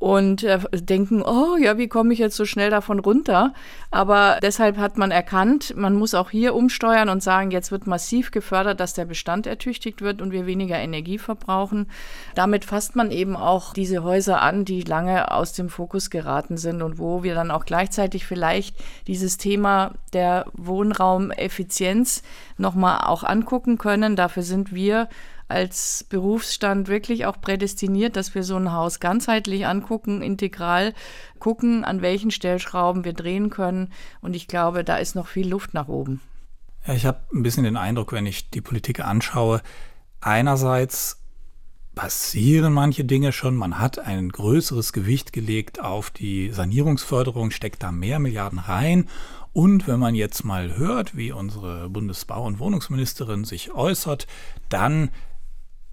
und 0.05 0.43
äh, 0.43 0.59
denken, 0.71 1.23
oh 1.23 1.57
ja, 1.59 1.79
wie 1.79 1.87
komme 1.87 2.13
ich 2.13 2.19
jetzt 2.19 2.35
so 2.35 2.45
schnell 2.45 2.69
davon 2.69 2.99
runter? 2.99 3.55
Aber 3.89 4.37
deshalb 4.39 4.77
hat 4.77 4.99
man 4.99 5.09
erkannt, 5.09 5.73
man 5.75 5.95
muss 5.95 6.13
auch 6.13 6.29
hier 6.29 6.53
umsteuern 6.53 7.09
und 7.09 7.23
sagen, 7.23 7.49
jetzt 7.49 7.71
wird 7.71 7.87
massiv 7.87 8.29
gefördert, 8.29 8.79
dass 8.79 8.93
der 8.93 9.05
Bestand 9.05 9.47
ertüchtigt 9.47 10.03
wird 10.03 10.21
und 10.21 10.31
wir 10.31 10.45
weniger 10.45 10.77
Energie 10.77 11.17
verbrauchen. 11.17 11.87
Damit 12.35 12.65
fasst 12.65 12.95
man 12.95 13.09
eben 13.09 13.35
auch 13.35 13.73
diese 13.73 14.03
Häuser 14.03 14.43
an, 14.43 14.63
die 14.63 14.81
lange 14.81 15.31
aus 15.31 15.53
dem 15.53 15.69
Fokus 15.69 16.11
geraten 16.11 16.57
sind 16.57 16.83
und 16.83 16.99
wo 16.99 17.23
wir 17.23 17.33
dann 17.33 17.49
auch 17.49 17.65
gleichzeitig 17.65 18.27
vielleicht 18.27 18.75
dieses 19.07 19.37
Thema 19.37 19.93
der 20.13 20.45
Wohnraumeffizienz 20.53 22.21
nochmal 22.59 22.99
auch 23.07 23.23
angucken 23.23 23.79
können. 23.79 24.15
Dafür 24.15 24.43
sind 24.43 24.71
wir 24.71 25.09
als 25.47 26.05
Berufsstand 26.09 26.87
wirklich 26.87 27.25
auch 27.25 27.39
prädestiniert, 27.39 28.15
dass 28.15 28.33
wir 28.33 28.43
so 28.43 28.55
ein 28.55 28.71
Haus 28.71 28.99
ganzheitlich 28.99 29.67
angucken, 29.67 30.21
integral 30.21 30.93
gucken, 31.39 31.85
an 31.85 32.01
welchen 32.01 32.31
Stellschrauben 32.31 33.03
wir 33.03 33.13
drehen 33.13 33.49
können. 33.49 33.91
Und 34.21 34.35
ich 34.35 34.47
glaube, 34.47 34.83
da 34.83 34.97
ist 34.97 35.15
noch 35.15 35.27
viel 35.27 35.47
Luft 35.47 35.73
nach 35.73 35.87
oben. 35.87 36.21
Ja, 36.87 36.93
ich 36.93 37.05
habe 37.05 37.19
ein 37.33 37.43
bisschen 37.43 37.63
den 37.63 37.77
Eindruck, 37.77 38.11
wenn 38.11 38.25
ich 38.25 38.49
die 38.49 38.61
Politik 38.61 38.99
anschaue, 38.99 39.61
einerseits 40.21 41.21
passieren 41.95 42.73
manche 42.73 43.05
Dinge 43.05 43.31
schon. 43.31 43.55
Man 43.55 43.79
hat 43.79 43.99
ein 43.99 44.29
größeres 44.29 44.93
Gewicht 44.93 45.31
gelegt 45.31 45.79
auf 45.79 46.09
die 46.09 46.51
Sanierungsförderung, 46.51 47.51
steckt 47.51 47.83
da 47.83 47.91
mehr 47.91 48.19
Milliarden 48.19 48.59
rein. 48.59 49.07
Und 49.53 49.87
wenn 49.87 49.99
man 49.99 50.15
jetzt 50.15 50.43
mal 50.43 50.75
hört, 50.75 51.15
wie 51.15 51.31
unsere 51.31 51.89
Bundesbau- 51.89 52.45
und 52.45 52.59
Wohnungsministerin 52.59 53.45
sich 53.45 53.73
äußert, 53.73 54.27
dann 54.67 55.09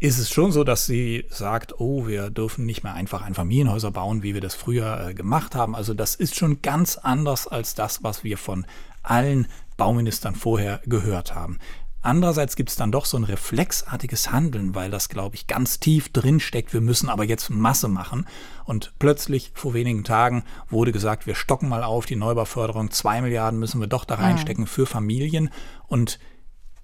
ist 0.03 0.19
es 0.19 0.31
schon 0.31 0.51
so, 0.51 0.65
dass 0.65 0.85
sie 0.85 1.27
sagt, 1.31 1.79
oh, 1.79 2.09
wir 2.09 2.29
dürfen 2.31 2.67
nicht 2.67 2.83
mehr 2.83 2.95
einfach 2.95 3.23
ein 3.23 3.35
Familienhäuser 3.35 3.93
bauen, 3.93 4.25
wie 4.25 4.35
wir 4.35 4.41
das 4.41 4.57
früher 4.57 5.11
äh, 5.11 5.15
gemacht 5.15 5.55
haben. 5.55 5.77
Also 5.77 5.95
das 5.95 6.17
ist 6.17 6.35
schon 6.35 6.61
ganz 6.61 6.99
anders 6.99 7.47
als 7.47 7.77
das, 7.77 8.03
was 8.03 8.25
wir 8.25 8.37
von 8.37 8.67
allen 9.05 9.47
Bauministern 9.77 10.35
vorher 10.35 10.81
gehört 10.87 11.37
haben. 11.37 11.61
Andererseits 12.01 12.57
gibt 12.57 12.71
es 12.71 12.75
dann 12.75 12.91
doch 12.91 13.05
so 13.05 13.17
ein 13.17 13.23
reflexartiges 13.23 14.33
Handeln, 14.33 14.75
weil 14.75 14.91
das, 14.91 15.09
glaube 15.09 15.37
ich, 15.37 15.47
ganz 15.47 15.79
tief 15.79 16.09
drin 16.09 16.41
steckt. 16.41 16.73
Wir 16.73 16.81
müssen 16.81 17.09
aber 17.09 17.23
jetzt 17.23 17.49
Masse 17.51 17.87
machen. 17.87 18.27
Und 18.65 18.95
plötzlich 18.99 19.53
vor 19.55 19.73
wenigen 19.73 20.03
Tagen 20.03 20.43
wurde 20.69 20.91
gesagt, 20.91 21.29
wir 21.29 21.37
stocken 21.37 21.69
mal 21.69 21.85
auf 21.85 22.07
die 22.07 22.17
Neubauförderung. 22.17 22.91
Zwei 22.91 23.21
Milliarden 23.21 23.61
müssen 23.61 23.81
wir 23.81 23.87
doch 23.87 24.05
da 24.05 24.17
reinstecken 24.17 24.67
für 24.67 24.85
Familien. 24.85 25.51
Und 25.87 26.19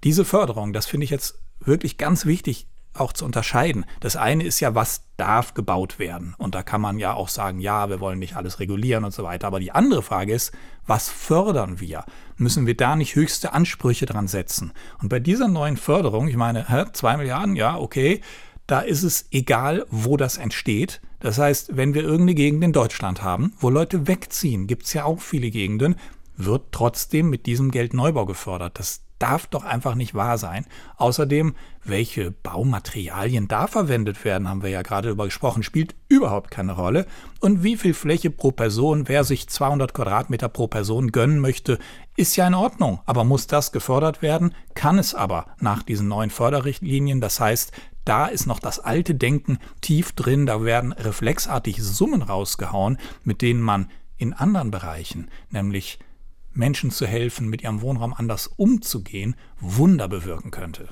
diese 0.05 0.23
Förderung, 0.23 0.71
das 0.71 0.85
finde 0.85 1.03
ich 1.03 1.09
jetzt 1.09 1.37
wirklich 1.59 1.97
ganz 1.97 2.25
wichtig, 2.25 2.69
auch 2.99 3.13
zu 3.13 3.25
unterscheiden. 3.25 3.85
Das 3.99 4.15
eine 4.15 4.43
ist 4.43 4.59
ja, 4.59 4.75
was 4.75 5.03
darf 5.17 5.53
gebaut 5.53 5.99
werden? 5.99 6.35
Und 6.37 6.55
da 6.55 6.63
kann 6.63 6.81
man 6.81 6.99
ja 6.99 7.13
auch 7.13 7.29
sagen, 7.29 7.59
ja, 7.59 7.89
wir 7.89 7.99
wollen 7.99 8.19
nicht 8.19 8.35
alles 8.35 8.59
regulieren 8.59 9.03
und 9.03 9.13
so 9.13 9.23
weiter. 9.23 9.47
Aber 9.47 9.59
die 9.59 9.71
andere 9.71 10.01
Frage 10.01 10.33
ist, 10.33 10.53
was 10.85 11.09
fördern 11.09 11.79
wir? 11.79 12.05
Müssen 12.37 12.65
wir 12.65 12.75
da 12.75 12.95
nicht 12.95 13.15
höchste 13.15 13.53
Ansprüche 13.53 14.05
dran 14.05 14.27
setzen? 14.27 14.73
Und 15.01 15.09
bei 15.09 15.19
dieser 15.19 15.47
neuen 15.47 15.77
Förderung, 15.77 16.27
ich 16.27 16.37
meine, 16.37 16.69
hä, 16.69 16.85
zwei 16.93 17.17
Milliarden, 17.17 17.55
ja, 17.55 17.77
okay, 17.77 18.21
da 18.67 18.81
ist 18.81 19.03
es 19.03 19.27
egal, 19.31 19.85
wo 19.89 20.15
das 20.15 20.37
entsteht. 20.37 21.01
Das 21.19 21.37
heißt, 21.37 21.75
wenn 21.75 21.93
wir 21.93 22.03
irgendeine 22.03 22.35
Gegend 22.35 22.63
in 22.63 22.71
Deutschland 22.71 23.23
haben, 23.23 23.53
wo 23.59 23.69
Leute 23.69 24.07
wegziehen, 24.07 24.67
gibt 24.67 24.85
es 24.85 24.93
ja 24.93 25.05
auch 25.05 25.19
viele 25.19 25.49
Gegenden, 25.49 25.95
wird 26.37 26.71
trotzdem 26.71 27.29
mit 27.29 27.45
diesem 27.45 27.71
Geld 27.71 27.93
Neubau 27.93 28.25
gefördert. 28.25 28.79
Das 28.79 29.01
darf 29.19 29.47
doch 29.47 29.63
einfach 29.63 29.95
nicht 29.95 30.15
wahr 30.15 30.37
sein. 30.37 30.65
Außerdem, 30.97 31.55
welche 31.83 32.31
Baumaterialien 32.31 33.47
da 33.47 33.67
verwendet 33.67 34.23
werden, 34.25 34.47
haben 34.47 34.63
wir 34.63 34.69
ja 34.69 34.81
gerade 34.81 35.09
darüber 35.09 35.25
gesprochen, 35.25 35.63
spielt 35.63 35.95
überhaupt 36.07 36.51
keine 36.51 36.73
Rolle. 36.73 37.05
Und 37.39 37.63
wie 37.63 37.77
viel 37.77 37.93
Fläche 37.93 38.31
pro 38.31 38.51
Person, 38.51 39.07
wer 39.07 39.23
sich 39.23 39.47
200 39.47 39.93
Quadratmeter 39.93 40.49
pro 40.49 40.67
Person 40.67 41.11
gönnen 41.11 41.39
möchte, 41.39 41.77
ist 42.15 42.35
ja 42.35 42.47
in 42.47 42.53
Ordnung. 42.53 43.01
Aber 43.05 43.23
muss 43.23 43.47
das 43.47 43.71
gefördert 43.71 44.21
werden? 44.21 44.55
Kann 44.73 44.97
es 44.97 45.13
aber 45.13 45.47
nach 45.59 45.83
diesen 45.83 46.07
neuen 46.07 46.29
Förderrichtlinien. 46.29 47.21
Das 47.21 47.39
heißt, 47.39 47.71
da 48.05 48.27
ist 48.27 48.47
noch 48.47 48.59
das 48.59 48.79
alte 48.79 49.15
Denken 49.15 49.59
tief 49.81 50.13
drin. 50.13 50.45
Da 50.45 50.63
werden 50.63 50.93
reflexartig 50.93 51.81
Summen 51.83 52.21
rausgehauen, 52.21 52.97
mit 53.23 53.41
denen 53.41 53.61
man 53.61 53.89
in 54.17 54.33
anderen 54.33 54.71
Bereichen, 54.71 55.29
nämlich 55.49 55.99
Menschen 56.59 56.91
zu 56.91 57.07
helfen, 57.07 57.49
mit 57.49 57.63
ihrem 57.63 57.81
Wohnraum 57.81 58.13
anders 58.13 58.47
umzugehen, 58.47 59.35
Wunder 59.59 60.07
bewirken 60.07 60.51
könnte. 60.51 60.89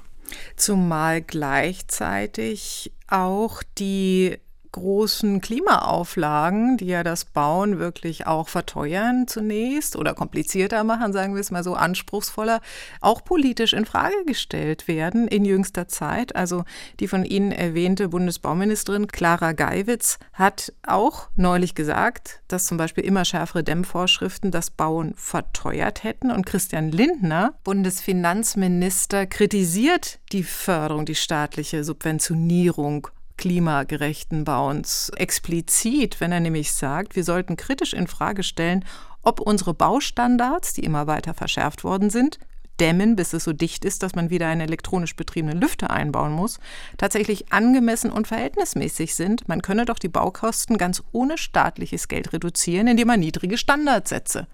Zumal 0.55 1.21
gleichzeitig 1.21 2.91
auch 3.07 3.61
die 3.77 4.37
großen 4.71 5.41
Klimaauflagen, 5.41 6.77
die 6.77 6.87
ja 6.87 7.03
das 7.03 7.25
Bauen 7.25 7.79
wirklich 7.79 8.27
auch 8.27 8.49
verteuern 8.49 9.27
zunächst 9.27 9.95
oder 9.95 10.13
komplizierter 10.13 10.83
machen, 10.83 11.13
sagen 11.13 11.33
wir 11.33 11.41
es 11.41 11.51
mal 11.51 11.63
so, 11.63 11.73
anspruchsvoller, 11.73 12.61
auch 13.01 13.23
politisch 13.23 13.73
in 13.73 13.85
Frage 13.85 14.25
gestellt 14.25 14.87
werden 14.87 15.27
in 15.27 15.45
jüngster 15.45 15.87
Zeit. 15.87 16.35
Also 16.35 16.63
die 16.99 17.07
von 17.07 17.25
Ihnen 17.25 17.51
erwähnte 17.51 18.09
Bundesbauministerin 18.09 19.07
Clara 19.07 19.53
Geiwitz 19.53 20.19
hat 20.33 20.73
auch 20.85 21.29
neulich 21.35 21.75
gesagt, 21.75 22.41
dass 22.47 22.67
zum 22.67 22.77
Beispiel 22.77 23.03
immer 23.03 23.25
schärfere 23.25 23.63
Dämmvorschriften 23.63 24.51
das 24.51 24.69
Bauen 24.69 25.13
verteuert 25.15 26.03
hätten. 26.03 26.31
Und 26.31 26.45
Christian 26.45 26.91
Lindner, 26.91 27.53
Bundesfinanzminister, 27.63 29.25
kritisiert 29.25 30.19
die 30.31 30.43
Förderung, 30.43 31.05
die 31.05 31.15
staatliche 31.15 31.83
Subventionierung 31.83 33.07
klimagerechten 33.37 34.43
Bauens 34.43 35.11
explizit, 35.15 36.19
wenn 36.19 36.31
er 36.31 36.39
nämlich 36.39 36.73
sagt, 36.73 37.15
wir 37.15 37.23
sollten 37.23 37.55
kritisch 37.55 37.93
in 37.93 38.07
Frage 38.07 38.43
stellen, 38.43 38.83
ob 39.21 39.39
unsere 39.39 39.73
Baustandards, 39.73 40.73
die 40.73 40.83
immer 40.83 41.07
weiter 41.07 41.33
verschärft 41.33 41.83
worden 41.83 42.09
sind, 42.09 42.39
dämmen, 42.79 43.15
bis 43.15 43.33
es 43.33 43.43
so 43.43 43.53
dicht 43.53 43.85
ist, 43.85 44.03
dass 44.03 44.15
man 44.15 44.29
wieder 44.29 44.47
einen 44.47 44.61
elektronisch 44.61 45.15
betriebenen 45.15 45.59
Lüfter 45.59 45.89
einbauen 45.89 46.31
muss, 46.31 46.59
tatsächlich 46.97 47.51
angemessen 47.51 48.11
und 48.11 48.27
verhältnismäßig 48.27 49.15
sind. 49.15 49.47
Man 49.47 49.61
könne 49.61 49.85
doch 49.85 49.99
die 49.99 50.09
Baukosten 50.09 50.77
ganz 50.77 51.03
ohne 51.11 51.37
staatliches 51.37 52.07
Geld 52.07 52.33
reduzieren, 52.33 52.87
indem 52.87 53.07
man 53.07 53.19
niedrige 53.19 53.57
Standards 53.57 54.09
setze. 54.09 54.47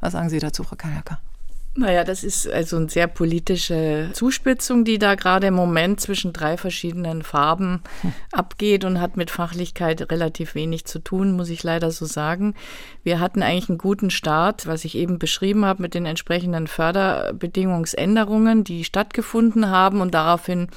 Was 0.00 0.12
sagen 0.12 0.28
Sie 0.28 0.38
dazu, 0.38 0.64
Frau 0.64 0.76
Kajaker? 0.76 1.20
Naja, 1.76 2.02
das 2.02 2.24
ist 2.24 2.48
also 2.48 2.76
eine 2.78 2.88
sehr 2.88 3.06
politische 3.06 4.10
Zuspitzung, 4.12 4.84
die 4.84 4.98
da 4.98 5.14
gerade 5.14 5.46
im 5.46 5.54
Moment 5.54 6.00
zwischen 6.00 6.32
drei 6.32 6.56
verschiedenen 6.56 7.22
Farben 7.22 7.82
abgeht 8.32 8.84
und 8.84 9.00
hat 9.00 9.16
mit 9.16 9.30
Fachlichkeit 9.30 10.10
relativ 10.10 10.56
wenig 10.56 10.84
zu 10.84 10.98
tun, 10.98 11.30
muss 11.30 11.48
ich 11.48 11.62
leider 11.62 11.92
so 11.92 12.06
sagen. 12.06 12.54
Wir 13.04 13.20
hatten 13.20 13.42
eigentlich 13.42 13.68
einen 13.68 13.78
guten 13.78 14.10
Start, 14.10 14.66
was 14.66 14.84
ich 14.84 14.96
eben 14.96 15.20
beschrieben 15.20 15.64
habe, 15.64 15.82
mit 15.82 15.94
den 15.94 16.06
entsprechenden 16.06 16.66
Förderbedingungsänderungen, 16.66 18.64
die 18.64 18.82
stattgefunden 18.82 19.70
haben 19.70 20.00
und 20.00 20.12
daraufhin 20.12 20.68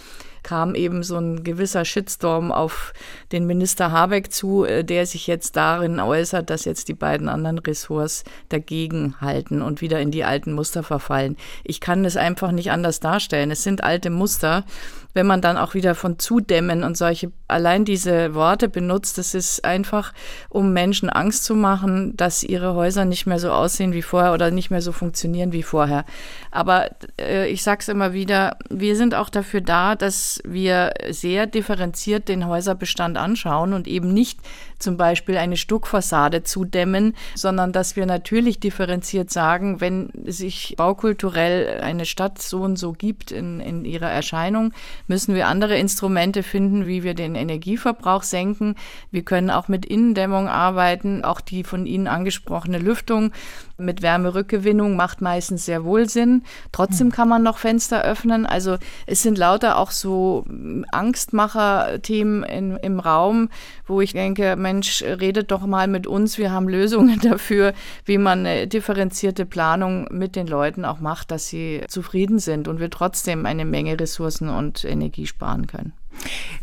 kam 0.43 0.75
eben 0.75 1.03
so 1.03 1.17
ein 1.17 1.43
gewisser 1.43 1.85
Shitstorm 1.85 2.51
auf 2.51 2.93
den 3.31 3.47
Minister 3.47 3.91
Habeck 3.91 4.31
zu, 4.31 4.65
äh, 4.65 4.83
der 4.83 5.05
sich 5.05 5.27
jetzt 5.27 5.55
darin 5.55 5.99
äußert, 5.99 6.49
dass 6.49 6.65
jetzt 6.65 6.87
die 6.89 6.93
beiden 6.93 7.29
anderen 7.29 7.59
Ressorts 7.59 8.23
dagegen 8.49 9.15
halten 9.21 9.61
und 9.61 9.81
wieder 9.81 9.99
in 9.99 10.11
die 10.11 10.23
alten 10.23 10.53
Muster 10.53 10.83
verfallen. 10.83 11.37
Ich 11.63 11.79
kann 11.79 12.05
es 12.05 12.17
einfach 12.17 12.51
nicht 12.51 12.71
anders 12.71 12.99
darstellen. 12.99 13.51
Es 13.51 13.63
sind 13.63 13.83
alte 13.83 14.09
Muster 14.09 14.65
wenn 15.13 15.27
man 15.27 15.41
dann 15.41 15.57
auch 15.57 15.73
wieder 15.73 15.95
von 15.95 16.19
Zudämmen 16.19 16.83
und 16.83 16.97
solche, 16.97 17.31
allein 17.47 17.85
diese 17.85 18.33
Worte 18.33 18.67
benutzt, 18.69 19.17
das 19.17 19.33
ist 19.33 19.63
einfach, 19.63 20.13
um 20.49 20.73
Menschen 20.73 21.09
Angst 21.09 21.45
zu 21.45 21.55
machen, 21.55 22.15
dass 22.17 22.43
ihre 22.43 22.73
Häuser 22.73 23.05
nicht 23.05 23.25
mehr 23.25 23.39
so 23.39 23.51
aussehen 23.51 23.93
wie 23.93 24.01
vorher 24.01 24.33
oder 24.33 24.51
nicht 24.51 24.71
mehr 24.71 24.81
so 24.81 24.91
funktionieren 24.91 25.51
wie 25.51 25.63
vorher. 25.63 26.05
Aber 26.51 26.89
äh, 27.19 27.47
ich 27.49 27.63
sage 27.63 27.79
es 27.81 27.89
immer 27.89 28.13
wieder, 28.13 28.57
wir 28.69 28.95
sind 28.95 29.15
auch 29.15 29.29
dafür 29.29 29.61
da, 29.61 29.95
dass 29.95 30.41
wir 30.45 30.93
sehr 31.09 31.47
differenziert 31.47 32.27
den 32.27 32.47
Häuserbestand 32.47 33.17
anschauen 33.17 33.73
und 33.73 33.87
eben 33.87 34.13
nicht 34.13 34.39
zum 34.83 34.97
Beispiel 34.97 35.37
eine 35.37 35.57
Stuckfassade 35.57 36.43
zudämmen, 36.43 37.15
sondern 37.33 37.71
dass 37.71 37.95
wir 37.95 38.05
natürlich 38.05 38.59
differenziert 38.59 39.31
sagen, 39.31 39.81
wenn 39.81 40.11
sich 40.25 40.75
baukulturell 40.77 41.81
eine 41.81 42.05
Stadt 42.05 42.41
so 42.41 42.61
und 42.61 42.77
so 42.77 42.91
gibt 42.91 43.31
in, 43.31 43.59
in 43.59 43.85
ihrer 43.85 44.09
Erscheinung, 44.09 44.73
müssen 45.07 45.33
wir 45.33 45.47
andere 45.47 45.77
Instrumente 45.77 46.43
finden, 46.43 46.85
wie 46.85 47.03
wir 47.03 47.13
den 47.13 47.35
Energieverbrauch 47.35 48.23
senken. 48.23 48.75
Wir 49.09 49.23
können 49.23 49.49
auch 49.49 49.67
mit 49.67 49.85
Innendämmung 49.85 50.47
arbeiten, 50.47 51.23
auch 51.23 51.41
die 51.41 51.63
von 51.63 51.85
Ihnen 51.85 52.07
angesprochene 52.07 52.77
Lüftung 52.77 53.31
mit 53.77 54.01
Wärmerückgewinnung 54.01 54.95
macht 54.95 55.21
meistens 55.21 55.65
sehr 55.65 55.83
wohl 55.83 56.09
Sinn. 56.09 56.43
Trotzdem 56.71 57.11
kann 57.11 57.29
man 57.29 57.43
noch 57.43 57.57
Fenster 57.57 58.03
öffnen. 58.03 58.45
Also 58.45 58.77
es 59.05 59.23
sind 59.23 59.37
lauter 59.37 59.77
auch 59.77 59.91
so 59.91 60.45
Angstmacher-Themen 60.91 62.43
im 62.77 62.99
Raum, 62.99 63.49
wo 63.85 64.01
ich 64.01 64.13
denke, 64.13 64.55
Mensch, 64.55 65.03
redet 65.03 65.51
doch 65.51 65.65
mal 65.65 65.87
mit 65.87 66.07
uns. 66.07 66.37
Wir 66.37 66.51
haben 66.51 66.67
Lösungen 66.67 67.19
dafür, 67.23 67.73
wie 68.05 68.17
man 68.17 68.39
eine 68.39 68.67
differenzierte 68.67 69.45
Planung 69.45 70.07
mit 70.11 70.35
den 70.35 70.47
Leuten 70.47 70.85
auch 70.85 70.99
macht, 70.99 71.31
dass 71.31 71.47
sie 71.47 71.81
zufrieden 71.87 72.39
sind 72.39 72.67
und 72.67 72.79
wir 72.79 72.89
trotzdem 72.89 73.45
eine 73.45 73.65
Menge 73.65 73.99
Ressourcen 73.99 74.49
und 74.49 74.83
Energie 74.85 75.25
sparen 75.25 75.67
können. 75.67 75.93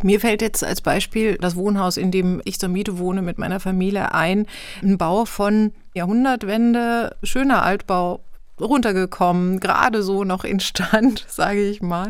Mir 0.03 0.21
fällt 0.21 0.43
jetzt 0.43 0.65
als 0.65 0.81
Beispiel 0.81 1.37
das 1.37 1.57
Wohnhaus, 1.57 1.97
in 1.97 2.11
dem 2.11 2.41
ich 2.45 2.59
zur 2.59 2.69
Miete 2.69 2.99
wohne 2.99 3.23
mit 3.23 3.39
meiner 3.39 3.61
Familie 3.61 4.15
ein. 4.15 4.47
Ein 4.83 4.99
Bau 4.99 5.25
von 5.25 5.73
Jahrhundertwende, 5.95 7.17
schöner 7.23 7.63
Altbau, 7.63 8.21
runtergekommen, 8.61 9.61
gerade 9.61 10.03
so 10.03 10.25
noch 10.25 10.45
in 10.45 10.61
Stand, 10.61 11.25
sage 11.29 11.69
ich 11.69 11.83
mal. 11.83 12.09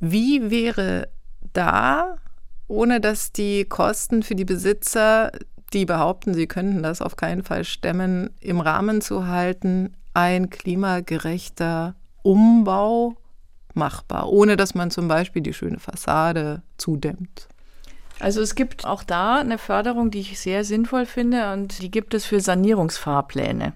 Wie 0.00 0.50
wäre 0.50 1.08
da, 1.52 2.16
ohne 2.68 3.00
dass 3.00 3.32
die 3.32 3.64
Kosten 3.64 4.22
für 4.22 4.34
die 4.34 4.44
Besitzer, 4.44 5.32
die 5.72 5.86
behaupten, 5.86 6.34
sie 6.34 6.46
könnten 6.46 6.82
das 6.82 7.02
auf 7.02 7.16
keinen 7.16 7.42
Fall 7.42 7.64
stemmen, 7.64 8.30
im 8.40 8.60
Rahmen 8.60 9.00
zu 9.00 9.26
halten, 9.26 9.96
ein 10.12 10.50
klimagerechter 10.50 11.94
Umbau 12.22 13.16
machbar, 13.74 14.28
ohne 14.28 14.56
dass 14.56 14.74
man 14.74 14.90
zum 14.90 15.08
Beispiel 15.08 15.42
die 15.42 15.52
schöne 15.52 15.78
Fassade 15.78 16.62
zudämmt? 16.78 17.48
Also 18.20 18.40
es 18.40 18.54
gibt 18.54 18.86
auch 18.86 19.02
da 19.02 19.40
eine 19.40 19.58
Förderung, 19.58 20.10
die 20.10 20.20
ich 20.20 20.38
sehr 20.38 20.64
sinnvoll 20.64 21.06
finde 21.06 21.52
und 21.52 21.82
die 21.82 21.90
gibt 21.90 22.14
es 22.14 22.24
für 22.24 22.40
Sanierungsfahrpläne. 22.40 23.72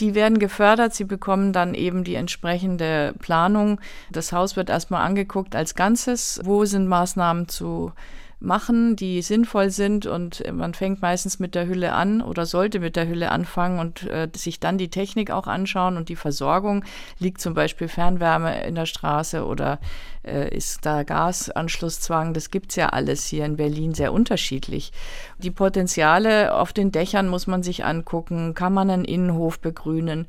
Die 0.00 0.14
werden 0.14 0.38
gefördert, 0.38 0.94
sie 0.94 1.04
bekommen 1.04 1.52
dann 1.52 1.74
eben 1.74 2.04
die 2.04 2.14
entsprechende 2.14 3.14
Planung. 3.18 3.80
Das 4.10 4.32
Haus 4.32 4.56
wird 4.56 4.70
erstmal 4.70 5.04
angeguckt 5.04 5.54
als 5.54 5.74
Ganzes, 5.74 6.40
wo 6.44 6.64
sind 6.64 6.88
Maßnahmen 6.88 7.48
zu 7.48 7.92
machen, 8.40 8.96
die 8.96 9.22
sinnvoll 9.22 9.70
sind 9.70 10.06
und 10.06 10.42
man 10.52 10.74
fängt 10.74 11.02
meistens 11.02 11.38
mit 11.38 11.54
der 11.54 11.66
Hülle 11.66 11.92
an 11.92 12.20
oder 12.20 12.46
sollte 12.46 12.80
mit 12.80 12.96
der 12.96 13.08
Hülle 13.08 13.30
anfangen 13.30 13.78
und 13.78 14.04
äh, 14.04 14.28
sich 14.34 14.60
dann 14.60 14.78
die 14.78 14.90
Technik 14.90 15.30
auch 15.30 15.46
anschauen 15.46 15.96
und 15.96 16.08
die 16.08 16.16
Versorgung. 16.16 16.84
Liegt 17.18 17.40
zum 17.40 17.54
Beispiel 17.54 17.88
Fernwärme 17.88 18.64
in 18.64 18.74
der 18.74 18.86
Straße 18.86 19.44
oder 19.44 19.78
äh, 20.24 20.54
ist 20.54 20.84
da 20.86 21.02
Gasanschlusszwang? 21.02 22.34
Das 22.34 22.50
gibt's 22.50 22.76
ja 22.76 22.90
alles 22.90 23.26
hier 23.26 23.44
in 23.44 23.56
Berlin 23.56 23.94
sehr 23.94 24.12
unterschiedlich. 24.12 24.92
Die 25.38 25.50
Potenziale 25.50 26.54
auf 26.54 26.72
den 26.72 26.92
Dächern 26.92 27.28
muss 27.28 27.46
man 27.46 27.62
sich 27.62 27.84
angucken. 27.84 28.54
Kann 28.54 28.74
man 28.74 28.90
einen 28.90 29.04
Innenhof 29.04 29.58
begrünen? 29.60 30.26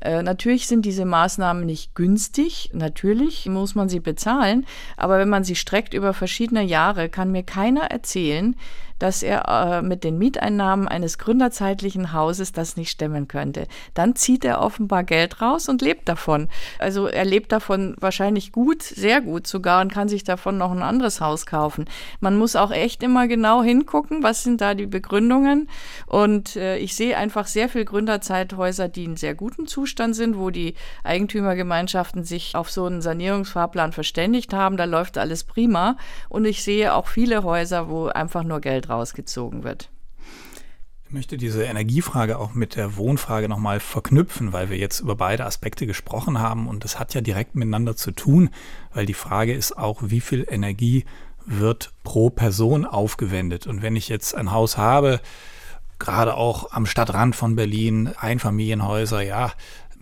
Äh, 0.00 0.22
natürlich 0.22 0.66
sind 0.66 0.84
diese 0.84 1.04
Maßnahmen 1.04 1.64
nicht 1.64 1.94
günstig, 1.94 2.70
natürlich 2.74 3.46
muss 3.46 3.74
man 3.74 3.88
sie 3.88 4.00
bezahlen, 4.00 4.66
aber 4.96 5.18
wenn 5.18 5.28
man 5.28 5.44
sie 5.44 5.54
streckt 5.54 5.94
über 5.94 6.12
verschiedene 6.12 6.62
Jahre, 6.62 7.08
kann 7.08 7.32
mir 7.32 7.42
keiner 7.42 7.90
erzählen, 7.90 8.56
dass 8.98 9.22
er 9.22 9.48
äh, 9.48 9.82
mit 9.82 10.04
den 10.04 10.18
Mieteinnahmen 10.18 10.88
eines 10.88 11.18
gründerzeitlichen 11.18 12.12
Hauses 12.12 12.52
das 12.52 12.76
nicht 12.76 12.90
stemmen 12.90 13.28
könnte. 13.28 13.66
Dann 13.94 14.16
zieht 14.16 14.44
er 14.44 14.60
offenbar 14.60 15.04
Geld 15.04 15.40
raus 15.40 15.68
und 15.68 15.82
lebt 15.82 16.08
davon. 16.08 16.48
Also 16.78 17.06
er 17.06 17.24
lebt 17.24 17.52
davon 17.52 17.96
wahrscheinlich 18.00 18.52
gut, 18.52 18.82
sehr 18.82 19.20
gut 19.20 19.46
sogar 19.46 19.80
und 19.80 19.92
kann 19.92 20.08
sich 20.08 20.24
davon 20.24 20.58
noch 20.58 20.72
ein 20.72 20.82
anderes 20.82 21.20
Haus 21.20 21.46
kaufen. 21.46 21.86
Man 22.20 22.36
muss 22.36 22.56
auch 22.56 22.70
echt 22.70 23.02
immer 23.02 23.28
genau 23.28 23.62
hingucken, 23.62 24.22
was 24.22 24.42
sind 24.42 24.60
da 24.60 24.74
die 24.74 24.86
Begründungen. 24.86 25.68
Und 26.06 26.56
äh, 26.56 26.78
ich 26.78 26.94
sehe 26.94 27.16
einfach 27.16 27.46
sehr 27.46 27.68
viel 27.68 27.84
Gründerzeithäuser, 27.84 28.88
die 28.88 29.04
in 29.04 29.16
sehr 29.16 29.34
gutem 29.34 29.66
Zustand 29.66 30.16
sind, 30.16 30.38
wo 30.38 30.50
die 30.50 30.74
Eigentümergemeinschaften 31.04 32.24
sich 32.24 32.54
auf 32.54 32.70
so 32.70 32.86
einen 32.86 33.02
Sanierungsfahrplan 33.02 33.92
verständigt 33.92 34.52
haben. 34.52 34.76
Da 34.76 34.84
läuft 34.84 35.18
alles 35.18 35.44
prima. 35.44 35.96
Und 36.28 36.44
ich 36.44 36.62
sehe 36.62 36.94
auch 36.94 37.06
viele 37.06 37.42
Häuser, 37.42 37.88
wo 37.88 38.06
einfach 38.06 38.42
nur 38.42 38.60
Geld 38.60 38.85
rausgezogen 38.88 39.64
wird. 39.64 39.90
Ich 41.06 41.12
möchte 41.12 41.36
diese 41.36 41.62
Energiefrage 41.62 42.36
auch 42.36 42.54
mit 42.54 42.74
der 42.74 42.96
Wohnfrage 42.96 43.48
nochmal 43.48 43.78
verknüpfen, 43.78 44.52
weil 44.52 44.70
wir 44.70 44.76
jetzt 44.76 44.98
über 44.98 45.14
beide 45.14 45.46
Aspekte 45.46 45.86
gesprochen 45.86 46.40
haben 46.40 46.66
und 46.66 46.82
das 46.82 46.98
hat 46.98 47.14
ja 47.14 47.20
direkt 47.20 47.54
miteinander 47.54 47.94
zu 47.94 48.10
tun, 48.10 48.50
weil 48.92 49.06
die 49.06 49.14
Frage 49.14 49.54
ist 49.54 49.78
auch, 49.78 50.00
wie 50.02 50.20
viel 50.20 50.44
Energie 50.50 51.04
wird 51.46 51.92
pro 52.02 52.30
Person 52.30 52.84
aufgewendet. 52.84 53.68
Und 53.68 53.82
wenn 53.82 53.94
ich 53.94 54.08
jetzt 54.08 54.34
ein 54.34 54.50
Haus 54.50 54.76
habe, 54.76 55.20
gerade 56.00 56.34
auch 56.34 56.72
am 56.72 56.86
Stadtrand 56.86 57.36
von 57.36 57.54
Berlin, 57.54 58.12
Einfamilienhäuser, 58.18 59.22
ja, 59.22 59.52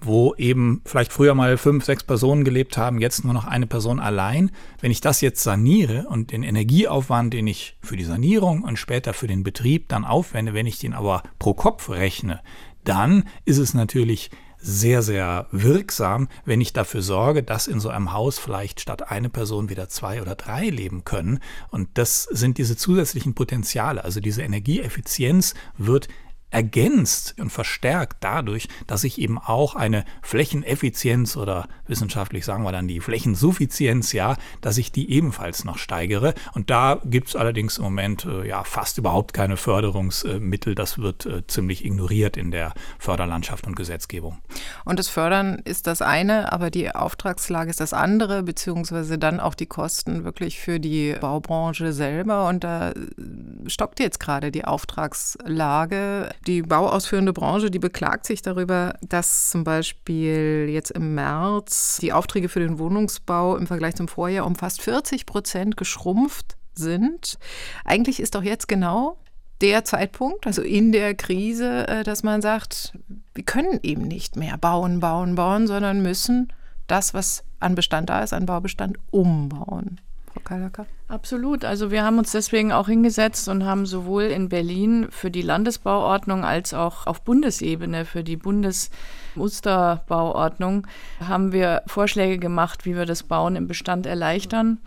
wo 0.06 0.34
eben 0.36 0.82
vielleicht 0.84 1.12
früher 1.12 1.34
mal 1.34 1.56
fünf, 1.56 1.84
sechs 1.84 2.04
Personen 2.04 2.44
gelebt 2.44 2.76
haben, 2.76 3.00
jetzt 3.00 3.24
nur 3.24 3.34
noch 3.34 3.44
eine 3.44 3.66
Person 3.66 4.00
allein. 4.00 4.50
Wenn 4.80 4.90
ich 4.90 5.00
das 5.00 5.20
jetzt 5.20 5.42
saniere 5.42 6.06
und 6.08 6.32
den 6.32 6.42
Energieaufwand, 6.42 7.32
den 7.32 7.46
ich 7.46 7.76
für 7.82 7.96
die 7.96 8.04
Sanierung 8.04 8.62
und 8.62 8.78
später 8.78 9.12
für 9.12 9.26
den 9.26 9.42
Betrieb 9.42 9.88
dann 9.88 10.04
aufwende, 10.04 10.54
wenn 10.54 10.66
ich 10.66 10.78
den 10.78 10.94
aber 10.94 11.22
pro 11.38 11.54
Kopf 11.54 11.88
rechne, 11.88 12.40
dann 12.84 13.24
ist 13.44 13.58
es 13.58 13.74
natürlich 13.74 14.30
sehr, 14.64 15.02
sehr 15.02 15.46
wirksam, 15.50 16.28
wenn 16.46 16.60
ich 16.60 16.72
dafür 16.72 17.02
sorge, 17.02 17.42
dass 17.42 17.66
in 17.66 17.80
so 17.80 17.90
einem 17.90 18.12
Haus 18.12 18.38
vielleicht 18.38 18.80
statt 18.80 19.10
eine 19.10 19.28
Person 19.28 19.68
wieder 19.68 19.90
zwei 19.90 20.22
oder 20.22 20.34
drei 20.36 20.70
leben 20.70 21.04
können. 21.04 21.40
Und 21.70 21.90
das 21.94 22.24
sind 22.24 22.56
diese 22.56 22.74
zusätzlichen 22.74 23.34
Potenziale. 23.34 24.02
Also 24.02 24.20
diese 24.20 24.42
Energieeffizienz 24.42 25.54
wird 25.76 26.08
ergänzt 26.54 27.34
und 27.38 27.50
verstärkt 27.50 28.18
dadurch, 28.20 28.68
dass 28.86 29.04
ich 29.04 29.20
eben 29.20 29.38
auch 29.38 29.74
eine 29.74 30.04
Flächeneffizienz 30.22 31.36
oder 31.36 31.66
wissenschaftlich 31.86 32.44
sagen 32.44 32.62
wir 32.62 32.72
dann 32.72 32.86
die 32.86 33.00
Flächensuffizienz, 33.00 34.12
ja, 34.12 34.36
dass 34.60 34.78
ich 34.78 34.92
die 34.92 35.10
ebenfalls 35.10 35.64
noch 35.64 35.78
steigere. 35.78 36.32
Und 36.54 36.70
da 36.70 37.00
gibt 37.04 37.28
es 37.28 37.36
allerdings 37.36 37.78
im 37.78 37.84
Moment 37.84 38.24
äh, 38.24 38.46
ja 38.46 38.62
fast 38.62 38.98
überhaupt 38.98 39.34
keine 39.34 39.56
Förderungsmittel. 39.56 40.76
Das 40.76 40.98
wird 40.98 41.26
äh, 41.26 41.44
ziemlich 41.46 41.84
ignoriert 41.84 42.36
in 42.36 42.52
der 42.52 42.72
Förderlandschaft 43.00 43.66
und 43.66 43.74
Gesetzgebung. 43.74 44.38
Und 44.84 45.00
das 45.00 45.08
Fördern 45.08 45.60
ist 45.64 45.88
das 45.88 46.02
eine, 46.02 46.52
aber 46.52 46.70
die 46.70 46.94
Auftragslage 46.94 47.70
ist 47.70 47.80
das 47.80 47.92
andere, 47.92 48.44
beziehungsweise 48.44 49.18
dann 49.18 49.40
auch 49.40 49.54
die 49.54 49.66
Kosten 49.66 50.22
wirklich 50.22 50.60
für 50.60 50.78
die 50.78 51.16
Baubranche 51.20 51.92
selber. 51.92 52.46
Und 52.46 52.62
da 52.62 52.92
stockt 53.66 53.98
jetzt 53.98 54.20
gerade 54.20 54.52
die 54.52 54.64
Auftragslage. 54.64 56.30
Die 56.46 56.62
bauausführende 56.62 57.33
Branche, 57.33 57.70
die 57.70 57.78
beklagt 57.78 58.26
sich 58.26 58.42
darüber, 58.42 58.94
dass 59.00 59.48
zum 59.48 59.64
Beispiel 59.64 60.68
jetzt 60.68 60.90
im 60.90 61.14
März 61.14 61.98
die 62.02 62.12
Aufträge 62.12 62.48
für 62.48 62.61
den 62.61 62.78
Wohnungsbau 62.78 63.57
im 63.57 63.66
Vergleich 63.66 63.94
zum 63.94 64.09
Vorjahr 64.09 64.46
um 64.46 64.54
fast 64.54 64.83
40 64.83 65.24
Prozent 65.24 65.76
geschrumpft 65.76 66.57
sind. 66.74 67.38
Eigentlich 67.85 68.20
ist 68.20 68.35
doch 68.35 68.42
jetzt 68.42 68.68
genau 68.68 69.16
der 69.61 69.85
Zeitpunkt, 69.85 70.46
also 70.46 70.61
in 70.61 70.92
der 70.92 71.14
Krise, 71.14 71.88
äh, 71.88 72.02
dass 72.02 72.22
man 72.22 72.42
sagt, 72.42 72.98
wir 73.35 73.44
können 73.44 73.80
eben 73.83 74.02
nicht 74.02 74.37
mehr 74.37 74.59
bauen, 74.59 75.00
bauen, 75.00 75.37
bauen, 75.37 75.66
sondern 75.66 76.02
müssen 76.02 76.52
das, 76.87 77.14
was 77.14 77.44
an 77.61 77.74
Bestand 77.74 78.11
da 78.11 78.22
ist, 78.22 78.35
an 78.35 78.44
Baubestand 78.44 78.98
umbauen. 79.11 80.00
Frau 80.26 80.40
Kalaka? 80.40 80.87
Absolut. 81.06 81.66
Also 81.66 81.90
wir 81.90 82.02
haben 82.02 82.16
uns 82.16 82.32
deswegen 82.32 82.72
auch 82.72 82.88
hingesetzt 82.88 83.46
und 83.48 83.66
haben 83.66 83.84
sowohl 83.84 84.22
in 84.22 84.48
Berlin 84.48 85.08
für 85.10 85.30
die 85.30 85.42
Landesbauordnung 85.42 86.44
als 86.44 86.72
auch 86.72 87.06
auf 87.06 87.20
Bundesebene 87.20 88.06
für 88.06 88.24
die 88.24 88.38
Bundesmusterbauordnung 88.38 90.86
haben 91.20 91.52
wir 91.52 91.82
Vorschläge 91.86 92.38
gemacht, 92.38 92.86
wie 92.86 92.96
wir 92.96 93.04
das 93.04 93.22
Bauen 93.22 93.54
im 93.54 93.66
Bestand 93.66 94.06
erleichtern. 94.06 94.78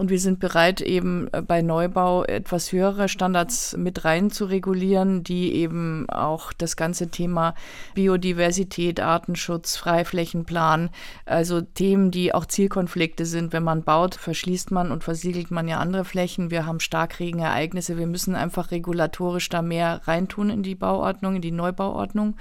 Und 0.00 0.08
wir 0.08 0.18
sind 0.18 0.40
bereit, 0.40 0.80
eben 0.80 1.28
äh, 1.32 1.42
bei 1.42 1.60
Neubau 1.60 2.24
etwas 2.24 2.72
höhere 2.72 3.10
Standards 3.10 3.76
mit 3.76 4.06
rein 4.06 4.30
zu 4.30 4.46
regulieren, 4.46 5.24
die 5.24 5.52
eben 5.52 6.08
auch 6.08 6.54
das 6.54 6.76
ganze 6.76 7.10
Thema 7.10 7.54
Biodiversität, 7.94 8.98
Artenschutz, 8.98 9.76
Freiflächenplan, 9.76 10.88
also 11.26 11.60
Themen, 11.60 12.10
die 12.10 12.34
auch 12.34 12.46
Zielkonflikte 12.46 13.26
sind. 13.26 13.52
Wenn 13.52 13.62
man 13.62 13.82
baut, 13.82 14.14
verschließt 14.14 14.70
man 14.70 14.90
und 14.90 15.04
versiegelt 15.04 15.50
man 15.50 15.59
ja 15.68 15.78
andere 15.78 16.04
Flächen. 16.04 16.50
Wir 16.50 16.66
haben 16.66 16.80
Starkregenereignisse. 16.80 17.98
Wir 17.98 18.06
müssen 18.06 18.34
einfach 18.34 18.70
regulatorisch 18.70 19.48
da 19.48 19.62
mehr 19.62 20.00
reintun 20.04 20.50
in 20.50 20.62
die 20.62 20.74
Bauordnung, 20.74 21.36
in 21.36 21.42
die 21.42 21.52
Neubauordnung. 21.52 22.36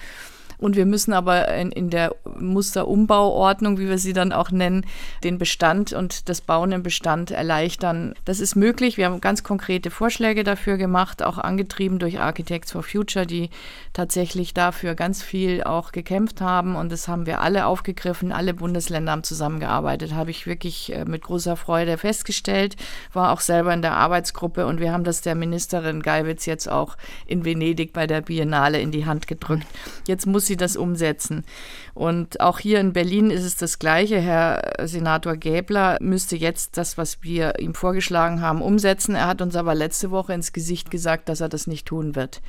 Und 0.60 0.76
wir 0.76 0.86
müssen 0.86 1.14
aber 1.14 1.48
in, 1.56 1.72
in 1.72 1.90
der 1.90 2.16
Musterumbauordnung, 2.38 3.80
wie 3.80 3.88
wir 3.88 3.98
sie 3.98 4.14
dann 4.14 4.34
auch 4.34 4.52
nennen, 4.52 4.86
den 5.24 5.38
Bestand 5.38 5.94
und 5.94 6.28
das 6.28 6.42
Bauen 6.42 6.72
im 6.74 6.84
Bestand 6.84 7.32
erleichtern. 7.32 8.14
Das 8.26 8.40
ist 8.40 8.56
möglich. 8.56 8.98
Wir 8.98 9.06
haben 9.06 9.22
ganz 9.22 9.44
konkrete 9.44 9.90
Vorschläge 9.90 10.44
dafür 10.44 10.78
gemacht, 10.78 11.24
auch 11.24 11.38
angetrieben 11.38 11.98
durch 11.98 12.20
Architects 12.20 12.74
for 12.74 12.84
Future, 12.84 13.26
die 13.26 13.50
tatsächlich 13.94 14.54
dafür 14.54 14.96
ganz 14.96 15.24
viel 15.24 15.64
auch 15.64 15.94
gekämpft 15.94 16.42
haben. 16.42 16.76
Und 16.76 16.92
das 16.92 17.08
haben 17.08 17.26
wir 17.26 17.40
alle 17.40 17.66
aufgegriffen. 17.66 18.32
Alle 18.34 18.54
Bundesländer 18.54 19.14
haben 19.14 19.24
zusammengearbeitet. 19.24 20.14
Habe 20.14 20.32
ich 20.32 20.46
wirklich 20.46 20.94
äh, 20.94 21.06
mit 21.06 21.24
großer 21.24 21.56
Freude 21.56 21.98
festgestellt. 21.98 22.76
War 23.14 23.32
auch 23.32 23.40
selber 23.40 23.74
in 23.74 23.82
der 23.82 23.94
Arbeitsgruppe 23.94 24.66
und 24.68 24.82
wir 24.82 24.92
haben 24.92 25.06
das 25.06 25.22
der 25.22 25.36
Ministerin 25.36 26.02
Geibitz 26.02 26.46
jetzt 26.46 26.70
auch 26.70 26.98
in 27.26 27.46
Venedig 27.46 27.94
bei 27.94 28.08
der 28.08 28.22
Biennale 28.22 28.82
in 28.82 28.92
die 28.92 29.06
Hand 29.06 29.28
gedrückt. 29.28 29.66
Jetzt 30.06 30.26
muss 30.26 30.49
sie 30.50 30.58
das 30.58 30.76
umsetzen. 30.76 31.46
Und 31.94 32.42
auch 32.42 32.60
hier 32.60 32.82
in 32.82 32.92
Berlin 32.92 33.32
ist 33.32 33.46
es 33.46 33.56
das 33.56 33.80
Gleiche. 33.80 34.20
Herr 34.20 34.62
Senator 34.86 35.38
Gäbler 35.38 35.98
müsste 36.02 36.36
jetzt 36.36 36.76
das, 36.76 36.98
was 36.98 37.24
wir 37.24 37.60
ihm 37.60 37.74
vorgeschlagen 37.74 38.42
haben, 38.42 38.62
umsetzen. 38.62 39.16
Er 39.16 39.28
hat 39.28 39.42
uns 39.42 39.56
aber 39.56 39.74
letzte 39.74 40.12
Woche 40.12 40.34
ins 40.34 40.52
Gesicht 40.52 40.92
gesagt, 40.92 41.30
dass 41.30 41.40
er 41.40 41.48
das 41.48 41.68
nicht 41.68 41.88
tun 41.88 42.16
wird. 42.16 42.42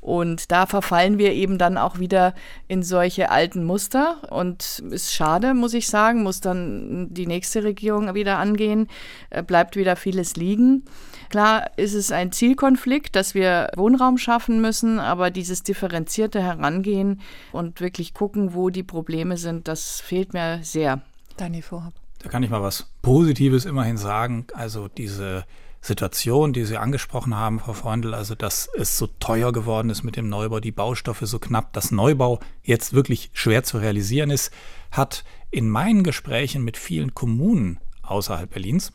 Und 0.00 0.50
da 0.50 0.66
verfallen 0.66 1.16
wir 1.18 1.32
eben 1.32 1.58
dann 1.58 1.78
auch 1.78 2.00
wieder 2.00 2.34
in 2.66 2.82
solche 2.82 3.30
alten 3.30 3.62
Muster. 3.62 4.16
Und 4.30 4.82
ist 4.90 5.14
schade, 5.14 5.54
muss 5.54 5.74
ich 5.74 5.86
sagen, 5.86 6.24
muss 6.24 6.40
dann 6.40 7.06
die 7.14 7.28
nächste 7.28 7.62
Regierung 7.62 8.12
wieder 8.14 8.38
angehen, 8.38 8.88
äh, 9.30 9.44
bleibt 9.44 9.76
wieder 9.76 9.94
vieles 9.94 10.34
liegen. 10.34 10.84
Klar 11.32 11.70
ist 11.78 11.94
es 11.94 12.12
ein 12.12 12.30
Zielkonflikt, 12.30 13.16
dass 13.16 13.34
wir 13.34 13.70
Wohnraum 13.74 14.18
schaffen 14.18 14.60
müssen, 14.60 14.98
aber 14.98 15.30
dieses 15.30 15.62
differenzierte 15.62 16.42
Herangehen 16.42 17.22
und 17.52 17.80
wirklich 17.80 18.12
gucken, 18.12 18.52
wo 18.52 18.68
die 18.68 18.82
Probleme 18.82 19.38
sind, 19.38 19.66
das 19.66 20.02
fehlt 20.02 20.34
mir 20.34 20.58
sehr. 20.62 21.00
Dani 21.38 21.62
Vorhab. 21.62 21.94
Da 22.18 22.28
kann 22.28 22.42
ich 22.42 22.50
mal 22.50 22.60
was 22.60 22.90
Positives 23.00 23.64
immerhin 23.64 23.96
sagen. 23.96 24.46
Also 24.52 24.88
diese 24.88 25.46
Situation, 25.80 26.52
die 26.52 26.66
Sie 26.66 26.76
angesprochen 26.76 27.34
haben, 27.34 27.60
Frau 27.60 27.72
Freundl, 27.72 28.12
also 28.12 28.34
dass 28.34 28.68
es 28.76 28.98
so 28.98 29.06
teuer 29.18 29.54
geworden 29.54 29.88
ist 29.88 30.02
mit 30.02 30.16
dem 30.16 30.28
Neubau, 30.28 30.60
die 30.60 30.70
Baustoffe 30.70 31.22
so 31.22 31.38
knapp, 31.38 31.72
dass 31.72 31.92
Neubau 31.92 32.40
jetzt 32.62 32.92
wirklich 32.92 33.30
schwer 33.32 33.62
zu 33.62 33.78
realisieren 33.78 34.28
ist, 34.28 34.52
hat 34.90 35.24
in 35.50 35.70
meinen 35.70 36.04
Gesprächen 36.04 36.62
mit 36.62 36.76
vielen 36.76 37.14
Kommunen 37.14 37.80
außerhalb 38.02 38.50
Berlins 38.50 38.92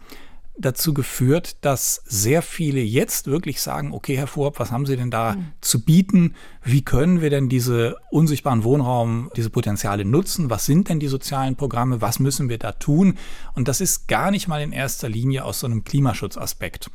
dazu 0.59 0.93
geführt, 0.93 1.57
dass 1.61 2.01
sehr 2.05 2.41
viele 2.41 2.81
jetzt 2.81 3.27
wirklich 3.27 3.61
sagen, 3.61 3.93
okay, 3.93 4.17
Herr 4.17 4.27
Vorab, 4.27 4.59
was 4.59 4.71
haben 4.71 4.85
Sie 4.85 4.95
denn 4.95 5.11
da 5.11 5.33
mhm. 5.33 5.53
zu 5.61 5.83
bieten? 5.83 6.33
Wie 6.63 6.83
können 6.83 7.21
wir 7.21 7.29
denn 7.29 7.49
diese 7.49 7.95
unsichtbaren 8.11 8.63
Wohnraum, 8.63 9.29
diese 9.35 9.49
Potenziale 9.49 10.05
nutzen? 10.05 10.49
Was 10.49 10.65
sind 10.65 10.89
denn 10.89 10.99
die 10.99 11.07
sozialen 11.07 11.55
Programme? 11.55 12.01
Was 12.01 12.19
müssen 12.19 12.49
wir 12.49 12.57
da 12.57 12.71
tun? 12.71 13.17
Und 13.53 13.67
das 13.67 13.81
ist 13.81 14.07
gar 14.07 14.31
nicht 14.31 14.47
mal 14.47 14.61
in 14.61 14.71
erster 14.71 15.09
Linie 15.09 15.45
aus 15.45 15.59
so 15.59 15.67
einem 15.67 15.83
Klimaschutzaspekt. 15.83 16.89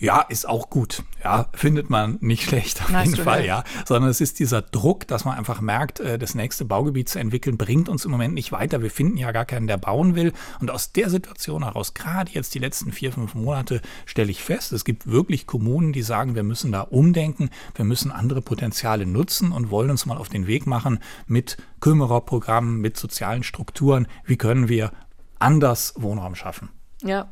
Ja, 0.00 0.22
ist 0.22 0.48
auch 0.48 0.70
gut. 0.70 1.02
Ja, 1.22 1.48
findet 1.52 1.90
man 1.90 2.16
nicht 2.22 2.44
schlecht 2.44 2.80
auf 2.80 2.88
nice 2.88 3.10
jeden 3.10 3.22
Fall, 3.22 3.44
ja. 3.44 3.64
Sondern 3.84 4.10
es 4.10 4.22
ist 4.22 4.38
dieser 4.38 4.62
Druck, 4.62 5.06
dass 5.06 5.26
man 5.26 5.36
einfach 5.36 5.60
merkt, 5.60 6.00
äh, 6.00 6.18
das 6.18 6.34
nächste 6.34 6.64
Baugebiet 6.64 7.10
zu 7.10 7.18
entwickeln, 7.18 7.58
bringt 7.58 7.90
uns 7.90 8.06
im 8.06 8.10
Moment 8.10 8.32
nicht 8.32 8.50
weiter. 8.50 8.80
Wir 8.80 8.90
finden 8.90 9.18
ja 9.18 9.30
gar 9.30 9.44
keinen, 9.44 9.66
der 9.66 9.76
bauen 9.76 10.14
will. 10.14 10.32
Und 10.58 10.70
aus 10.70 10.92
der 10.92 11.10
Situation 11.10 11.64
heraus, 11.64 11.92
gerade 11.92 12.30
jetzt 12.32 12.54
die 12.54 12.58
letzten 12.58 12.92
vier, 12.92 13.12
fünf 13.12 13.34
Monate, 13.34 13.82
stelle 14.06 14.30
ich 14.30 14.42
fest, 14.42 14.72
es 14.72 14.86
gibt 14.86 15.06
wirklich 15.06 15.46
Kommunen, 15.46 15.92
die 15.92 16.02
sagen, 16.02 16.34
wir 16.34 16.44
müssen 16.44 16.72
da 16.72 16.80
umdenken, 16.80 17.50
wir 17.74 17.84
müssen 17.84 18.10
andere 18.10 18.40
Potenziale 18.40 19.04
nutzen 19.04 19.52
und 19.52 19.70
wollen 19.70 19.90
uns 19.90 20.06
mal 20.06 20.16
auf 20.16 20.30
den 20.30 20.46
Weg 20.46 20.66
machen 20.66 21.00
mit 21.26 21.58
Kümmererprogrammen, 21.80 22.80
mit 22.80 22.96
sozialen 22.96 23.42
Strukturen. 23.42 24.08
Wie 24.24 24.38
können 24.38 24.70
wir 24.70 24.92
anders 25.38 25.92
Wohnraum 25.98 26.34
schaffen? 26.34 26.70
Ja, 27.02 27.28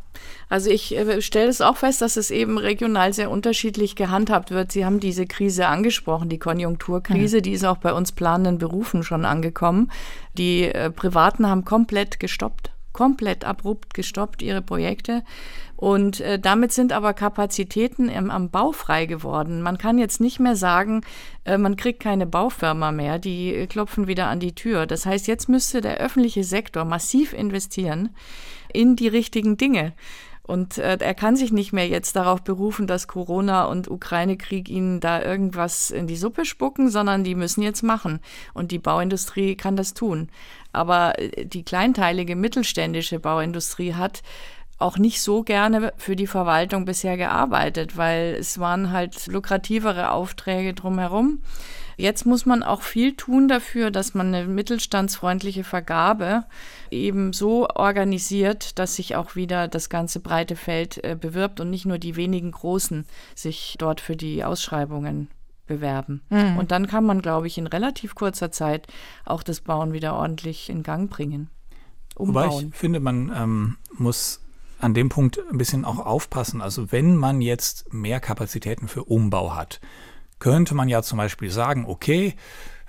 also 0.48 0.70
ich 0.70 0.96
äh, 0.96 1.20
stelle 1.20 1.48
es 1.48 1.60
auch 1.60 1.76
fest, 1.76 2.00
dass 2.00 2.16
es 2.16 2.30
eben 2.30 2.56
regional 2.56 3.12
sehr 3.12 3.30
unterschiedlich 3.30 3.96
gehandhabt 3.96 4.50
wird. 4.50 4.72
Sie 4.72 4.84
haben 4.84 4.98
diese 4.98 5.26
Krise 5.26 5.66
angesprochen, 5.66 6.30
die 6.30 6.38
Konjunkturkrise, 6.38 7.38
mhm. 7.38 7.42
die 7.42 7.52
ist 7.52 7.64
auch 7.64 7.76
bei 7.76 7.92
uns 7.92 8.12
planenden 8.12 8.58
Berufen 8.58 9.02
schon 9.02 9.26
angekommen. 9.26 9.90
Die 10.34 10.64
äh, 10.64 10.90
Privaten 10.90 11.46
haben 11.46 11.66
komplett 11.66 12.18
gestoppt, 12.18 12.70
komplett 12.92 13.44
abrupt 13.44 13.94
gestoppt 13.94 14.42
ihre 14.42 14.62
Projekte. 14.62 15.22
Und 15.76 16.20
äh, 16.20 16.40
damit 16.40 16.72
sind 16.72 16.92
aber 16.92 17.14
Kapazitäten 17.14 18.08
im, 18.08 18.32
am 18.32 18.50
Bau 18.50 18.72
frei 18.72 19.06
geworden. 19.06 19.62
Man 19.62 19.78
kann 19.78 19.96
jetzt 19.96 20.20
nicht 20.20 20.40
mehr 20.40 20.56
sagen, 20.56 21.02
äh, 21.44 21.56
man 21.56 21.76
kriegt 21.76 22.00
keine 22.00 22.26
Baufirma 22.26 22.90
mehr, 22.90 23.20
die 23.20 23.54
äh, 23.54 23.66
klopfen 23.68 24.08
wieder 24.08 24.26
an 24.26 24.40
die 24.40 24.56
Tür. 24.56 24.86
Das 24.86 25.06
heißt, 25.06 25.28
jetzt 25.28 25.48
müsste 25.48 25.80
der 25.80 25.98
öffentliche 25.98 26.42
Sektor 26.42 26.84
massiv 26.84 27.32
investieren 27.32 28.10
in 28.72 28.96
die 28.96 29.08
richtigen 29.08 29.56
Dinge. 29.56 29.92
Und 30.48 30.78
äh, 30.78 30.96
er 30.98 31.14
kann 31.14 31.36
sich 31.36 31.52
nicht 31.52 31.74
mehr 31.74 31.86
jetzt 31.86 32.16
darauf 32.16 32.42
berufen, 32.42 32.86
dass 32.86 33.06
Corona 33.06 33.66
und 33.66 33.90
Ukraine-Krieg 33.90 34.70
ihnen 34.70 34.98
da 34.98 35.22
irgendwas 35.22 35.90
in 35.90 36.06
die 36.06 36.16
Suppe 36.16 36.46
spucken, 36.46 36.88
sondern 36.88 37.22
die 37.22 37.34
müssen 37.34 37.60
jetzt 37.60 37.82
machen. 37.82 38.20
Und 38.54 38.72
die 38.72 38.78
Bauindustrie 38.78 39.56
kann 39.56 39.76
das 39.76 39.92
tun. 39.92 40.30
Aber 40.78 41.18
äh, 41.18 41.44
die 41.44 41.64
kleinteilige 41.64 42.36
mittelständische 42.36 43.18
Bauindustrie 43.18 43.94
hat 43.94 44.22
auch 44.78 44.96
nicht 44.96 45.20
so 45.20 45.42
gerne 45.42 45.92
für 45.96 46.14
die 46.14 46.28
Verwaltung 46.28 46.84
bisher 46.84 47.16
gearbeitet, 47.16 47.96
weil 47.96 48.36
es 48.38 48.60
waren 48.60 48.92
halt 48.92 49.26
lukrativere 49.26 50.12
Aufträge 50.12 50.72
drumherum. 50.72 51.40
Jetzt 51.96 52.26
muss 52.26 52.46
man 52.46 52.62
auch 52.62 52.82
viel 52.82 53.16
tun 53.16 53.48
dafür, 53.48 53.90
dass 53.90 54.14
man 54.14 54.32
eine 54.32 54.46
mittelstandsfreundliche 54.46 55.64
Vergabe 55.64 56.44
eben 56.92 57.32
so 57.32 57.68
organisiert, 57.68 58.78
dass 58.78 58.94
sich 58.94 59.16
auch 59.16 59.34
wieder 59.34 59.66
das 59.66 59.90
ganze 59.90 60.20
breite 60.20 60.54
Feld 60.54 61.02
äh, 61.02 61.16
bewirbt 61.16 61.58
und 61.58 61.70
nicht 61.70 61.86
nur 61.86 61.98
die 61.98 62.14
wenigen 62.14 62.52
Großen 62.52 63.04
sich 63.34 63.74
dort 63.80 64.00
für 64.00 64.14
die 64.14 64.44
Ausschreibungen 64.44 65.28
bewerben. 65.68 66.22
Mhm. 66.30 66.56
Und 66.58 66.72
dann 66.72 66.88
kann 66.88 67.04
man, 67.04 67.22
glaube 67.22 67.46
ich, 67.46 67.58
in 67.58 67.68
relativ 67.68 68.16
kurzer 68.16 68.50
Zeit 68.50 68.88
auch 69.24 69.44
das 69.44 69.60
Bauen 69.60 69.92
wieder 69.92 70.14
ordentlich 70.14 70.68
in 70.68 70.82
Gang 70.82 71.08
bringen. 71.08 71.48
Umbauen. 72.16 72.50
Wobei 72.50 72.66
ich 72.66 72.74
finde, 72.74 72.98
man 72.98 73.32
ähm, 73.34 73.76
muss 73.96 74.40
an 74.80 74.94
dem 74.94 75.08
Punkt 75.08 75.38
ein 75.50 75.58
bisschen 75.58 75.84
auch 75.84 75.98
aufpassen. 75.98 76.60
Also 76.60 76.90
wenn 76.92 77.16
man 77.16 77.40
jetzt 77.40 77.92
mehr 77.92 78.20
Kapazitäten 78.20 78.88
für 78.88 79.04
Umbau 79.04 79.54
hat, 79.54 79.80
könnte 80.38 80.74
man 80.74 80.88
ja 80.88 81.02
zum 81.02 81.18
Beispiel 81.18 81.50
sagen, 81.50 81.84
okay, 81.86 82.34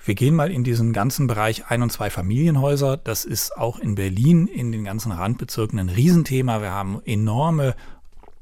wir 0.02 0.14
gehen 0.14 0.34
mal 0.34 0.50
in 0.50 0.64
diesen 0.64 0.92
ganzen 0.92 1.26
Bereich 1.26 1.66
Ein- 1.66 1.82
und 1.82 1.92
Zwei-Familienhäuser. 1.92 2.96
Das 2.96 3.24
ist 3.24 3.56
auch 3.56 3.78
in 3.78 3.96
Berlin 3.96 4.46
in 4.46 4.72
den 4.72 4.84
ganzen 4.84 5.12
Randbezirken 5.12 5.78
ein 5.78 5.90
Riesenthema. 5.90 6.62
Wir 6.62 6.70
haben 6.70 7.02
enorme 7.04 7.74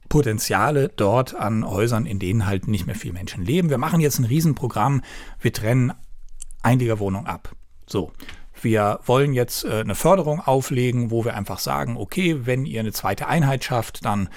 Potenziale 0.09 0.89
dort 0.89 1.35
an 1.35 1.69
Häusern, 1.69 2.07
in 2.07 2.19
denen 2.19 2.47
halt 2.47 2.69
nicht 2.69 2.87
mehr 2.87 2.95
viele 2.95 3.15
Menschen 3.15 3.45
leben. 3.45 3.71
Wir 3.71 3.79
machen 3.79 4.01
jetzt 4.01 4.19
ein 4.19 4.25
Riesenprogramm. 4.25 5.03
Wir 5.41 5.53
trennen 5.53 5.93
Einliegerwohnung 6.63 7.27
ab. 7.27 7.55
So. 7.87 8.13
Wir 8.61 8.99
wollen 9.05 9.35
jetzt 9.35 9.65
äh, 9.65 9.81
eine 9.81 9.95
Förderung 9.95 10.41
auflegen, 10.41 11.13
wo 11.13 11.25
wir 11.25 11.37
einfach 11.37 11.61
sagen, 11.61 11.97
okay, 11.97 12.41
wenn 12.45 12.67
ihr 12.67 12.81
eine 12.81 12.93
zweite 12.93 13.29
Einheit 13.29 13.63
schafft, 13.63 14.05
dann 14.05 14.29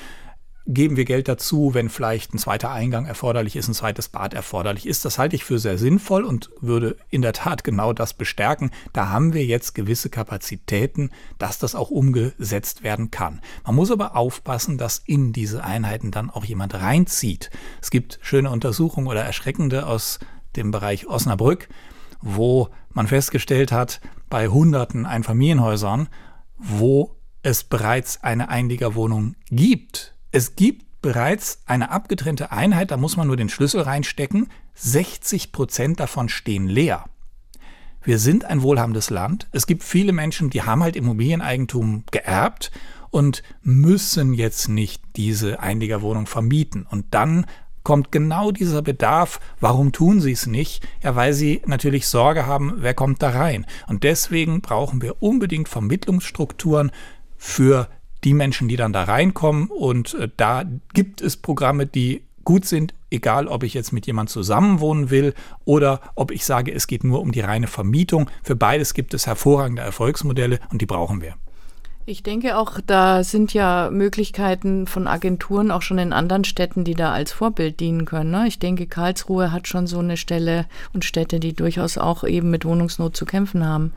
geben 0.73 0.95
wir 0.97 1.05
Geld 1.05 1.27
dazu, 1.27 1.73
wenn 1.73 1.89
vielleicht 1.89 2.33
ein 2.33 2.37
zweiter 2.37 2.71
Eingang 2.71 3.05
erforderlich 3.05 3.55
ist, 3.55 3.67
ein 3.67 3.73
zweites 3.73 4.09
Bad 4.09 4.33
erforderlich 4.33 4.87
ist. 4.87 5.05
Das 5.05 5.17
halte 5.17 5.35
ich 5.35 5.43
für 5.43 5.59
sehr 5.59 5.77
sinnvoll 5.77 6.23
und 6.23 6.49
würde 6.61 6.97
in 7.09 7.21
der 7.21 7.33
Tat 7.33 7.63
genau 7.63 7.93
das 7.93 8.13
bestärken. 8.13 8.71
Da 8.93 9.09
haben 9.09 9.33
wir 9.33 9.45
jetzt 9.45 9.75
gewisse 9.75 10.09
Kapazitäten, 10.09 11.11
dass 11.37 11.59
das 11.59 11.75
auch 11.75 11.89
umgesetzt 11.89 12.83
werden 12.83 13.11
kann. 13.11 13.41
Man 13.65 13.75
muss 13.75 13.91
aber 13.91 14.15
aufpassen, 14.15 14.77
dass 14.77 14.99
in 15.05 15.33
diese 15.33 15.63
Einheiten 15.63 16.11
dann 16.11 16.29
auch 16.29 16.45
jemand 16.45 16.73
reinzieht. 16.75 17.49
Es 17.81 17.91
gibt 17.91 18.19
schöne 18.21 18.49
Untersuchungen 18.49 19.07
oder 19.07 19.23
erschreckende 19.23 19.85
aus 19.85 20.19
dem 20.55 20.71
Bereich 20.71 21.07
Osnabrück, 21.07 21.69
wo 22.21 22.69
man 22.93 23.07
festgestellt 23.07 23.71
hat, 23.71 24.01
bei 24.29 24.47
hunderten 24.47 25.05
Einfamilienhäusern, 25.05 26.07
wo 26.57 27.15
es 27.43 27.63
bereits 27.63 28.23
eine 28.23 28.49
Einliegerwohnung 28.49 29.35
gibt. 29.49 30.15
Es 30.31 30.55
gibt 30.55 31.01
bereits 31.01 31.61
eine 31.65 31.91
abgetrennte 31.91 32.51
Einheit, 32.51 32.91
da 32.91 32.97
muss 32.97 33.17
man 33.17 33.27
nur 33.27 33.37
den 33.37 33.49
Schlüssel 33.49 33.81
reinstecken. 33.81 34.47
60 34.75 35.51
Prozent 35.51 35.99
davon 35.99 36.29
stehen 36.29 36.67
leer. 36.67 37.05
Wir 38.03 38.17
sind 38.17 38.45
ein 38.45 38.61
wohlhabendes 38.61 39.09
Land. 39.09 39.47
Es 39.51 39.67
gibt 39.67 39.83
viele 39.83 40.13
Menschen, 40.13 40.49
die 40.49 40.63
haben 40.63 40.83
halt 40.83 40.95
Immobilieneigentum 40.95 42.03
geerbt 42.11 42.71
und 43.09 43.43
müssen 43.61 44.33
jetzt 44.33 44.69
nicht 44.69 45.03
diese 45.17 45.59
Einliegerwohnung 45.59 46.25
vermieten. 46.27 46.87
Und 46.89 47.07
dann 47.11 47.45
kommt 47.83 48.11
genau 48.11 48.51
dieser 48.51 48.81
Bedarf. 48.81 49.39
Warum 49.59 49.91
tun 49.91 50.21
sie 50.21 50.31
es 50.31 50.47
nicht? 50.47 50.87
Ja, 51.03 51.15
weil 51.15 51.33
sie 51.33 51.61
natürlich 51.65 52.07
Sorge 52.07 52.45
haben, 52.45 52.75
wer 52.77 52.93
kommt 52.93 53.21
da 53.21 53.31
rein. 53.31 53.65
Und 53.87 54.03
deswegen 54.03 54.61
brauchen 54.61 55.01
wir 55.01 55.21
unbedingt 55.21 55.67
Vermittlungsstrukturen 55.67 56.91
für 57.37 57.89
die 58.23 58.33
Menschen, 58.33 58.67
die 58.67 58.75
dann 58.75 58.93
da 58.93 59.03
reinkommen. 59.03 59.67
Und 59.67 60.13
äh, 60.15 60.29
da 60.37 60.63
gibt 60.93 61.21
es 61.21 61.37
Programme, 61.37 61.85
die 61.85 62.23
gut 62.43 62.65
sind, 62.65 62.93
egal 63.09 63.47
ob 63.47 63.63
ich 63.63 63.73
jetzt 63.73 63.91
mit 63.91 64.07
jemand 64.07 64.29
zusammenwohnen 64.29 65.09
will 65.09 65.33
oder 65.65 66.01
ob 66.15 66.31
ich 66.31 66.45
sage, 66.45 66.73
es 66.73 66.87
geht 66.87 67.03
nur 67.03 67.21
um 67.21 67.31
die 67.31 67.41
reine 67.41 67.67
Vermietung. 67.67 68.29
Für 68.43 68.55
beides 68.55 68.93
gibt 68.93 69.13
es 69.13 69.27
hervorragende 69.27 69.81
Erfolgsmodelle 69.81 70.59
und 70.71 70.81
die 70.81 70.85
brauchen 70.85 71.21
wir. 71.21 71.35
Ich 72.07 72.23
denke 72.23 72.57
auch, 72.57 72.79
da 72.85 73.23
sind 73.23 73.53
ja 73.53 73.89
Möglichkeiten 73.91 74.87
von 74.87 75.07
Agenturen 75.07 75.69
auch 75.69 75.83
schon 75.83 75.99
in 75.99 76.13
anderen 76.13 76.43
Städten, 76.43 76.83
die 76.83 76.95
da 76.95 77.11
als 77.11 77.31
Vorbild 77.31 77.79
dienen 77.79 78.05
können. 78.05 78.31
Ne? 78.31 78.47
Ich 78.47 78.57
denke, 78.57 78.87
Karlsruhe 78.87 79.51
hat 79.51 79.67
schon 79.67 79.85
so 79.85 79.99
eine 79.99 80.17
Stelle 80.17 80.65
und 80.93 81.05
Städte, 81.05 81.39
die 81.39 81.53
durchaus 81.53 81.99
auch 81.99 82.23
eben 82.23 82.49
mit 82.49 82.65
Wohnungsnot 82.65 83.15
zu 83.15 83.25
kämpfen 83.25 83.65
haben. 83.65 83.93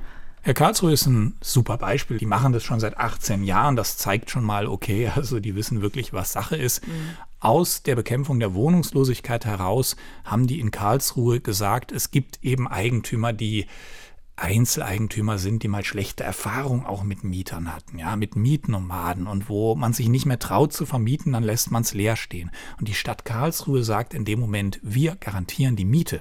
Herr 0.47 0.53
Karlsruhe 0.53 0.93
ist 0.93 1.07
ein 1.07 1.39
super 1.41 1.79
Beispiel. 1.79 2.19
Die 2.19 2.27
machen 2.27 2.53
das 2.53 2.63
schon 2.63 2.79
seit 2.79 2.99
18 2.99 3.45
Jahren. 3.45 3.77
Das 3.77 3.97
zeigt 3.97 4.31
schon 4.31 4.45
mal, 4.45 4.67
okay, 4.67 5.09
also 5.17 5.41
die 5.41 5.55
wissen 5.55 5.81
wirklich, 5.81 6.13
was 6.13 6.33
Sache 6.33 6.57
ist. 6.57 6.87
Mhm. 6.87 7.17
Aus 7.41 7.83
der 7.83 7.97
Bekämpfung 7.97 8.41
der 8.41 8.53
Wohnungslosigkeit 8.53 9.47
heraus 9.47 9.97
haben 10.23 10.47
die 10.47 10.61
in 10.61 10.71
Karlsruhe 10.71 11.41
gesagt, 11.41 11.93
es 11.93 12.11
gibt 12.11 12.45
eben 12.45 12.69
Eigentümer, 12.69 13.33
die 13.33 13.67
Einzeleigentümer 14.37 15.39
sind, 15.39 15.63
die 15.63 15.69
mal 15.69 15.85
schlechte 15.85 16.25
Erfahrungen 16.25 16.85
auch 16.85 17.05
mit 17.05 17.25
Mietern 17.25 17.73
hatten, 17.73 17.99
ja, 17.99 18.15
mit 18.15 18.37
Mietnomaden 18.37 19.27
und 19.27 19.49
wo 19.49 19.75
man 19.77 19.95
sich 19.95 20.09
nicht 20.09 20.27
mehr 20.27 20.39
traut 20.39 20.75
zu 20.75 20.85
vermieten, 20.85 21.33
dann 21.33 21.45
lässt 21.45 21.71
man 21.71 21.85
es 21.85 21.95
leer 21.95 22.17
stehen. 22.17 22.51
Und 22.79 22.89
die 22.89 22.95
Stadt 22.95 23.25
Karlsruhe 23.25 23.83
sagt 23.83 24.13
in 24.13 24.27
dem 24.27 24.41
Moment, 24.41 24.79
wir 24.83 25.17
garantieren 25.17 25.77
die 25.77 25.87
Miete. 25.87 26.21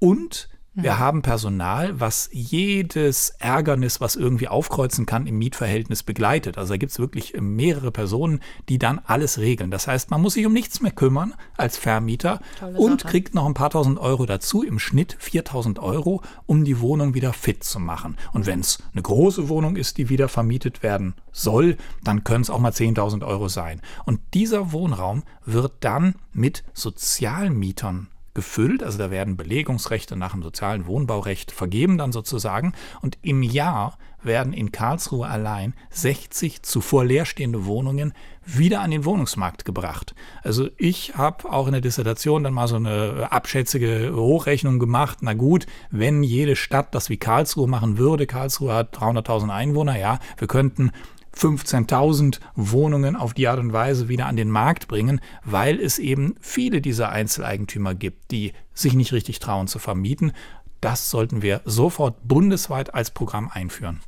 Und 0.00 0.48
Wir 0.74 0.98
haben 0.98 1.20
Personal, 1.20 2.00
was 2.00 2.30
jedes 2.32 3.30
Ärgernis, 3.38 4.00
was 4.00 4.16
irgendwie 4.16 4.48
aufkreuzen 4.48 5.04
kann, 5.04 5.26
im 5.26 5.36
Mietverhältnis 5.36 6.02
begleitet. 6.02 6.56
Also 6.56 6.72
da 6.72 6.76
gibt 6.78 6.92
es 6.92 6.98
wirklich 6.98 7.34
mehrere 7.38 7.92
Personen, 7.92 8.40
die 8.70 8.78
dann 8.78 8.98
alles 9.04 9.38
regeln. 9.38 9.70
Das 9.70 9.86
heißt, 9.86 10.10
man 10.10 10.22
muss 10.22 10.32
sich 10.32 10.46
um 10.46 10.54
nichts 10.54 10.80
mehr 10.80 10.92
kümmern 10.92 11.34
als 11.58 11.76
Vermieter 11.76 12.40
Tolle 12.58 12.78
und 12.78 13.02
Sache. 13.02 13.10
kriegt 13.10 13.34
noch 13.34 13.44
ein 13.44 13.52
paar 13.52 13.68
tausend 13.68 13.98
Euro 13.98 14.24
dazu, 14.24 14.62
im 14.62 14.78
Schnitt 14.78 15.16
4000 15.18 15.78
Euro, 15.78 16.22
um 16.46 16.64
die 16.64 16.80
Wohnung 16.80 17.12
wieder 17.12 17.34
fit 17.34 17.62
zu 17.64 17.78
machen. 17.78 18.16
Und 18.32 18.46
wenn 18.46 18.60
es 18.60 18.82
eine 18.94 19.02
große 19.02 19.50
Wohnung 19.50 19.76
ist, 19.76 19.98
die 19.98 20.08
wieder 20.08 20.28
vermietet 20.28 20.82
werden 20.82 21.14
soll, 21.32 21.76
dann 22.02 22.24
können 22.24 22.42
es 22.42 22.50
auch 22.50 22.60
mal 22.60 22.72
10.000 22.72 23.26
Euro 23.26 23.48
sein. 23.48 23.82
Und 24.06 24.20
dieser 24.32 24.72
Wohnraum 24.72 25.22
wird 25.44 25.72
dann 25.80 26.14
mit 26.32 26.64
Sozialmietern 26.72 28.08
gefüllt. 28.34 28.82
Also 28.82 28.98
da 28.98 29.10
werden 29.10 29.36
Belegungsrechte 29.36 30.16
nach 30.16 30.32
dem 30.32 30.42
sozialen 30.42 30.86
Wohnbaurecht 30.86 31.52
vergeben 31.52 31.98
dann 31.98 32.12
sozusagen. 32.12 32.72
Und 33.00 33.18
im 33.22 33.42
Jahr 33.42 33.98
werden 34.22 34.52
in 34.52 34.72
Karlsruhe 34.72 35.26
allein 35.26 35.74
60 35.90 36.62
zuvor 36.62 37.04
leerstehende 37.04 37.66
Wohnungen 37.66 38.12
wieder 38.44 38.80
an 38.80 38.90
den 38.90 39.04
Wohnungsmarkt 39.04 39.64
gebracht. 39.64 40.14
Also 40.42 40.68
ich 40.76 41.14
habe 41.16 41.50
auch 41.50 41.66
in 41.66 41.72
der 41.72 41.80
Dissertation 41.80 42.44
dann 42.44 42.54
mal 42.54 42.68
so 42.68 42.76
eine 42.76 43.28
abschätzige 43.30 44.12
Hochrechnung 44.14 44.78
gemacht. 44.78 45.18
Na 45.20 45.34
gut, 45.34 45.66
wenn 45.90 46.22
jede 46.22 46.56
Stadt 46.56 46.94
das 46.94 47.08
wie 47.08 47.16
Karlsruhe 47.16 47.68
machen 47.68 47.98
würde, 47.98 48.26
Karlsruhe 48.26 48.74
hat 48.74 48.96
300.000 48.96 49.50
Einwohner, 49.50 49.98
ja, 49.98 50.18
wir 50.38 50.48
könnten 50.48 50.90
15.000 51.36 52.40
Wohnungen 52.54 53.16
auf 53.16 53.34
die 53.34 53.48
Art 53.48 53.58
und 53.58 53.72
Weise 53.72 54.08
wieder 54.08 54.26
an 54.26 54.36
den 54.36 54.50
Markt 54.50 54.88
bringen, 54.88 55.20
weil 55.44 55.80
es 55.80 55.98
eben 55.98 56.34
viele 56.40 56.80
dieser 56.80 57.10
Einzeleigentümer 57.10 57.94
gibt, 57.94 58.30
die 58.30 58.52
sich 58.74 58.94
nicht 58.94 59.12
richtig 59.12 59.38
trauen 59.38 59.66
zu 59.66 59.78
vermieten. 59.78 60.32
Das 60.80 61.10
sollten 61.10 61.42
wir 61.42 61.60
sofort 61.64 62.16
bundesweit 62.26 62.94
als 62.94 63.10
Programm 63.10 63.50
einführen. 63.52 64.00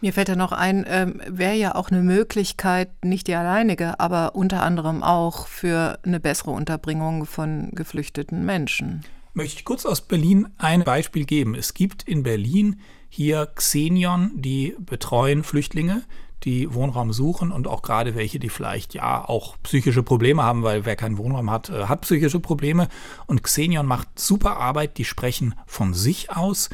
Mir 0.00 0.12
fällt 0.12 0.28
ja 0.28 0.36
noch 0.36 0.52
ein, 0.52 0.84
ähm, 0.88 1.20
wäre 1.26 1.54
ja 1.54 1.74
auch 1.74 1.90
eine 1.90 2.02
Möglichkeit, 2.02 2.90
nicht 3.04 3.26
die 3.26 3.34
alleinige, 3.34 4.00
aber 4.00 4.34
unter 4.34 4.62
anderem 4.62 5.02
auch 5.02 5.46
für 5.46 5.98
eine 6.02 6.20
bessere 6.20 6.50
Unterbringung 6.50 7.26
von 7.26 7.70
geflüchteten 7.72 8.44
Menschen. 8.44 9.04
Möchte 9.34 9.58
ich 9.58 9.64
kurz 9.64 9.86
aus 9.86 10.00
Berlin 10.00 10.48
ein 10.58 10.82
Beispiel 10.82 11.24
geben. 11.24 11.54
Es 11.54 11.74
gibt 11.74 12.02
in 12.02 12.24
Berlin 12.24 12.80
hier 13.08 13.46
Xenion, 13.46 14.32
die 14.34 14.74
betreuen 14.78 15.44
Flüchtlinge 15.44 16.02
die 16.44 16.72
Wohnraum 16.72 17.12
suchen 17.12 17.50
und 17.50 17.66
auch 17.66 17.82
gerade 17.82 18.14
welche, 18.14 18.38
die 18.38 18.48
vielleicht 18.48 18.94
ja 18.94 19.28
auch 19.28 19.56
psychische 19.62 20.02
Probleme 20.02 20.42
haben, 20.42 20.62
weil 20.62 20.84
wer 20.84 20.96
keinen 20.96 21.18
Wohnraum 21.18 21.50
hat, 21.50 21.70
äh, 21.70 21.86
hat 21.86 22.02
psychische 22.02 22.40
Probleme. 22.40 22.88
Und 23.26 23.42
Xenion 23.42 23.86
macht 23.86 24.18
super 24.18 24.56
Arbeit, 24.56 24.98
die 24.98 25.04
sprechen 25.04 25.54
von 25.66 25.94
sich 25.94 26.30
aus 26.30 26.70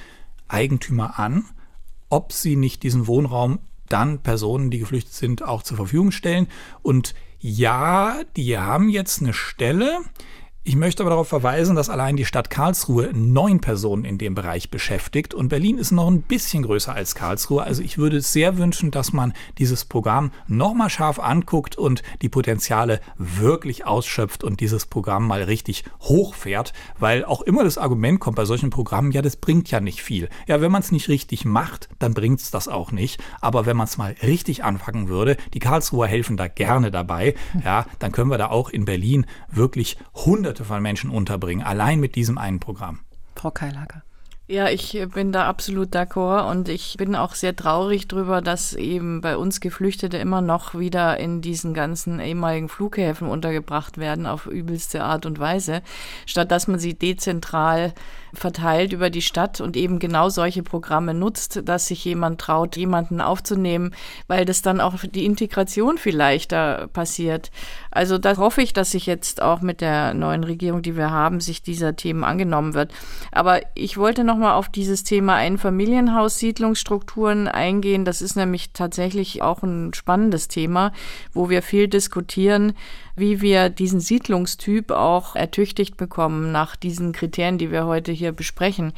Eigentümer 0.48 1.18
an, 1.18 1.44
ob 2.10 2.32
sie 2.32 2.56
nicht 2.56 2.82
diesen 2.82 3.06
Wohnraum 3.06 3.58
dann 3.88 4.22
Personen, 4.22 4.70
die 4.70 4.78
geflüchtet 4.78 5.14
sind, 5.14 5.42
auch 5.42 5.62
zur 5.62 5.76
Verfügung 5.76 6.10
stellen. 6.10 6.48
Und 6.82 7.14
ja, 7.38 8.22
die 8.36 8.56
haben 8.58 8.88
jetzt 8.88 9.20
eine 9.20 9.34
Stelle, 9.34 10.00
ich 10.66 10.76
möchte 10.76 11.02
aber 11.02 11.10
darauf 11.10 11.28
verweisen, 11.28 11.76
dass 11.76 11.90
allein 11.90 12.16
die 12.16 12.24
Stadt 12.24 12.48
Karlsruhe 12.48 13.10
neun 13.12 13.60
Personen 13.60 14.06
in 14.06 14.16
dem 14.16 14.34
Bereich 14.34 14.70
beschäftigt 14.70 15.34
und 15.34 15.48
Berlin 15.48 15.76
ist 15.76 15.92
noch 15.92 16.08
ein 16.08 16.22
bisschen 16.22 16.62
größer 16.62 16.94
als 16.94 17.14
Karlsruhe. 17.14 17.62
Also 17.62 17.82
ich 17.82 17.98
würde 17.98 18.22
sehr 18.22 18.56
wünschen, 18.56 18.90
dass 18.90 19.12
man 19.12 19.34
dieses 19.58 19.84
Programm 19.84 20.30
nochmal 20.48 20.88
scharf 20.88 21.18
anguckt 21.18 21.76
und 21.76 22.02
die 22.22 22.30
Potenziale 22.30 23.00
wirklich 23.18 23.86
ausschöpft 23.86 24.42
und 24.42 24.60
dieses 24.60 24.86
Programm 24.86 25.26
mal 25.26 25.42
richtig 25.42 25.84
hochfährt, 26.00 26.72
weil 26.98 27.26
auch 27.26 27.42
immer 27.42 27.62
das 27.62 27.76
Argument 27.76 28.18
kommt 28.18 28.36
bei 28.36 28.46
solchen 28.46 28.70
Programmen, 28.70 29.12
ja, 29.12 29.20
das 29.20 29.36
bringt 29.36 29.70
ja 29.70 29.80
nicht 29.80 30.02
viel. 30.02 30.30
Ja, 30.46 30.62
wenn 30.62 30.72
man 30.72 30.80
es 30.80 30.92
nicht 30.92 31.08
richtig 31.10 31.44
macht, 31.44 31.90
dann 31.98 32.14
bringt 32.14 32.40
es 32.40 32.50
das 32.50 32.68
auch 32.68 32.90
nicht. 32.90 33.22
Aber 33.42 33.66
wenn 33.66 33.76
man 33.76 33.86
es 33.86 33.98
mal 33.98 34.16
richtig 34.22 34.64
anfangen 34.64 35.08
würde, 35.08 35.36
die 35.52 35.58
Karlsruher 35.58 36.06
helfen 36.06 36.38
da 36.38 36.48
gerne 36.48 36.90
dabei, 36.90 37.34
ja, 37.62 37.84
dann 37.98 38.12
können 38.12 38.30
wir 38.30 38.38
da 38.38 38.46
auch 38.46 38.70
in 38.70 38.86
Berlin 38.86 39.26
wirklich 39.50 39.98
hundert 40.14 40.53
Hunderte 40.54 40.64
von 40.64 40.82
Menschen 40.82 41.10
unterbringen, 41.10 41.66
allein 41.66 41.98
mit 41.98 42.14
diesem 42.14 42.38
einen 42.38 42.60
Programm. 42.60 43.00
Frau 43.34 43.50
Keilager. 43.50 44.04
Ja, 44.46 44.68
ich 44.68 45.02
bin 45.14 45.32
da 45.32 45.48
absolut 45.48 45.94
d'accord 45.94 46.50
und 46.50 46.68
ich 46.68 46.96
bin 46.98 47.16
auch 47.16 47.34
sehr 47.34 47.56
traurig 47.56 48.08
darüber, 48.08 48.42
dass 48.42 48.74
eben 48.74 49.22
bei 49.22 49.38
uns 49.38 49.58
Geflüchtete 49.58 50.18
immer 50.18 50.42
noch 50.42 50.78
wieder 50.78 51.16
in 51.18 51.40
diesen 51.40 51.72
ganzen 51.72 52.20
ehemaligen 52.20 52.68
Flughäfen 52.68 53.26
untergebracht 53.26 53.96
werden 53.96 54.26
auf 54.26 54.44
übelste 54.44 55.02
Art 55.02 55.24
und 55.24 55.38
Weise, 55.38 55.80
statt 56.26 56.50
dass 56.50 56.68
man 56.68 56.78
sie 56.78 56.92
dezentral 56.92 57.94
verteilt 58.34 58.92
über 58.92 59.10
die 59.10 59.22
Stadt 59.22 59.60
und 59.60 59.76
eben 59.76 59.98
genau 59.98 60.28
solche 60.28 60.62
Programme 60.62 61.14
nutzt, 61.14 61.62
dass 61.64 61.86
sich 61.86 62.04
jemand 62.04 62.40
traut, 62.40 62.76
jemanden 62.76 63.20
aufzunehmen, 63.20 63.94
weil 64.26 64.44
das 64.44 64.60
dann 64.60 64.80
auch 64.80 64.94
die 65.10 65.24
Integration 65.24 65.98
viel 65.98 66.16
leichter 66.16 66.88
passiert. 66.88 67.50
Also 67.90 68.18
da 68.18 68.36
hoffe 68.36 68.62
ich, 68.62 68.72
dass 68.72 68.90
sich 68.90 69.06
jetzt 69.06 69.40
auch 69.40 69.60
mit 69.60 69.80
der 69.80 70.14
neuen 70.14 70.44
Regierung, 70.44 70.82
die 70.82 70.96
wir 70.96 71.10
haben, 71.10 71.40
sich 71.40 71.62
dieser 71.62 71.96
Themen 71.96 72.24
angenommen 72.24 72.74
wird. 72.74 72.92
Aber 73.32 73.60
ich 73.74 73.96
wollte 73.96 74.24
noch 74.24 74.33
mal 74.36 74.54
auf 74.54 74.68
dieses 74.68 75.02
Thema 75.04 75.36
Einfamilienhaus-Siedlungsstrukturen 75.36 77.48
eingehen. 77.48 78.04
Das 78.04 78.20
ist 78.22 78.36
nämlich 78.36 78.72
tatsächlich 78.72 79.42
auch 79.42 79.62
ein 79.62 79.94
spannendes 79.94 80.48
Thema, 80.48 80.92
wo 81.32 81.48
wir 81.50 81.62
viel 81.62 81.88
diskutieren 81.88 82.74
wie 83.16 83.40
wir 83.40 83.68
diesen 83.68 84.00
Siedlungstyp 84.00 84.90
auch 84.90 85.36
ertüchtigt 85.36 85.96
bekommen 85.96 86.52
nach 86.52 86.76
diesen 86.76 87.12
Kriterien, 87.12 87.58
die 87.58 87.70
wir 87.70 87.86
heute 87.86 88.12
hier 88.12 88.32
besprechen. 88.32 88.92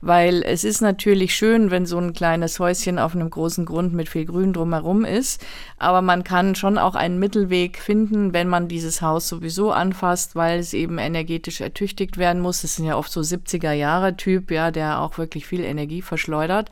Weil 0.00 0.42
es 0.42 0.64
ist 0.64 0.80
natürlich 0.80 1.34
schön, 1.34 1.70
wenn 1.70 1.86
so 1.86 1.98
ein 1.98 2.12
kleines 2.12 2.58
Häuschen 2.58 2.98
auf 2.98 3.14
einem 3.14 3.30
großen 3.30 3.64
Grund 3.64 3.94
mit 3.94 4.08
viel 4.08 4.26
Grün 4.26 4.52
drumherum 4.52 5.04
ist, 5.04 5.44
aber 5.78 6.02
man 6.02 6.24
kann 6.24 6.54
schon 6.54 6.78
auch 6.78 6.94
einen 6.94 7.18
Mittelweg 7.18 7.78
finden, 7.78 8.32
wenn 8.32 8.48
man 8.48 8.68
dieses 8.68 9.02
Haus 9.02 9.28
sowieso 9.28 9.72
anfasst, 9.72 10.36
weil 10.36 10.58
es 10.58 10.74
eben 10.74 10.98
energetisch 10.98 11.60
ertüchtigt 11.60 12.18
werden 12.18 12.42
muss. 12.42 12.62
Das 12.62 12.76
sind 12.76 12.84
ja 12.84 12.96
oft 12.96 13.10
so 13.10 13.20
70er 13.20 13.72
Jahre 13.72 14.16
Typ, 14.16 14.50
ja, 14.50 14.70
der 14.70 15.00
auch 15.00 15.18
wirklich 15.18 15.46
viel 15.46 15.60
Energie 15.60 16.02
verschleudert, 16.02 16.70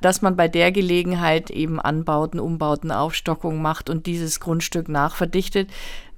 dass 0.00 0.22
man 0.22 0.36
bei 0.36 0.48
der 0.48 0.72
Gelegenheit 0.72 1.50
eben 1.50 1.80
Anbauten, 1.80 2.40
Umbauten, 2.40 2.90
Aufstockung 2.90 3.62
macht 3.62 3.88
und 3.90 4.06
dieses 4.06 4.40
Grundstück 4.40 4.88
nachverdichtet. 4.88 5.68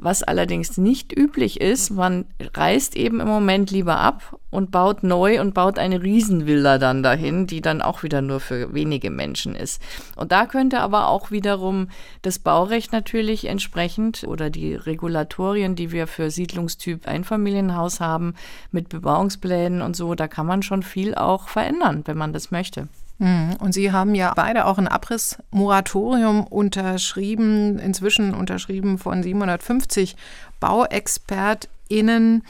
Was 0.05 0.24
allerdings 0.24 0.78
nicht 0.78 1.16
üblich 1.16 1.61
ist, 1.61 1.90
man 1.90 2.24
reist 2.55 2.96
eben 2.96 3.20
im 3.20 3.28
Moment 3.28 3.70
lieber 3.70 3.98
ab 3.98 4.36
und 4.50 4.72
baut 4.72 5.05
neu 5.05 5.40
und 5.40 5.55
baut 5.55 5.78
eine 5.78 6.03
Riesenvilla 6.03 6.78
dann 6.78 7.05
dahin, 7.05 7.46
die 7.46 7.61
dann 7.61 7.80
auch 7.80 8.03
wieder 8.03 8.20
nur 8.20 8.40
für 8.40 8.74
wenige 8.74 9.11
Menschen 9.11 9.55
ist. 9.55 9.80
Und 10.16 10.32
da 10.32 10.46
könnte 10.46 10.80
aber 10.80 11.07
auch 11.07 11.30
wiederum 11.30 11.86
das 12.22 12.40
Baurecht 12.40 12.90
natürlich 12.90 13.44
entsprechend 13.44 14.24
oder 14.26 14.50
die 14.50 14.74
Regulatorien, 14.74 15.76
die 15.76 15.92
wir 15.92 16.09
für 16.09 16.32
Siedlungstyp 16.32 17.07
Einfamilienhaus 17.07 18.00
haben, 18.00 18.34
mit 18.72 18.88
Bebauungsplänen 18.88 19.82
und 19.82 19.94
so, 19.94 20.16
da 20.16 20.26
kann 20.26 20.46
man 20.46 20.64
schon 20.64 20.82
viel 20.82 21.14
auch 21.14 21.46
verändern, 21.46 22.03
wenn 22.07 22.18
man 22.18 22.32
das 22.32 22.50
möchte. 22.50 22.88
Mhm. 23.23 23.55
Und 23.61 23.73
Sie 23.73 23.93
haben 23.93 24.16
ja 24.16 24.33
beide 24.35 24.66
auch 24.66 24.79
ein 24.79 24.89
Abrissmoratorium 24.89 26.45
unterschrieben, 26.45 27.79
inzwischen 27.79 28.35
unterschrieben 28.35 28.99
von 28.99 29.23
750 29.23 30.16
BauexpertInnen. 30.59 32.43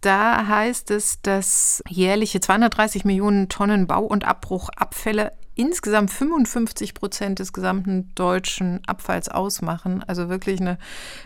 Da 0.00 0.46
heißt 0.46 0.92
es, 0.92 1.20
dass 1.22 1.82
jährliche 1.88 2.38
230 2.40 3.04
Millionen 3.04 3.48
Tonnen 3.48 3.88
Bau- 3.88 4.04
und 4.04 4.24
Abbruchabfälle 4.24 5.32
insgesamt 5.56 6.12
55 6.12 6.94
Prozent 6.94 7.40
des 7.40 7.52
gesamten 7.52 8.12
deutschen 8.14 8.80
Abfalls 8.86 9.28
ausmachen. 9.28 10.04
Also 10.06 10.28
wirklich 10.28 10.60
eine, 10.60 10.78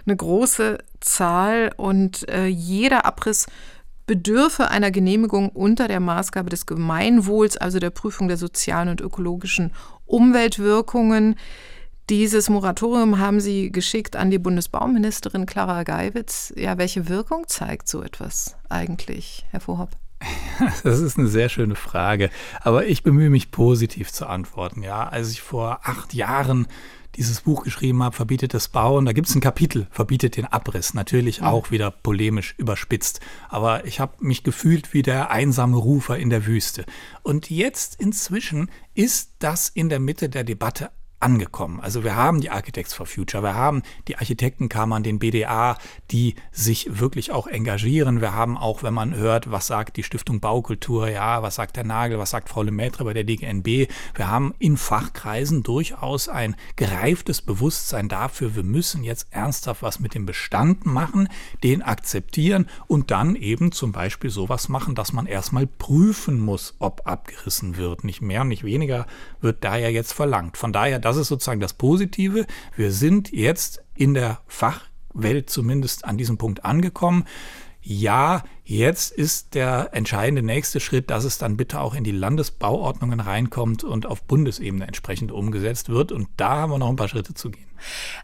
eine 0.07 0.17
große 0.17 0.79
Zahl. 1.01 1.71
Und 1.77 2.27
äh, 2.31 2.47
jeder 2.47 3.05
Abriss 3.05 3.47
bedürfe 4.07 4.71
einer 4.71 4.91
Genehmigung 4.91 5.51
unter 5.51 5.89
der 5.89 6.01
Maßgabe 6.01 6.51
des 6.51 6.67
Gemeinwohls, 6.67 7.57
also 7.57 7.79
der 7.79 7.91
Prüfung 7.91 8.29
der 8.29 8.37
sozialen 8.37 8.89
und 8.89 9.01
ökologischen 9.01 9.73
Umweltwirkungen. 10.07 11.37
Dieses 12.09 12.49
Moratorium 12.49 13.19
haben 13.19 13.41
Sie 13.41 13.73
geschickt 13.73 14.15
an 14.15 14.31
die 14.31 14.39
Bundesbauministerin 14.39 15.45
Clara 15.45 15.83
Geiwitz. 15.83 16.53
Ja, 16.57 16.79
welche 16.79 17.09
Wirkung 17.09 17.49
zeigt 17.49 17.89
so 17.89 18.01
etwas 18.03 18.57
eigentlich, 18.69 19.45
Herr 19.51 19.61
Vorhopp? 19.61 19.91
Das 20.85 21.01
ist 21.01 21.19
eine 21.19 21.29
sehr 21.29 21.49
schöne 21.49 21.75
Frage, 21.75 22.31
aber 22.61 22.87
ich 22.87 23.03
bemühe 23.03 23.29
mich 23.29 23.51
positiv 23.51 24.13
zu 24.13 24.27
antworten. 24.27 24.83
Ja, 24.83 25.09
als 25.09 25.31
ich 25.33 25.43
vor 25.43 25.81
acht 25.83 26.15
Jahren 26.15 26.67
dieses 27.17 27.41
Buch 27.41 27.65
geschrieben 27.65 28.03
habe, 28.03 28.15
verbietet 28.15 28.55
das 28.55 28.69
Bauen. 28.69 29.07
Da 29.07 29.13
gibt 29.13 29.29
es 29.29 29.35
ein 29.35 29.41
Kapitel, 29.41 29.87
verbietet 29.91 30.37
den 30.37 30.45
Abriss. 30.45 30.95
Natürlich 30.95 31.43
auch 31.43 31.71
wieder 31.71 31.91
polemisch 31.91 32.55
überspitzt. 32.59 33.21
Aber 33.49 33.85
ich 33.87 34.01
habe 34.01 34.15
mich 34.21 34.45
gefühlt 34.45 34.93
wie 34.95 35.03
der 35.03 35.31
einsame 35.31 35.77
Rufer 35.77 36.19
in 36.19 36.31
der 36.31 36.47
Wüste. 36.47 36.85
Und 37.23 37.51
jetzt 37.51 38.01
inzwischen 38.01 38.71
ist 38.95 39.33
das 39.39 39.69
in 39.69 39.89
der 39.89 40.01
Mitte 40.01 40.29
der 40.29 40.45
Debatte 40.45 40.91
angekommen. 41.21 41.81
Also 41.81 42.05
wir 42.05 42.15
haben 42.15 42.41
die 42.41 42.51
Architects 42.51 42.93
for 42.93 43.07
Future, 43.07 43.43
wir 43.43 43.55
haben 43.55 43.83
die 44.07 44.17
Architektenkammern, 44.17 45.03
den 45.03 45.19
BDA, 45.19 45.79
die 46.11 46.35
sich 46.53 47.01
wirklich 47.01 47.33
auch 47.33 47.47
engagieren. 47.47 48.21
Wir 48.21 48.35
haben 48.35 48.59
auch, 48.59 48.83
wenn 48.83 48.93
man 48.93 49.15
hört, 49.15 49.51
was 49.51 49.67
sagt 49.67 49.97
die 49.97 50.03
Stiftung 50.03 50.41
Baukultur, 50.41 51.09
ja, 51.09 51.43
was 51.43 51.55
sagt 51.55 51.77
der 51.77 51.85
Nagel, 51.85 52.19
was 52.19 52.31
sagt 52.31 52.49
Frau 52.49 52.63
Lemaitre 52.63 53.05
bei 53.05 53.15
der 53.15 53.25
DGNB, 53.25 53.89
wir 54.15 54.31
haben 54.31 54.55
in 54.59 54.77
Fachkreisen 54.77 55.63
durchaus 55.63 56.29
ein 56.29 56.55
gereiftes 56.77 57.41
Bewusstsein 57.41 58.09
dafür, 58.09 58.55
wir 58.55 58.63
müssen 58.63 59.03
jetzt 59.03 59.29
ernsthaft 59.31 59.83
was 59.83 60.01
mit 60.01 60.15
dem 60.15 60.27
Bestand 60.27 60.85
machen, 60.85 61.29
den 61.63 61.83
akzeptieren 61.83 62.69
und 62.89 63.11
dann 63.11 63.37
eben 63.37 63.73
zum 63.73 63.93
Beispiel 63.93 64.31
sowas 64.31 64.69
machen, 64.69 64.95
dass 64.95 65.13
man 65.13 65.27
erstmal 65.27 65.67
prüfen 65.67 66.39
muss, 66.41 66.75
ob 66.79 67.07
abgerissen 67.07 67.77
wird. 67.77 68.05
Nicht 68.05 68.21
mehr, 68.21 68.45
nicht 68.45 68.65
weniger 68.65 69.07
wird 69.41 69.65
da 69.65 69.77
ja 69.77 69.89
jetzt 69.89 70.13
verlangt. 70.13 70.57
Von 70.57 70.73
daher, 70.73 70.99
das 71.07 71.17
ist 71.17 71.29
sozusagen 71.29 71.61
das 71.61 71.73
Positive. 71.73 72.47
Wir 72.75 72.91
sind 72.91 73.31
jetzt 73.31 73.85
in 73.95 74.13
der 74.13 74.41
Fachwelt 74.49 75.49
zumindest 75.49 76.05
an 76.05 76.19
diesem 76.19 76.37
Punkt 76.37 76.65
angekommen. 76.65 77.25
Ja, 77.81 78.43
jetzt 78.65 79.13
ist 79.13 79.55
der 79.55 79.91
entscheidende 79.93 80.43
nächste 80.43 80.81
Schritt, 80.81 81.09
dass 81.09 81.23
es 81.23 81.39
dann 81.39 81.57
bitte 81.57 81.81
auch 81.81 81.95
in 81.95 82.03
die 82.03 82.11
Landesbauordnungen 82.11 83.21
reinkommt 83.21 83.85
und 83.85 84.07
auf 84.07 84.25
Bundesebene 84.25 84.85
entsprechend 84.85 85.31
umgesetzt 85.31 85.91
wird. 85.91 86.11
Und 86.11 86.27
da 86.37 86.57
haben 86.57 86.73
wir 86.73 86.79
noch 86.79 86.89
ein 86.89 86.97
paar 86.97 87.07
Schritte 87.07 87.35
zu 87.35 87.53
gehen. 87.53 87.69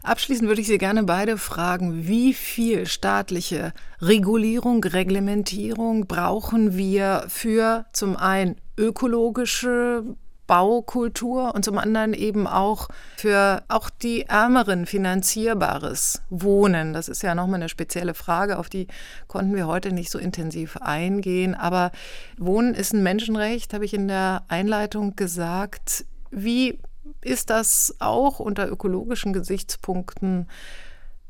Abschließend 0.01 0.49
würde 0.49 0.59
ich 0.59 0.67
Sie 0.67 0.77
gerne 0.77 1.03
beide 1.03 1.37
fragen, 1.37 2.05
wie 2.05 2.33
viel 2.33 2.85
staatliche 2.85 3.71
Regulierung, 4.01 4.83
Reglementierung 4.83 6.07
brauchen 6.07 6.75
wir 6.75 7.23
für 7.29 7.85
zum 7.93 8.17
einen 8.17 8.57
ökologische 8.77 10.03
Baukultur 10.47 11.55
und 11.55 11.63
zum 11.63 11.77
anderen 11.77 12.13
eben 12.13 12.47
auch 12.47 12.89
für 13.17 13.63
auch 13.67 13.89
die 13.89 14.23
Ärmeren 14.23 14.85
finanzierbares 14.85 16.21
Wohnen. 16.29 16.93
Das 16.93 17.07
ist 17.09 17.23
ja 17.23 17.35
nochmal 17.35 17.55
eine 17.55 17.69
spezielle 17.69 18.13
Frage, 18.13 18.57
auf 18.57 18.69
die 18.69 18.87
konnten 19.27 19.55
wir 19.55 19.67
heute 19.67 19.91
nicht 19.91 20.11
so 20.11 20.19
intensiv 20.19 20.77
eingehen. 20.77 21.55
Aber 21.55 21.91
Wohnen 22.37 22.73
ist 22.73 22.93
ein 22.93 23.03
Menschenrecht, 23.03 23.73
habe 23.73 23.85
ich 23.85 23.93
in 23.93 24.07
der 24.07 24.43
Einleitung 24.47 25.15
gesagt. 25.15 26.05
Wie 26.29 26.79
ist 27.21 27.49
das 27.49 27.95
auch 27.99 28.39
unter 28.39 28.67
ökologischen 28.67 29.33
Gesichtspunkten 29.33 30.47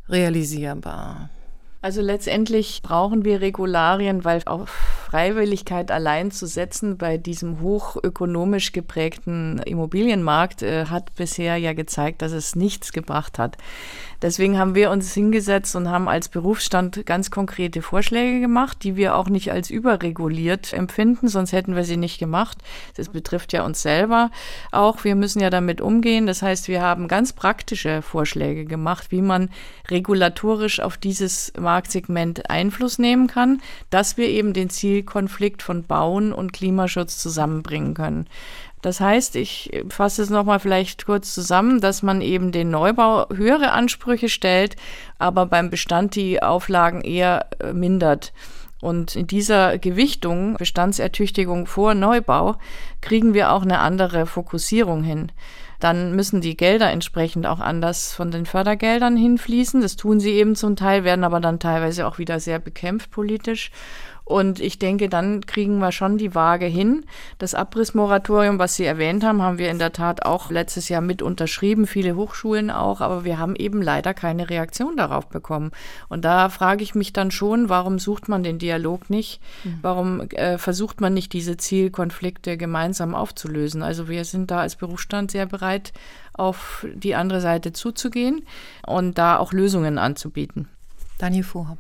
realisierbar? 0.09 1.29
Also 1.83 1.99
letztendlich 1.99 2.81
brauchen 2.81 3.25
wir 3.25 3.41
Regularien, 3.41 4.23
weil 4.23 4.41
auf 4.45 4.69
Freiwilligkeit 4.69 5.91
allein 5.91 6.31
zu 6.31 6.47
setzen 6.47 6.97
bei 6.97 7.17
diesem 7.17 7.59
hochökonomisch 7.59 8.71
geprägten 8.71 9.59
Immobilienmarkt 9.59 10.61
äh, 10.61 10.85
hat 10.85 11.13
bisher 11.15 11.57
ja 11.57 11.73
gezeigt, 11.73 12.21
dass 12.21 12.31
es 12.31 12.55
nichts 12.55 12.93
gebracht 12.93 13.37
hat. 13.37 13.57
Deswegen 14.23 14.57
haben 14.57 14.73
wir 14.73 14.89
uns 14.89 15.13
hingesetzt 15.13 15.75
und 15.75 15.89
haben 15.89 16.07
als 16.07 16.29
Berufsstand 16.29 17.05
ganz 17.05 17.29
konkrete 17.29 17.81
Vorschläge 17.81 18.39
gemacht, 18.39 18.77
die 18.83 18.95
wir 18.95 19.17
auch 19.17 19.27
nicht 19.27 19.51
als 19.51 19.69
überreguliert 19.69 20.71
empfinden, 20.71 21.27
sonst 21.27 21.51
hätten 21.51 21.75
wir 21.75 21.83
sie 21.83 21.97
nicht 21.97 22.19
gemacht. 22.19 22.57
Das 22.95 23.09
betrifft 23.09 23.51
ja 23.51 23.65
uns 23.65 23.81
selber 23.81 24.31
auch. 24.71 25.03
Wir 25.03 25.15
müssen 25.15 25.41
ja 25.41 25.49
damit 25.49 25.81
umgehen. 25.81 26.25
Das 26.25 26.41
heißt, 26.41 26.69
wir 26.69 26.81
haben 26.81 27.09
ganz 27.09 27.33
praktische 27.33 28.01
Vorschläge 28.01 28.63
gemacht, 28.63 29.07
wie 29.09 29.21
man 29.21 29.49
regulatorisch 29.91 30.79
auf 30.79 30.95
dieses 30.95 31.51
Marktsegment 31.59 32.49
Einfluss 32.49 32.99
nehmen 32.99 33.27
kann, 33.27 33.61
dass 33.89 34.15
wir 34.15 34.29
eben 34.29 34.53
den 34.53 34.69
Zielkonflikt 34.69 35.61
von 35.61 35.83
Bauen 35.83 36.31
und 36.31 36.53
Klimaschutz 36.53 37.17
zusammenbringen 37.17 37.93
können. 37.93 38.27
Das 38.83 38.99
heißt, 38.99 39.37
ich 39.37 39.71
fasse 39.87 40.21
es 40.21 40.29
nochmal 40.29 40.59
vielleicht 40.59 41.05
kurz 41.05 41.33
zusammen, 41.33 41.79
dass 41.79 42.03
man 42.03 42.19
eben 42.19 42.51
den 42.51 42.69
Neubau 42.69 43.27
höhere 43.33 43.71
Ansprüche 43.71 44.27
stellt, 44.27 44.75
aber 45.17 45.45
beim 45.45 45.69
Bestand 45.69 46.15
die 46.15 46.43
Auflagen 46.43 46.99
eher 46.99 47.47
äh, 47.59 47.71
mindert. 47.71 48.33
Und 48.81 49.15
in 49.15 49.25
dieser 49.25 49.77
Gewichtung, 49.77 50.55
Bestandsertüchtigung 50.55 51.65
vor 51.65 51.93
Neubau, 51.93 52.57
kriegen 52.99 53.33
wir 53.33 53.53
auch 53.53 53.61
eine 53.61 53.79
andere 53.79 54.25
Fokussierung 54.25 55.01
hin. 55.01 55.31
Dann 55.79 56.13
müssen 56.13 56.41
die 56.41 56.57
Gelder 56.57 56.91
entsprechend 56.91 57.45
auch 57.45 57.61
anders 57.61 58.11
von 58.11 58.31
den 58.31 58.45
Fördergeldern 58.45 59.15
hinfließen. 59.15 59.79
Das 59.79 59.95
tun 59.95 60.19
sie 60.19 60.31
eben 60.31 60.57
zum 60.57 60.75
Teil, 60.75 61.05
werden 61.05 61.23
aber 61.23 61.39
dann 61.39 61.59
teilweise 61.59 62.05
auch 62.05 62.17
wieder 62.17 62.41
sehr 62.41 62.59
bekämpft 62.59 63.11
politisch. 63.11 63.71
Und 64.25 64.61
ich 64.61 64.79
denke, 64.79 65.09
dann 65.09 65.45
kriegen 65.45 65.79
wir 65.79 65.91
schon 65.91 66.17
die 66.17 66.33
Waage 66.33 66.65
hin. 66.65 67.05
Das 67.39 67.53
Abrissmoratorium, 67.55 68.57
was 68.57 68.75
Sie 68.75 68.85
erwähnt 68.85 69.23
haben, 69.23 69.41
haben 69.41 69.57
wir 69.57 69.69
in 69.69 69.79
der 69.79 69.91
Tat 69.91 70.25
auch 70.25 70.49
letztes 70.49 70.87
Jahr 70.87 71.01
mit 71.01 71.21
unterschrieben, 71.21 71.87
viele 71.87 72.15
Hochschulen 72.15 72.71
auch, 72.71 73.01
aber 73.01 73.25
wir 73.25 73.37
haben 73.37 73.55
eben 73.55 73.81
leider 73.81 74.13
keine 74.13 74.49
Reaktion 74.49 74.95
darauf 74.95 75.27
bekommen. 75.27 75.71
Und 76.07 76.23
da 76.23 76.47
frage 76.47 76.83
ich 76.83 76.95
mich 76.95 77.11
dann 77.11 77.31
schon, 77.31 77.67
warum 77.67 77.99
sucht 77.99 78.29
man 78.29 78.43
den 78.43 78.59
Dialog 78.59 79.09
nicht? 79.09 79.41
Mhm. 79.65 79.79
Warum 79.81 80.21
äh, 80.21 80.57
versucht 80.57 81.01
man 81.01 81.13
nicht, 81.13 81.33
diese 81.33 81.57
Zielkonflikte 81.57 82.55
gemeinsam 82.55 83.15
aufzulösen? 83.15 83.83
Also 83.83 84.07
wir 84.07 84.23
sind 84.23 84.51
da 84.51 84.59
als 84.59 84.77
Berufsstand 84.77 85.31
sehr 85.31 85.47
bereit, 85.47 85.91
auf 86.33 86.85
die 86.93 87.15
andere 87.15 87.41
Seite 87.41 87.73
zuzugehen 87.73 88.43
und 88.87 89.17
da 89.17 89.37
auch 89.37 89.51
Lösungen 89.51 89.97
anzubieten. 89.97 90.69
Daniel 91.19 91.43
Vorhab 91.43 91.77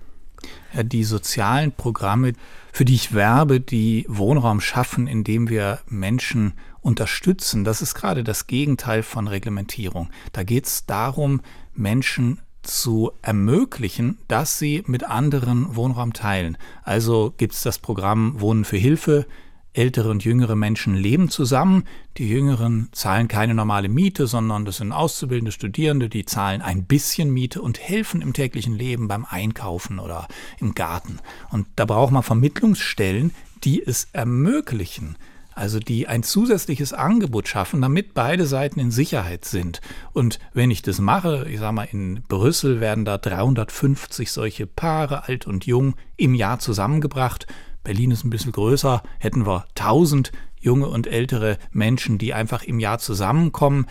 die 0.81 1.03
sozialen 1.03 1.71
Programme, 1.71 2.33
für 2.71 2.85
die 2.85 2.95
ich 2.95 3.13
werbe, 3.13 3.59
die 3.59 4.05
Wohnraum 4.07 4.61
schaffen, 4.61 5.07
indem 5.07 5.49
wir 5.49 5.79
Menschen 5.87 6.53
unterstützen, 6.81 7.63
das 7.63 7.81
ist 7.81 7.95
gerade 7.95 8.23
das 8.23 8.47
Gegenteil 8.47 9.03
von 9.03 9.27
Reglementierung. 9.27 10.09
Da 10.33 10.43
geht 10.43 10.65
es 10.65 10.85
darum, 10.85 11.41
Menschen 11.73 12.41
zu 12.61 13.11
ermöglichen, 13.21 14.17
dass 14.27 14.57
sie 14.57 14.83
mit 14.87 15.03
anderen 15.03 15.75
Wohnraum 15.75 16.13
teilen. 16.13 16.57
Also 16.83 17.33
gibt 17.37 17.53
es 17.53 17.61
das 17.61 17.77
Programm 17.77 18.39
Wohnen 18.39 18.65
für 18.65 18.77
Hilfe, 18.77 19.25
Ältere 19.73 20.09
und 20.11 20.23
jüngere 20.23 20.55
Menschen 20.55 20.95
leben 20.95 21.29
zusammen. 21.29 21.85
Die 22.17 22.29
Jüngeren 22.29 22.89
zahlen 22.91 23.27
keine 23.27 23.55
normale 23.55 23.89
Miete, 23.89 24.27
sondern 24.27 24.65
das 24.65 24.77
sind 24.77 24.91
auszubildende 24.91 25.51
Studierende, 25.51 26.09
die 26.09 26.25
zahlen 26.25 26.61
ein 26.61 26.85
bisschen 26.85 27.31
Miete 27.31 27.61
und 27.61 27.79
helfen 27.79 28.21
im 28.21 28.33
täglichen 28.33 28.75
Leben 28.75 29.07
beim 29.07 29.25
Einkaufen 29.25 29.99
oder 29.99 30.27
im 30.59 30.75
Garten. 30.75 31.17
Und 31.49 31.67
da 31.75 31.85
braucht 31.85 32.11
man 32.11 32.23
Vermittlungsstellen, 32.23 33.33
die 33.63 33.81
es 33.83 34.09
ermöglichen, 34.13 35.17
also 35.55 35.79
die 35.79 36.07
ein 36.07 36.21
zusätzliches 36.21 36.93
Angebot 36.93 37.47
schaffen, 37.47 37.81
damit 37.81 38.13
beide 38.13 38.45
Seiten 38.45 38.79
in 38.79 38.91
Sicherheit 38.91 39.45
sind. 39.45 39.81
Und 40.11 40.39
wenn 40.53 40.69
ich 40.69 40.83
das 40.83 40.99
mache, 40.99 41.47
ich 41.49 41.59
sage 41.59 41.73
mal, 41.73 41.87
in 41.91 42.21
Brüssel 42.27 42.79
werden 42.79 43.05
da 43.05 43.17
350 43.17 44.31
solche 44.31 44.67
Paare, 44.67 45.27
alt 45.27 45.47
und 45.47 45.65
jung, 45.65 45.95
im 46.15 46.35
Jahr 46.35 46.59
zusammengebracht 46.59 47.47
Berlin 47.83 48.11
ist 48.11 48.23
ein 48.23 48.29
bisschen 48.29 48.51
größer, 48.51 49.03
hätten 49.19 49.45
wir 49.45 49.65
1000 49.75 50.31
junge 50.59 50.87
und 50.87 51.07
ältere 51.07 51.57
Menschen, 51.71 52.17
die 52.17 52.33
einfach 52.33 52.63
im 52.63 52.79
Jahr 52.79 52.99
zusammenkommen. 52.99 53.87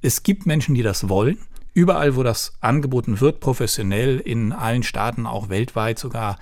Es 0.00 0.22
gibt 0.22 0.46
Menschen, 0.46 0.74
die 0.74 0.82
das 0.82 1.08
wollen. 1.08 1.38
Überall, 1.74 2.16
wo 2.16 2.22
das 2.22 2.54
angeboten 2.60 3.20
wird, 3.20 3.40
professionell, 3.40 4.18
in 4.18 4.52
allen 4.52 4.82
Staaten, 4.82 5.26
auch 5.26 5.48
weltweit 5.48 5.98
sogar, 5.98 6.38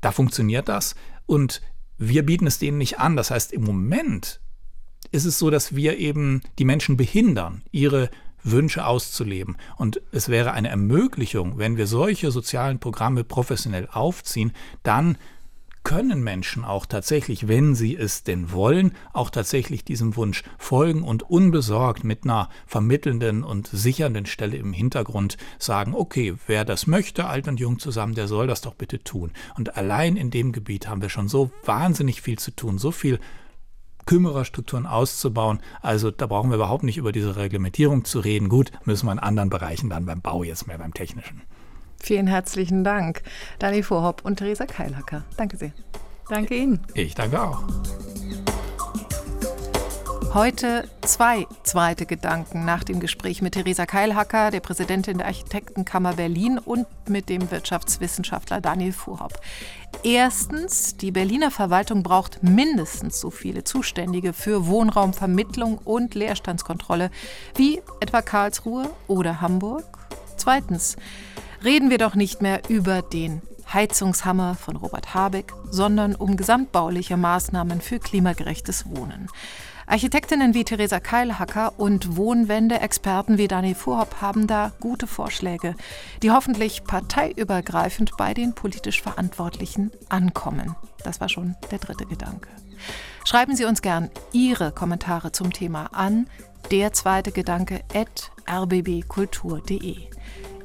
da 0.00 0.12
funktioniert 0.12 0.68
das. 0.68 0.94
Und 1.24 1.62
wir 1.98 2.24
bieten 2.24 2.46
es 2.46 2.58
denen 2.58 2.78
nicht 2.78 3.00
an. 3.00 3.16
Das 3.16 3.30
heißt, 3.30 3.52
im 3.52 3.64
Moment 3.64 4.40
ist 5.10 5.24
es 5.24 5.38
so, 5.38 5.50
dass 5.50 5.74
wir 5.74 5.98
eben 5.98 6.42
die 6.58 6.64
Menschen 6.64 6.96
behindern, 6.96 7.62
ihre 7.72 8.10
Wünsche 8.42 8.86
auszuleben. 8.86 9.56
Und 9.76 10.00
es 10.12 10.28
wäre 10.28 10.52
eine 10.52 10.68
Ermöglichung, 10.68 11.58
wenn 11.58 11.76
wir 11.76 11.86
solche 11.86 12.30
sozialen 12.30 12.78
Programme 12.78 13.24
professionell 13.24 13.88
aufziehen, 13.90 14.52
dann 14.82 15.18
können 15.86 16.24
Menschen 16.24 16.64
auch 16.64 16.84
tatsächlich, 16.84 17.46
wenn 17.46 17.76
sie 17.76 17.94
es 17.94 18.24
denn 18.24 18.50
wollen, 18.50 18.90
auch 19.12 19.30
tatsächlich 19.30 19.84
diesem 19.84 20.16
Wunsch 20.16 20.42
folgen 20.58 21.04
und 21.04 21.22
unbesorgt 21.22 22.02
mit 22.02 22.24
einer 22.24 22.48
vermittelnden 22.66 23.44
und 23.44 23.68
sichernden 23.68 24.26
Stelle 24.26 24.56
im 24.56 24.72
Hintergrund 24.72 25.36
sagen, 25.60 25.94
okay, 25.94 26.34
wer 26.48 26.64
das 26.64 26.88
möchte, 26.88 27.26
alt 27.26 27.46
und 27.46 27.60
jung 27.60 27.78
zusammen, 27.78 28.16
der 28.16 28.26
soll 28.26 28.48
das 28.48 28.62
doch 28.62 28.74
bitte 28.74 29.04
tun. 29.04 29.30
Und 29.56 29.76
allein 29.76 30.16
in 30.16 30.32
dem 30.32 30.50
Gebiet 30.50 30.88
haben 30.88 31.02
wir 31.02 31.08
schon 31.08 31.28
so 31.28 31.52
wahnsinnig 31.64 32.20
viel 32.20 32.36
zu 32.36 32.50
tun, 32.50 32.78
so 32.78 32.90
viel 32.90 33.20
Kümmererstrukturen 34.06 34.86
auszubauen. 34.86 35.60
Also 35.82 36.10
da 36.10 36.26
brauchen 36.26 36.50
wir 36.50 36.56
überhaupt 36.56 36.82
nicht 36.82 36.96
über 36.96 37.12
diese 37.12 37.36
Reglementierung 37.36 38.04
zu 38.04 38.18
reden. 38.18 38.48
Gut, 38.48 38.72
müssen 38.86 39.06
wir 39.06 39.12
in 39.12 39.20
anderen 39.20 39.50
Bereichen 39.50 39.88
dann 39.88 40.04
beim 40.04 40.20
Bau 40.20 40.42
jetzt 40.42 40.66
mehr 40.66 40.78
beim 40.78 40.94
Technischen. 40.94 41.42
Vielen 42.00 42.26
herzlichen 42.26 42.84
Dank, 42.84 43.22
Dani 43.58 43.82
Vorhopp 43.82 44.24
und 44.24 44.36
Theresa 44.36 44.66
Keilhacker. 44.66 45.24
Danke 45.36 45.56
sehr. 45.56 45.72
Danke 46.28 46.56
Ihnen. 46.56 46.80
Ich 46.94 47.14
danke 47.14 47.40
auch. 47.40 47.62
Heute 50.36 50.86
zwei 51.00 51.46
zweite 51.62 52.04
Gedanken 52.04 52.66
nach 52.66 52.84
dem 52.84 53.00
Gespräch 53.00 53.40
mit 53.40 53.54
Theresa 53.54 53.86
Keilhacker, 53.86 54.50
der 54.50 54.60
Präsidentin 54.60 55.16
der 55.16 55.28
Architektenkammer 55.28 56.12
Berlin 56.12 56.58
und 56.58 56.86
mit 57.08 57.30
dem 57.30 57.50
Wirtschaftswissenschaftler 57.50 58.60
Daniel 58.60 58.92
Fuhrhopp. 58.92 59.40
Erstens, 60.02 60.94
die 60.98 61.10
Berliner 61.10 61.50
Verwaltung 61.50 62.02
braucht 62.02 62.42
mindestens 62.42 63.18
so 63.18 63.30
viele 63.30 63.64
Zuständige 63.64 64.34
für 64.34 64.66
Wohnraumvermittlung 64.66 65.78
und 65.78 66.14
Leerstandskontrolle 66.14 67.10
wie 67.54 67.80
etwa 68.00 68.20
Karlsruhe 68.20 68.90
oder 69.06 69.40
Hamburg. 69.40 69.86
Zweitens, 70.36 70.96
reden 71.64 71.90
wir 71.90 71.98
doch 71.98 72.14
nicht 72.14 72.42
mehr 72.42 72.62
über 72.68 73.02
den 73.02 73.42
Heizungshammer 73.72 74.54
von 74.54 74.76
Robert 74.76 75.14
Habeck, 75.14 75.52
sondern 75.70 76.14
um 76.14 76.36
gesamtbauliche 76.36 77.16
Maßnahmen 77.16 77.80
für 77.80 77.98
klimagerechtes 77.98 78.86
Wohnen. 78.86 79.28
Architektinnen 79.88 80.52
wie 80.54 80.64
Theresa 80.64 80.98
Keilhacker 80.98 81.78
und 81.78 82.16
Wohnwende-Experten 82.16 83.38
wie 83.38 83.46
Dani 83.46 83.74
Vorhopp 83.74 84.20
haben 84.20 84.48
da 84.48 84.72
gute 84.80 85.06
Vorschläge, 85.06 85.76
die 86.22 86.32
hoffentlich 86.32 86.82
parteiübergreifend 86.84 88.16
bei 88.16 88.34
den 88.34 88.54
politisch 88.54 89.00
Verantwortlichen 89.00 89.92
ankommen. 90.08 90.74
Das 91.04 91.20
war 91.20 91.28
schon 91.28 91.54
der 91.70 91.78
dritte 91.78 92.06
Gedanke. 92.06 92.48
Schreiben 93.24 93.54
Sie 93.54 93.64
uns 93.64 93.80
gern 93.80 94.10
Ihre 94.32 94.72
Kommentare 94.72 95.30
zum 95.30 95.52
Thema 95.52 95.86
an 95.92 96.26
der 96.72 96.92
zweite 96.92 97.30
Gedanke 97.30 97.82
at 97.94 98.32
rbbkultur.de. 98.48 100.15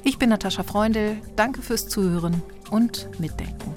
Ich 0.04 0.18
bin 0.18 0.30
Natascha 0.30 0.64
Freundl, 0.64 1.16
danke 1.36 1.62
fürs 1.62 1.88
Zuhören 1.88 2.42
und 2.70 3.08
Mitdenken. 3.20 3.74